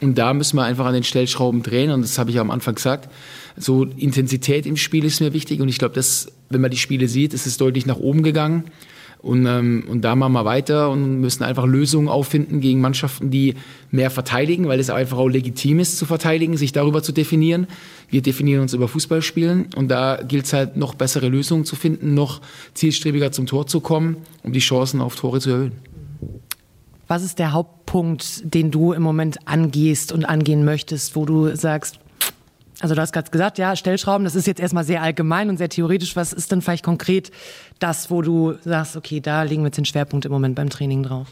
Und 0.00 0.16
da 0.16 0.32
müssen 0.32 0.56
wir 0.56 0.64
einfach 0.64 0.86
an 0.86 0.94
den 0.94 1.04
Stellschrauben 1.04 1.62
drehen. 1.62 1.90
Und 1.90 2.02
das 2.02 2.18
habe 2.18 2.30
ich 2.30 2.38
am 2.38 2.50
Anfang 2.50 2.76
gesagt. 2.76 3.10
So 3.56 3.84
Intensität 3.84 4.64
im 4.64 4.76
Spiel 4.76 5.04
ist 5.04 5.20
mir 5.20 5.34
wichtig. 5.34 5.60
Und 5.60 5.68
ich 5.68 5.78
glaube, 5.78 5.94
dass, 5.94 6.28
wenn 6.48 6.62
man 6.62 6.70
die 6.70 6.78
Spiele 6.78 7.08
sieht, 7.08 7.34
ist 7.34 7.46
es 7.46 7.58
deutlich 7.58 7.84
nach 7.84 7.96
oben 7.96 8.22
gegangen. 8.22 8.64
Und, 9.24 9.46
ähm, 9.46 9.84
und 9.88 10.02
da 10.02 10.14
machen 10.16 10.34
wir 10.34 10.44
weiter 10.44 10.90
und 10.90 11.18
müssen 11.18 11.44
einfach 11.44 11.64
Lösungen 11.64 12.08
auffinden 12.08 12.60
gegen 12.60 12.82
Mannschaften, 12.82 13.30
die 13.30 13.54
mehr 13.90 14.10
verteidigen, 14.10 14.68
weil 14.68 14.78
es 14.78 14.90
einfach 14.90 15.16
auch 15.16 15.28
legitim 15.28 15.80
ist 15.80 15.96
zu 15.96 16.04
verteidigen, 16.04 16.58
sich 16.58 16.72
darüber 16.72 17.02
zu 17.02 17.10
definieren. 17.10 17.66
Wir 18.10 18.20
definieren 18.20 18.60
uns 18.60 18.74
über 18.74 18.86
Fußballspielen 18.86 19.70
und 19.76 19.88
da 19.88 20.20
gilt 20.22 20.44
es 20.44 20.52
halt 20.52 20.76
noch 20.76 20.94
bessere 20.94 21.28
Lösungen 21.28 21.64
zu 21.64 21.74
finden, 21.74 22.12
noch 22.12 22.42
zielstrebiger 22.74 23.32
zum 23.32 23.46
Tor 23.46 23.66
zu 23.66 23.80
kommen, 23.80 24.18
um 24.42 24.52
die 24.52 24.60
Chancen 24.60 25.00
auf 25.00 25.16
Tore 25.16 25.40
zu 25.40 25.50
erhöhen. 25.50 25.72
Was 27.08 27.22
ist 27.24 27.38
der 27.38 27.52
Hauptpunkt, 27.52 28.42
den 28.54 28.70
du 28.70 28.92
im 28.92 29.02
Moment 29.02 29.48
angehst 29.48 30.12
und 30.12 30.26
angehen 30.26 30.66
möchtest, 30.66 31.16
wo 31.16 31.24
du 31.24 31.56
sagst, 31.56 31.98
also 32.80 32.94
du 32.94 33.00
hast 33.00 33.12
gerade 33.12 33.30
gesagt, 33.30 33.58
ja, 33.58 33.76
Stellschrauben, 33.76 34.24
das 34.24 34.34
ist 34.34 34.46
jetzt 34.46 34.60
erstmal 34.60 34.84
sehr 34.84 35.02
allgemein 35.02 35.48
und 35.48 35.58
sehr 35.58 35.68
theoretisch. 35.68 36.16
Was 36.16 36.32
ist 36.32 36.50
denn 36.52 36.60
vielleicht 36.60 36.84
konkret 36.84 37.30
das, 37.78 38.10
wo 38.10 38.22
du 38.22 38.54
sagst, 38.64 38.96
okay, 38.96 39.20
da 39.20 39.42
legen 39.42 39.62
wir 39.62 39.68
jetzt 39.68 39.78
den 39.78 39.84
Schwerpunkt 39.84 40.24
im 40.26 40.32
Moment 40.32 40.54
beim 40.54 40.70
Training 40.70 41.02
drauf? 41.02 41.28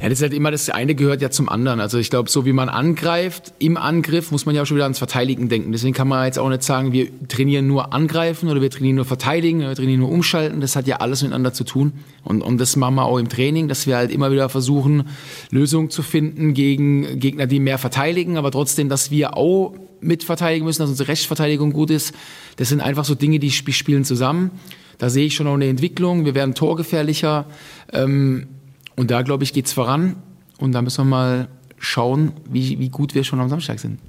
Ja, 0.00 0.08
das 0.08 0.18
ist 0.18 0.22
halt 0.22 0.34
immer, 0.34 0.52
das 0.52 0.70
eine 0.70 0.94
gehört 0.94 1.22
ja 1.22 1.30
zum 1.30 1.48
anderen. 1.48 1.80
Also 1.80 1.98
ich 1.98 2.08
glaube, 2.08 2.30
so 2.30 2.44
wie 2.44 2.52
man 2.52 2.68
angreift, 2.68 3.52
im 3.58 3.76
Angriff 3.76 4.30
muss 4.30 4.46
man 4.46 4.54
ja 4.54 4.62
auch 4.62 4.66
schon 4.66 4.76
wieder 4.76 4.84
ans 4.84 4.98
Verteidigen 4.98 5.48
denken. 5.48 5.72
Deswegen 5.72 5.92
kann 5.92 6.06
man 6.06 6.24
jetzt 6.24 6.38
auch 6.38 6.48
nicht 6.48 6.62
sagen, 6.62 6.92
wir 6.92 7.08
trainieren 7.26 7.66
nur 7.66 7.92
angreifen 7.92 8.48
oder 8.48 8.60
wir 8.60 8.70
trainieren 8.70 8.94
nur 8.94 9.06
verteidigen 9.06 9.58
oder 9.58 9.70
wir 9.70 9.74
trainieren 9.76 9.98
nur 9.98 10.10
umschalten. 10.10 10.60
Das 10.60 10.76
hat 10.76 10.86
ja 10.86 10.98
alles 10.98 11.22
miteinander 11.22 11.52
zu 11.52 11.64
tun. 11.64 11.94
Und, 12.22 12.42
und 12.42 12.58
das 12.60 12.76
machen 12.76 12.94
wir 12.94 13.06
auch 13.06 13.18
im 13.18 13.28
Training, 13.28 13.66
dass 13.66 13.88
wir 13.88 13.96
halt 13.96 14.12
immer 14.12 14.30
wieder 14.30 14.48
versuchen, 14.48 15.08
Lösungen 15.50 15.90
zu 15.90 16.02
finden 16.02 16.54
gegen 16.54 17.18
Gegner, 17.18 17.48
die 17.48 17.58
mehr 17.58 17.78
verteidigen, 17.78 18.36
aber 18.36 18.52
trotzdem, 18.52 18.88
dass 18.88 19.10
wir 19.10 19.36
auch 19.36 19.74
mitverteidigen 20.00 20.66
müssen, 20.66 20.80
dass 20.80 20.90
unsere 20.90 21.08
Rechtsverteidigung 21.08 21.72
gut 21.72 21.90
ist. 21.90 22.14
Das 22.56 22.68
sind 22.68 22.80
einfach 22.80 23.04
so 23.04 23.14
Dinge, 23.14 23.38
die 23.38 23.50
spielen 23.50 24.04
zusammen. 24.04 24.50
Da 24.98 25.10
sehe 25.10 25.26
ich 25.26 25.34
schon 25.34 25.46
auch 25.46 25.54
eine 25.54 25.66
Entwicklung. 25.66 26.24
Wir 26.24 26.34
werden 26.34 26.54
torgefährlicher. 26.54 27.46
Ähm, 27.92 28.48
und 28.96 29.10
da, 29.10 29.22
glaube 29.22 29.44
ich, 29.44 29.52
geht 29.52 29.66
es 29.66 29.72
voran. 29.72 30.16
Und 30.58 30.72
da 30.72 30.82
müssen 30.82 30.98
wir 30.98 31.10
mal 31.10 31.48
schauen, 31.78 32.32
wie, 32.50 32.78
wie 32.78 32.88
gut 32.88 33.14
wir 33.14 33.22
schon 33.22 33.40
am 33.40 33.48
Samstag 33.48 33.78
sind. 33.78 34.00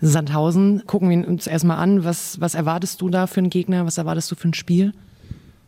Sandhausen, 0.00 0.84
gucken 0.86 1.10
wir 1.10 1.26
uns 1.26 1.46
erstmal 1.46 1.78
an. 1.78 2.04
Was, 2.04 2.40
was 2.40 2.54
erwartest 2.54 3.00
du 3.00 3.08
da 3.08 3.26
für 3.26 3.38
einen 3.38 3.50
Gegner? 3.50 3.86
Was 3.86 3.98
erwartest 3.98 4.30
du 4.30 4.36
für 4.36 4.48
ein 4.48 4.54
Spiel? 4.54 4.92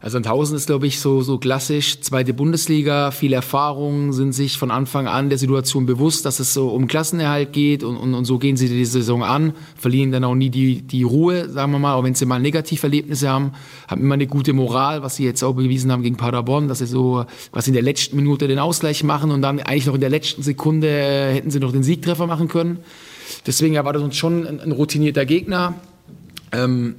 Also 0.02 0.14
Sandhausen 0.14 0.56
ist, 0.56 0.64
glaube 0.64 0.86
ich, 0.86 0.98
so, 0.98 1.20
so 1.20 1.36
klassisch. 1.36 2.00
Zweite 2.00 2.32
Bundesliga, 2.32 3.10
viel 3.10 3.34
Erfahrung, 3.34 4.14
sind 4.14 4.32
sich 4.32 4.56
von 4.56 4.70
Anfang 4.70 5.06
an 5.06 5.28
der 5.28 5.36
Situation 5.36 5.84
bewusst, 5.84 6.24
dass 6.24 6.40
es 6.40 6.54
so 6.54 6.70
um 6.70 6.86
Klassenerhalt 6.86 7.52
geht 7.52 7.84
und, 7.84 7.98
und, 7.98 8.14
und 8.14 8.24
so 8.24 8.38
gehen 8.38 8.56
sie 8.56 8.70
die 8.70 8.86
Saison 8.86 9.22
an, 9.22 9.52
verlieren 9.76 10.10
dann 10.10 10.24
auch 10.24 10.34
nie 10.34 10.48
die, 10.48 10.80
die 10.80 11.02
Ruhe, 11.02 11.50
sagen 11.50 11.72
wir 11.72 11.78
mal, 11.78 11.92
auch 11.92 12.02
wenn 12.02 12.14
sie 12.14 12.24
mal 12.24 12.40
Negativerlebnisse 12.40 13.28
haben, 13.28 13.52
haben 13.88 14.00
immer 14.00 14.14
eine 14.14 14.26
gute 14.26 14.54
Moral, 14.54 15.02
was 15.02 15.16
sie 15.16 15.24
jetzt 15.24 15.42
auch 15.42 15.52
bewiesen 15.52 15.92
haben 15.92 16.02
gegen 16.02 16.16
Paderborn, 16.16 16.66
dass 16.66 16.78
sie 16.78 16.86
so, 16.86 17.26
was 17.52 17.68
in 17.68 17.74
der 17.74 17.82
letzten 17.82 18.16
Minute 18.16 18.48
den 18.48 18.58
Ausgleich 18.58 19.04
machen 19.04 19.30
und 19.30 19.42
dann 19.42 19.60
eigentlich 19.60 19.84
noch 19.84 19.96
in 19.96 20.00
der 20.00 20.08
letzten 20.08 20.42
Sekunde 20.42 20.88
äh, 20.88 21.34
hätten 21.34 21.50
sie 21.50 21.60
noch 21.60 21.72
den 21.72 21.82
Siegtreffer 21.82 22.26
machen 22.26 22.48
können. 22.48 22.78
Deswegen 23.46 23.74
erwartet 23.74 24.02
uns 24.02 24.16
schon 24.16 24.46
ein, 24.46 24.60
ein 24.60 24.72
routinierter 24.72 25.26
Gegner. 25.26 25.74
Ähm, 26.52 26.94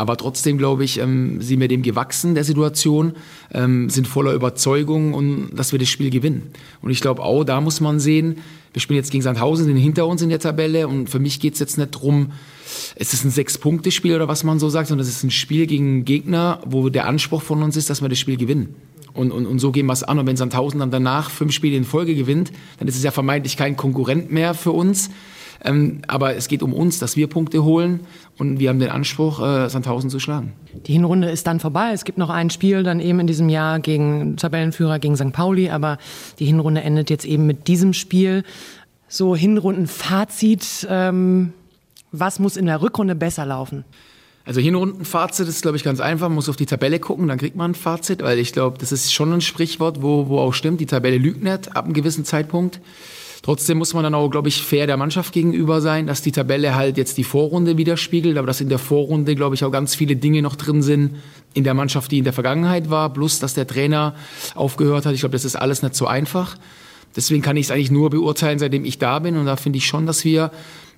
aber 0.00 0.16
trotzdem, 0.16 0.56
glaube 0.56 0.82
ich, 0.82 0.98
ähm, 0.98 1.42
sind 1.42 1.60
wir 1.60 1.68
dem 1.68 1.82
gewachsen, 1.82 2.34
der 2.34 2.42
Situation, 2.42 3.12
ähm, 3.52 3.90
sind 3.90 4.08
voller 4.08 4.32
Überzeugung 4.32 5.12
und 5.12 5.50
dass 5.54 5.72
wir 5.72 5.78
das 5.78 5.90
Spiel 5.90 6.08
gewinnen. 6.08 6.52
Und 6.80 6.90
ich 6.90 7.02
glaube 7.02 7.22
auch, 7.22 7.44
da 7.44 7.60
muss 7.60 7.82
man 7.82 8.00
sehen, 8.00 8.38
wir 8.72 8.80
spielen 8.80 8.96
jetzt 8.96 9.10
gegen 9.10 9.22
Sandhausen, 9.22 9.66
sind 9.66 9.76
hinter 9.76 10.06
uns 10.06 10.22
in 10.22 10.30
der 10.30 10.38
Tabelle 10.38 10.88
und 10.88 11.10
für 11.10 11.18
mich 11.18 11.38
geht 11.38 11.52
es 11.52 11.60
jetzt 11.60 11.76
nicht 11.76 11.94
darum, 11.94 12.32
es 12.96 13.12
ist 13.12 13.26
ein 13.26 13.30
Sechs-Punkte-Spiel 13.30 14.14
oder 14.14 14.26
was 14.26 14.42
man 14.42 14.58
so 14.58 14.70
sagt, 14.70 14.88
sondern 14.88 15.06
es 15.06 15.14
ist 15.14 15.22
ein 15.22 15.30
Spiel 15.30 15.66
gegen 15.66 15.86
einen 15.86 16.04
Gegner, 16.06 16.62
wo 16.64 16.88
der 16.88 17.06
Anspruch 17.06 17.42
von 17.42 17.62
uns 17.62 17.76
ist, 17.76 17.90
dass 17.90 18.00
wir 18.00 18.08
das 18.08 18.18
Spiel 18.18 18.38
gewinnen. 18.38 18.74
Und, 19.12 19.32
und, 19.32 19.44
und 19.44 19.58
so 19.58 19.70
gehen 19.70 19.84
wir 19.84 19.92
es 19.92 20.02
an. 20.02 20.18
Und 20.18 20.26
wenn 20.26 20.38
Sandhausen 20.38 20.80
dann 20.80 20.90
danach 20.90 21.28
fünf 21.28 21.52
Spiele 21.52 21.76
in 21.76 21.84
Folge 21.84 22.14
gewinnt, 22.14 22.52
dann 22.78 22.88
ist 22.88 22.96
es 22.96 23.02
ja 23.02 23.10
vermeintlich 23.10 23.58
kein 23.58 23.76
Konkurrent 23.76 24.32
mehr 24.32 24.54
für 24.54 24.72
uns. 24.72 25.10
Ähm, 25.62 26.02
aber 26.06 26.36
es 26.36 26.48
geht 26.48 26.62
um 26.62 26.72
uns, 26.72 26.98
dass 26.98 27.16
wir 27.16 27.26
Punkte 27.26 27.64
holen 27.64 28.00
und 28.38 28.60
wir 28.60 28.70
haben 28.70 28.78
den 28.78 28.90
Anspruch, 28.90 29.40
äh, 29.40 29.68
Sandhausen 29.68 30.08
zu 30.08 30.18
schlagen. 30.18 30.52
Die 30.86 30.92
Hinrunde 30.92 31.28
ist 31.28 31.46
dann 31.46 31.60
vorbei. 31.60 31.90
Es 31.92 32.04
gibt 32.04 32.18
noch 32.18 32.30
ein 32.30 32.50
Spiel 32.50 32.82
dann 32.82 33.00
eben 33.00 33.20
in 33.20 33.26
diesem 33.26 33.48
Jahr 33.48 33.80
gegen 33.80 34.36
Tabellenführer, 34.36 34.98
gegen 34.98 35.16
St. 35.16 35.32
Pauli, 35.32 35.70
aber 35.70 35.98
die 36.38 36.46
Hinrunde 36.46 36.82
endet 36.82 37.10
jetzt 37.10 37.26
eben 37.26 37.46
mit 37.46 37.68
diesem 37.68 37.92
Spiel. 37.92 38.44
So 39.08 39.36
Hinrundenfazit, 39.36 40.86
ähm, 40.88 41.52
was 42.12 42.38
muss 42.38 42.56
in 42.56 42.66
der 42.66 42.80
Rückrunde 42.80 43.14
besser 43.14 43.44
laufen? 43.44 43.84
Also 44.46 44.60
Hinrundenfazit 44.60 45.46
ist, 45.46 45.62
glaube 45.62 45.76
ich, 45.76 45.84
ganz 45.84 46.00
einfach. 46.00 46.28
Man 46.28 46.36
muss 46.36 46.48
auf 46.48 46.56
die 46.56 46.66
Tabelle 46.66 46.98
gucken, 46.98 47.28
dann 47.28 47.38
kriegt 47.38 47.56
man 47.56 47.72
ein 47.72 47.74
Fazit, 47.74 48.22
weil 48.22 48.38
ich 48.38 48.52
glaube, 48.52 48.78
das 48.78 48.90
ist 48.90 49.12
schon 49.12 49.32
ein 49.32 49.42
Sprichwort, 49.42 50.02
wo, 50.02 50.28
wo 50.28 50.38
auch 50.38 50.54
stimmt, 50.54 50.80
die 50.80 50.86
Tabelle 50.86 51.18
lügt 51.18 51.42
nicht 51.44 51.76
ab 51.76 51.84
einem 51.84 51.92
gewissen 51.92 52.24
Zeitpunkt. 52.24 52.80
Trotzdem 53.42 53.78
muss 53.78 53.94
man 53.94 54.02
dann 54.02 54.14
auch, 54.14 54.28
glaube 54.28 54.48
ich, 54.48 54.62
fair 54.62 54.86
der 54.86 54.98
Mannschaft 54.98 55.32
gegenüber 55.32 55.80
sein, 55.80 56.06
dass 56.06 56.20
die 56.20 56.32
Tabelle 56.32 56.74
halt 56.74 56.98
jetzt 56.98 57.16
die 57.16 57.24
Vorrunde 57.24 57.78
widerspiegelt, 57.78 58.36
aber 58.36 58.46
dass 58.46 58.60
in 58.60 58.68
der 58.68 58.78
Vorrunde, 58.78 59.34
glaube 59.34 59.54
ich, 59.54 59.64
auch 59.64 59.70
ganz 59.70 59.94
viele 59.94 60.16
Dinge 60.16 60.42
noch 60.42 60.56
drin 60.56 60.82
sind 60.82 61.16
in 61.54 61.64
der 61.64 61.72
Mannschaft, 61.72 62.10
die 62.12 62.18
in 62.18 62.24
der 62.24 62.34
Vergangenheit 62.34 62.90
war, 62.90 63.12
plus 63.12 63.38
dass 63.38 63.54
der 63.54 63.66
Trainer 63.66 64.14
aufgehört 64.54 65.06
hat. 65.06 65.14
Ich 65.14 65.20
glaube, 65.20 65.32
das 65.32 65.46
ist 65.46 65.56
alles 65.56 65.82
nicht 65.82 65.94
so 65.94 66.06
einfach. 66.06 66.56
Deswegen 67.16 67.42
kann 67.42 67.56
ich 67.56 67.66
es 67.66 67.70
eigentlich 67.70 67.90
nur 67.90 68.10
beurteilen, 68.10 68.58
seitdem 68.58 68.84
ich 68.84 68.98
da 68.98 69.18
bin. 69.18 69.36
Und 69.36 69.46
da 69.46 69.56
finde 69.56 69.78
ich 69.78 69.86
schon, 69.86 70.06
dass 70.06 70.24
wir 70.24 70.50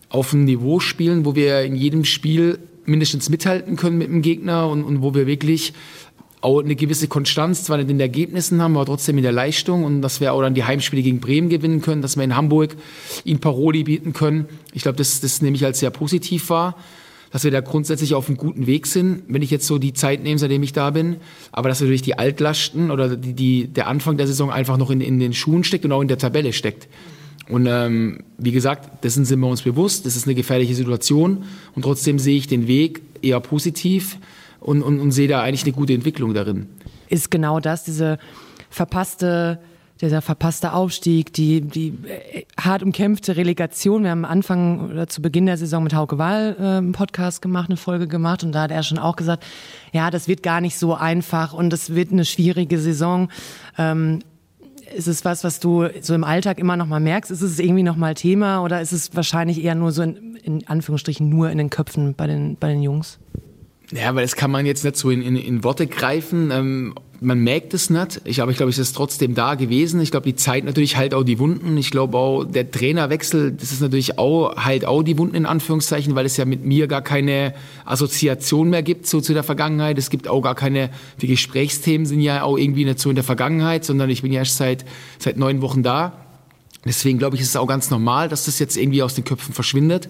auf 0.08 0.34
einem 0.34 0.44
Niveau 0.44 0.80
spielen, 0.80 1.24
wo 1.24 1.34
wir 1.36 1.62
in 1.62 1.76
jedem 1.76 2.04
Spiel 2.04 2.58
mindestens 2.84 3.30
mithalten 3.30 3.76
können 3.76 3.98
mit 3.98 4.08
dem 4.08 4.20
Gegner 4.20 4.68
und, 4.68 4.82
und 4.82 5.00
wo 5.00 5.14
wir 5.14 5.26
wirklich 5.26 5.72
auch 6.42 6.60
eine 6.60 6.76
gewisse 6.76 7.08
Konstanz, 7.08 7.64
zwar 7.64 7.78
nicht 7.78 7.88
in 7.88 7.96
den 7.96 8.00
Ergebnissen 8.00 8.60
haben, 8.60 8.76
aber 8.76 8.84
trotzdem 8.84 9.16
in 9.16 9.22
der 9.22 9.32
Leistung 9.32 9.84
und 9.84 10.02
dass 10.02 10.20
wir 10.20 10.32
auch 10.32 10.42
dann 10.42 10.54
die 10.54 10.64
Heimspiele 10.64 11.02
gegen 11.02 11.20
Bremen 11.20 11.48
gewinnen 11.48 11.80
können, 11.80 12.02
dass 12.02 12.16
wir 12.16 12.24
in 12.24 12.36
Hamburg 12.36 12.76
ihnen 13.24 13.38
Paroli 13.38 13.84
bieten 13.84 14.12
können. 14.12 14.46
Ich 14.72 14.82
glaube, 14.82 14.98
das, 14.98 15.20
das 15.20 15.40
nehme 15.40 15.56
ich 15.56 15.64
als 15.64 15.78
sehr 15.78 15.90
positiv 15.90 16.50
wahr. 16.50 16.76
dass 17.30 17.44
wir 17.44 17.50
da 17.50 17.60
grundsätzlich 17.60 18.14
auf 18.14 18.28
einem 18.28 18.36
guten 18.36 18.66
Weg 18.66 18.86
sind, 18.86 19.22
wenn 19.28 19.40
ich 19.40 19.50
jetzt 19.50 19.66
so 19.66 19.78
die 19.78 19.94
Zeit 19.94 20.22
nehme, 20.22 20.38
seitdem 20.38 20.62
ich 20.62 20.74
da 20.74 20.90
bin. 20.90 21.16
Aber 21.50 21.70
dass 21.70 21.80
natürlich 21.80 22.02
die 22.02 22.18
Altlasten 22.18 22.90
oder 22.90 23.16
die, 23.16 23.32
die, 23.32 23.68
der 23.68 23.86
Anfang 23.86 24.18
der 24.18 24.26
Saison 24.26 24.50
einfach 24.50 24.76
noch 24.76 24.90
in, 24.90 25.00
in 25.00 25.18
den 25.18 25.32
Schuhen 25.32 25.64
steckt 25.64 25.86
und 25.86 25.92
auch 25.92 26.02
in 26.02 26.08
der 26.08 26.18
Tabelle 26.18 26.52
steckt. 26.52 26.88
Und 27.48 27.66
ähm, 27.66 28.20
wie 28.36 28.52
gesagt, 28.52 29.04
dessen 29.04 29.24
sind 29.24 29.40
wir 29.40 29.48
uns 29.48 29.62
bewusst. 29.62 30.04
Das 30.04 30.14
ist 30.14 30.26
eine 30.26 30.34
gefährliche 30.34 30.74
Situation. 30.74 31.44
Und 31.74 31.82
trotzdem 31.82 32.18
sehe 32.18 32.36
ich 32.36 32.48
den 32.48 32.66
Weg 32.66 33.00
eher 33.22 33.40
positiv 33.40 34.18
und, 34.62 34.82
und, 34.82 35.00
und 35.00 35.10
sehe 35.12 35.28
da 35.28 35.42
eigentlich 35.42 35.64
eine 35.64 35.72
gute 35.72 35.92
Entwicklung 35.92 36.34
darin. 36.34 36.68
Ist 37.08 37.30
genau 37.30 37.60
das, 37.60 37.84
diese 37.84 38.18
verpasste 38.70 39.58
dieser 40.02 40.20
verpasste 40.20 40.72
Aufstieg, 40.72 41.32
die, 41.32 41.60
die 41.60 41.94
äh, 42.08 42.44
hart 42.60 42.82
umkämpfte 42.82 43.36
Relegation. 43.36 44.02
Wir 44.02 44.10
haben 44.10 44.24
am 44.24 44.30
Anfang 44.30 44.90
oder 44.90 45.06
zu 45.06 45.22
Beginn 45.22 45.46
der 45.46 45.56
Saison 45.56 45.84
mit 45.84 45.94
Hauke 45.94 46.18
Wahl 46.18 46.56
äh, 46.58 46.62
einen 46.62 46.92
Podcast 46.92 47.40
gemacht, 47.40 47.70
eine 47.70 47.76
Folge 47.76 48.08
gemacht 48.08 48.42
und 48.42 48.52
da 48.52 48.62
hat 48.62 48.72
er 48.72 48.82
schon 48.82 48.98
auch 48.98 49.14
gesagt, 49.14 49.44
ja, 49.92 50.10
das 50.10 50.26
wird 50.26 50.42
gar 50.42 50.60
nicht 50.60 50.76
so 50.76 50.94
einfach 50.94 51.52
und 51.52 51.72
es 51.72 51.94
wird 51.94 52.10
eine 52.10 52.24
schwierige 52.24 52.80
Saison. 52.80 53.28
Ähm, 53.78 54.18
ist 54.92 55.06
es 55.06 55.24
was, 55.24 55.44
was 55.44 55.60
du 55.60 55.88
so 56.00 56.14
im 56.14 56.24
Alltag 56.24 56.58
immer 56.58 56.76
noch 56.76 56.86
mal 56.86 57.00
merkst? 57.00 57.30
Ist 57.30 57.40
es 57.40 57.60
irgendwie 57.60 57.84
noch 57.84 57.96
mal 57.96 58.14
Thema 58.14 58.62
oder 58.64 58.80
ist 58.80 58.92
es 58.92 59.14
wahrscheinlich 59.14 59.62
eher 59.62 59.76
nur 59.76 59.92
so 59.92 60.02
in, 60.02 60.36
in 60.42 60.66
Anführungsstrichen 60.66 61.28
nur 61.28 61.48
in 61.50 61.58
den 61.58 61.70
Köpfen 61.70 62.14
bei 62.14 62.26
den, 62.26 62.56
bei 62.56 62.68
den 62.68 62.82
Jungs? 62.82 63.20
Ja, 63.92 64.14
weil 64.14 64.22
das 64.22 64.36
kann 64.36 64.50
man 64.50 64.64
jetzt 64.64 64.84
nicht 64.84 64.96
so 64.96 65.10
in, 65.10 65.22
in, 65.22 65.36
in 65.36 65.64
Worte 65.64 65.86
greifen. 65.86 66.50
Ähm, 66.50 66.94
man 67.20 67.38
merkt 67.38 67.74
es 67.74 67.90
nicht. 67.90 68.22
Ich, 68.24 68.40
aber 68.40 68.50
ich 68.50 68.56
glaube, 68.56 68.70
es 68.70 68.78
ist 68.78 68.94
trotzdem 68.94 69.34
da 69.34 69.54
gewesen. 69.54 70.00
Ich 70.00 70.10
glaube, 70.10 70.24
die 70.24 70.34
Zeit 70.34 70.64
natürlich 70.64 70.96
halt 70.96 71.14
auch 71.14 71.22
die 71.22 71.38
Wunden. 71.38 71.76
Ich 71.76 71.90
glaube 71.90 72.16
auch, 72.16 72.44
der 72.44 72.70
Trainerwechsel, 72.70 73.52
das 73.52 73.70
ist 73.70 73.80
natürlich 73.80 74.18
auch, 74.18 74.56
halt 74.56 74.86
auch 74.86 75.02
die 75.02 75.18
Wunden 75.18 75.36
in 75.36 75.46
Anführungszeichen, 75.46 76.14
weil 76.14 76.24
es 76.24 76.36
ja 76.38 76.46
mit 76.46 76.64
mir 76.64 76.88
gar 76.88 77.02
keine 77.02 77.54
Assoziation 77.84 78.70
mehr 78.70 78.82
gibt 78.82 79.06
so 79.06 79.20
zu 79.20 79.34
der 79.34 79.44
Vergangenheit. 79.44 79.98
Es 79.98 80.10
gibt 80.10 80.26
auch 80.26 80.40
gar 80.40 80.54
keine, 80.54 80.90
die 81.20 81.26
Gesprächsthemen 81.28 82.06
sind 82.06 82.20
ja 82.20 82.42
auch 82.42 82.56
irgendwie 82.56 82.86
nicht 82.86 82.98
so 82.98 83.10
in 83.10 83.14
der 83.14 83.24
Vergangenheit, 83.24 83.84
sondern 83.84 84.08
ich 84.08 84.22
bin 84.22 84.32
ja 84.32 84.40
erst 84.40 84.56
seit, 84.56 84.84
seit 85.18 85.36
neun 85.36 85.60
Wochen 85.60 85.82
da. 85.82 86.12
Deswegen 86.84 87.18
glaube 87.18 87.36
ich, 87.36 87.42
ist 87.42 87.48
es 87.48 87.56
auch 87.56 87.68
ganz 87.68 87.90
normal, 87.90 88.28
dass 88.28 88.46
das 88.46 88.58
jetzt 88.58 88.76
irgendwie 88.76 89.02
aus 89.02 89.14
den 89.14 89.24
Köpfen 89.24 89.54
verschwindet. 89.54 90.08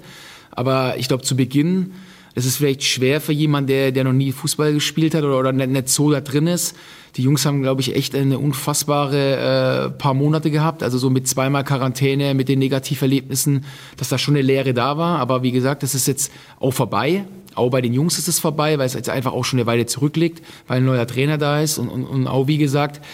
Aber 0.52 0.96
ich 0.98 1.08
glaube, 1.08 1.24
zu 1.24 1.36
Beginn, 1.36 1.92
das 2.34 2.46
ist 2.46 2.56
vielleicht 2.56 2.82
schwer 2.82 3.20
für 3.20 3.32
jemanden, 3.32 3.68
der, 3.68 3.92
der 3.92 4.04
noch 4.04 4.12
nie 4.12 4.32
Fußball 4.32 4.72
gespielt 4.72 5.14
hat 5.14 5.24
oder, 5.24 5.38
oder 5.38 5.52
nicht, 5.52 5.70
nicht 5.70 5.88
so 5.88 6.10
da 6.10 6.20
drin 6.20 6.46
ist. 6.46 6.74
Die 7.16 7.22
Jungs 7.22 7.44
haben, 7.44 7.60
glaube 7.60 7.82
ich, 7.82 7.94
echt 7.94 8.14
eine 8.14 8.38
unfassbare 8.38 9.90
äh, 9.90 9.90
paar 9.90 10.14
Monate 10.14 10.50
gehabt. 10.50 10.82
Also 10.82 10.96
so 10.96 11.10
mit 11.10 11.28
zweimal 11.28 11.62
Quarantäne, 11.62 12.32
mit 12.32 12.48
den 12.48 12.58
Negativerlebnissen, 12.58 13.66
dass 13.98 14.08
da 14.08 14.16
schon 14.16 14.34
eine 14.34 14.42
Lehre 14.42 14.72
da 14.72 14.96
war. 14.96 15.18
Aber 15.18 15.42
wie 15.42 15.52
gesagt, 15.52 15.82
das 15.82 15.94
ist 15.94 16.06
jetzt 16.06 16.32
auch 16.58 16.72
vorbei. 16.72 17.24
Auch 17.54 17.68
bei 17.68 17.82
den 17.82 17.92
Jungs 17.92 18.16
ist 18.16 18.28
es 18.28 18.38
vorbei, 18.38 18.78
weil 18.78 18.86
es 18.86 18.94
jetzt 18.94 19.10
einfach 19.10 19.32
auch 19.32 19.44
schon 19.44 19.58
eine 19.58 19.66
Weile 19.66 19.84
zurückliegt, 19.84 20.42
weil 20.68 20.78
ein 20.78 20.86
neuer 20.86 21.06
Trainer 21.06 21.36
da 21.36 21.60
ist. 21.60 21.76
Und, 21.76 21.90
und, 21.90 22.04
und 22.04 22.26
auch, 22.26 22.46
wie 22.46 22.56
gesagt, 22.56 23.04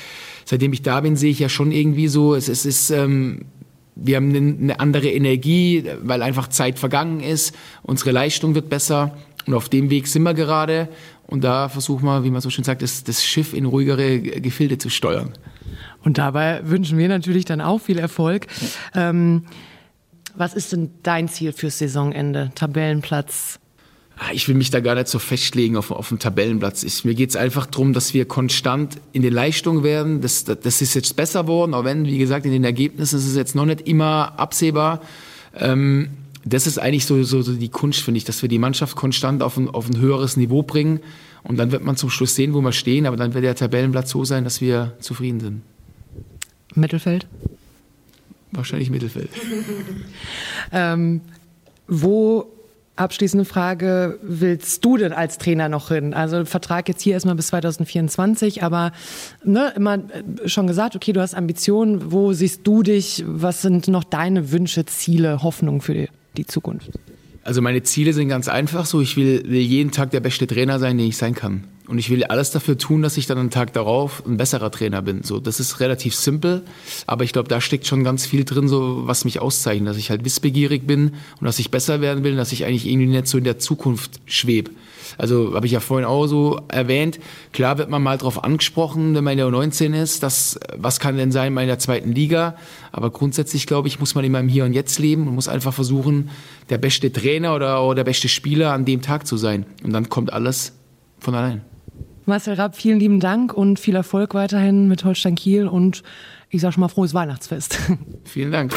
seitdem 0.44 0.72
ich 0.72 0.82
da 0.82 1.00
bin, 1.00 1.16
sehe 1.16 1.32
ich 1.32 1.40
ja 1.40 1.48
schon 1.48 1.72
irgendwie 1.72 2.08
so, 2.08 2.36
es, 2.36 2.48
es 2.48 2.64
ist... 2.64 2.90
Ähm, 2.90 3.40
wir 4.00 4.16
haben 4.16 4.34
eine 4.34 4.80
andere 4.80 5.10
Energie, 5.10 5.84
weil 6.02 6.22
einfach 6.22 6.48
Zeit 6.48 6.78
vergangen 6.78 7.20
ist. 7.20 7.54
Unsere 7.82 8.12
Leistung 8.12 8.54
wird 8.54 8.68
besser. 8.68 9.16
Und 9.46 9.54
auf 9.54 9.68
dem 9.68 9.90
Weg 9.90 10.06
sind 10.06 10.22
wir 10.22 10.34
gerade. 10.34 10.88
Und 11.26 11.44
da 11.44 11.68
versuchen 11.68 12.04
wir, 12.04 12.24
wie 12.24 12.30
man 12.30 12.40
so 12.40 12.50
schön 12.50 12.64
sagt, 12.64 12.82
das, 12.82 13.04
das 13.04 13.24
Schiff 13.24 13.52
in 13.54 13.66
ruhigere 13.66 14.20
Gefilde 14.20 14.78
zu 14.78 14.88
steuern. 14.88 15.32
Und 16.04 16.18
dabei 16.18 16.60
wünschen 16.64 16.96
wir 16.96 17.08
natürlich 17.08 17.44
dann 17.44 17.60
auch 17.60 17.80
viel 17.80 17.98
Erfolg. 17.98 18.46
Ähm, 18.94 19.44
was 20.34 20.54
ist 20.54 20.72
denn 20.72 20.90
dein 21.02 21.28
Ziel 21.28 21.52
fürs 21.52 21.78
Saisonende? 21.78 22.50
Tabellenplatz? 22.54 23.58
Ah, 24.20 24.32
ich 24.32 24.48
will 24.48 24.56
mich 24.56 24.70
da 24.70 24.80
gar 24.80 24.96
nicht 24.96 25.06
so 25.06 25.20
festlegen 25.20 25.76
auf, 25.76 25.92
auf 25.92 26.08
dem 26.08 26.18
Tabellenplatz. 26.18 26.82
Ich, 26.82 27.04
mir 27.04 27.14
geht 27.14 27.30
es 27.30 27.36
einfach 27.36 27.66
darum, 27.66 27.92
dass 27.92 28.14
wir 28.14 28.24
konstant 28.24 29.00
in 29.12 29.22
den 29.22 29.32
Leistungen 29.32 29.84
werden. 29.84 30.20
Das, 30.20 30.44
das, 30.44 30.58
das 30.60 30.82
ist 30.82 30.94
jetzt 30.94 31.14
besser 31.14 31.46
worden, 31.46 31.72
auch 31.72 31.84
wenn, 31.84 32.04
wie 32.04 32.18
gesagt, 32.18 32.44
in 32.44 32.50
den 32.50 32.64
Ergebnissen 32.64 33.16
ist 33.16 33.26
es 33.26 33.36
jetzt 33.36 33.54
noch 33.54 33.64
nicht 33.64 33.82
immer 33.82 34.36
absehbar. 34.36 35.02
Ähm, 35.56 36.08
das 36.44 36.66
ist 36.66 36.78
eigentlich 36.78 37.06
so, 37.06 37.22
so, 37.22 37.42
so 37.42 37.52
die 37.52 37.68
Kunst, 37.68 38.00
finde 38.00 38.18
ich, 38.18 38.24
dass 38.24 38.42
wir 38.42 38.48
die 38.48 38.58
Mannschaft 38.58 38.96
konstant 38.96 39.40
auf 39.40 39.56
ein, 39.56 39.68
auf 39.68 39.88
ein 39.88 40.00
höheres 40.00 40.36
Niveau 40.36 40.62
bringen. 40.64 40.98
Und 41.44 41.56
dann 41.56 41.70
wird 41.70 41.84
man 41.84 41.96
zum 41.96 42.10
Schluss 42.10 42.34
sehen, 42.34 42.54
wo 42.54 42.60
wir 42.60 42.72
stehen, 42.72 43.06
aber 43.06 43.16
dann 43.16 43.34
wird 43.34 43.44
der 43.44 43.54
Tabellenplatz 43.54 44.10
so 44.10 44.24
sein, 44.24 44.42
dass 44.42 44.60
wir 44.60 44.96
zufrieden 44.98 45.40
sind. 45.40 45.62
Mittelfeld? 46.74 47.28
Wahrscheinlich 48.50 48.90
Mittelfeld. 48.90 49.30
ähm, 50.72 51.20
wo 51.86 52.50
Abschließende 52.98 53.44
Frage, 53.44 54.18
willst 54.22 54.84
du 54.84 54.96
denn 54.96 55.12
als 55.12 55.38
Trainer 55.38 55.68
noch 55.68 55.88
hin? 55.88 56.14
Also 56.14 56.44
Vertrag 56.44 56.88
jetzt 56.88 57.00
hier 57.00 57.12
erstmal 57.12 57.36
bis 57.36 57.46
2024, 57.46 58.64
aber 58.64 58.90
ne, 59.44 59.72
immer 59.76 59.94
äh, 59.94 60.48
schon 60.48 60.66
gesagt, 60.66 60.96
okay, 60.96 61.12
du 61.12 61.20
hast 61.20 61.36
Ambitionen, 61.36 62.10
wo 62.10 62.32
siehst 62.32 62.66
du 62.66 62.82
dich? 62.82 63.22
Was 63.24 63.62
sind 63.62 63.86
noch 63.86 64.02
deine 64.02 64.50
Wünsche, 64.50 64.84
Ziele, 64.84 65.44
Hoffnungen 65.44 65.80
für 65.80 65.94
die, 65.94 66.08
die 66.36 66.46
Zukunft? 66.46 66.90
Also 67.48 67.62
meine 67.62 67.82
Ziele 67.82 68.12
sind 68.12 68.28
ganz 68.28 68.46
einfach 68.46 68.84
so, 68.84 69.00
ich 69.00 69.16
will, 69.16 69.42
will 69.46 69.62
jeden 69.62 69.90
Tag 69.90 70.10
der 70.10 70.20
beste 70.20 70.46
Trainer 70.46 70.78
sein, 70.78 70.98
den 70.98 71.06
ich 71.06 71.16
sein 71.16 71.34
kann. 71.34 71.64
Und 71.86 71.96
ich 71.96 72.10
will 72.10 72.24
alles 72.24 72.50
dafür 72.50 72.76
tun, 72.76 73.00
dass 73.00 73.16
ich 73.16 73.26
dann 73.26 73.38
einen 73.38 73.48
Tag 73.48 73.72
darauf 73.72 74.22
ein 74.26 74.36
besserer 74.36 74.70
Trainer 74.70 75.00
bin. 75.00 75.22
So, 75.22 75.40
das 75.40 75.58
ist 75.58 75.80
relativ 75.80 76.14
simpel, 76.14 76.60
aber 77.06 77.24
ich 77.24 77.32
glaube, 77.32 77.48
da 77.48 77.62
steckt 77.62 77.86
schon 77.86 78.04
ganz 78.04 78.26
viel 78.26 78.44
drin, 78.44 78.68
so 78.68 79.06
was 79.06 79.24
mich 79.24 79.40
auszeichnet, 79.40 79.88
dass 79.88 79.96
ich 79.96 80.10
halt 80.10 80.26
wissbegierig 80.26 80.86
bin 80.86 81.14
und 81.40 81.46
dass 81.46 81.58
ich 81.58 81.70
besser 81.70 82.02
werden 82.02 82.22
will, 82.22 82.36
dass 82.36 82.52
ich 82.52 82.66
eigentlich 82.66 82.86
irgendwie 82.86 83.06
nicht 83.06 83.28
so 83.28 83.38
in 83.38 83.44
der 83.44 83.58
Zukunft 83.58 84.20
schwebe. 84.26 84.70
Also 85.16 85.54
habe 85.54 85.66
ich 85.66 85.72
ja 85.72 85.80
vorhin 85.80 86.06
auch 86.06 86.26
so 86.26 86.60
erwähnt. 86.68 87.18
Klar 87.52 87.78
wird 87.78 87.88
man 87.88 88.02
mal 88.02 88.18
darauf 88.18 88.44
angesprochen, 88.44 89.14
wenn 89.14 89.24
man 89.24 89.32
in 89.32 89.38
der 89.38 89.50
19 89.50 89.94
ist, 89.94 90.22
dass 90.22 90.58
was 90.76 91.00
kann 91.00 91.16
denn 91.16 91.32
sein 91.32 91.56
in 91.56 91.66
der 91.66 91.78
zweiten 91.78 92.12
Liga. 92.12 92.56
Aber 92.92 93.10
grundsätzlich 93.10 93.66
glaube 93.66 93.88
ich, 93.88 94.00
muss 94.00 94.14
man 94.14 94.24
immer 94.24 94.40
im 94.40 94.48
Hier 94.48 94.64
und 94.64 94.72
Jetzt 94.72 94.98
leben 94.98 95.28
und 95.28 95.34
muss 95.34 95.48
einfach 95.48 95.72
versuchen, 95.72 96.30
der 96.70 96.78
beste 96.78 97.12
Trainer 97.12 97.54
oder, 97.54 97.84
oder 97.84 97.96
der 97.96 98.04
beste 98.04 98.28
Spieler 98.28 98.72
an 98.72 98.84
dem 98.84 99.02
Tag 99.02 99.26
zu 99.26 99.36
sein. 99.36 99.66
Und 99.82 99.92
dann 99.92 100.08
kommt 100.08 100.32
alles 100.32 100.72
von 101.18 101.34
allein. 101.34 101.62
Marcel 102.26 102.54
Rapp, 102.54 102.76
vielen 102.76 103.00
lieben 103.00 103.20
Dank 103.20 103.54
und 103.54 103.78
viel 103.78 103.96
Erfolg 103.96 104.34
weiterhin 104.34 104.86
mit 104.86 105.02
Holstein 105.04 105.34
Kiel 105.34 105.66
und 105.66 106.02
ich 106.50 106.60
sage 106.60 106.74
schon 106.74 106.82
mal 106.82 106.88
frohes 106.88 107.14
Weihnachtsfest. 107.14 107.78
Vielen 108.24 108.52
Dank. 108.52 108.74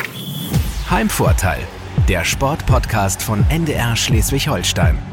Heimvorteil, 0.89 1.59
der 2.07 2.23
Sportpodcast 2.23 3.21
von 3.21 3.45
NDR 3.49 3.95
Schleswig-Holstein. 3.95 5.10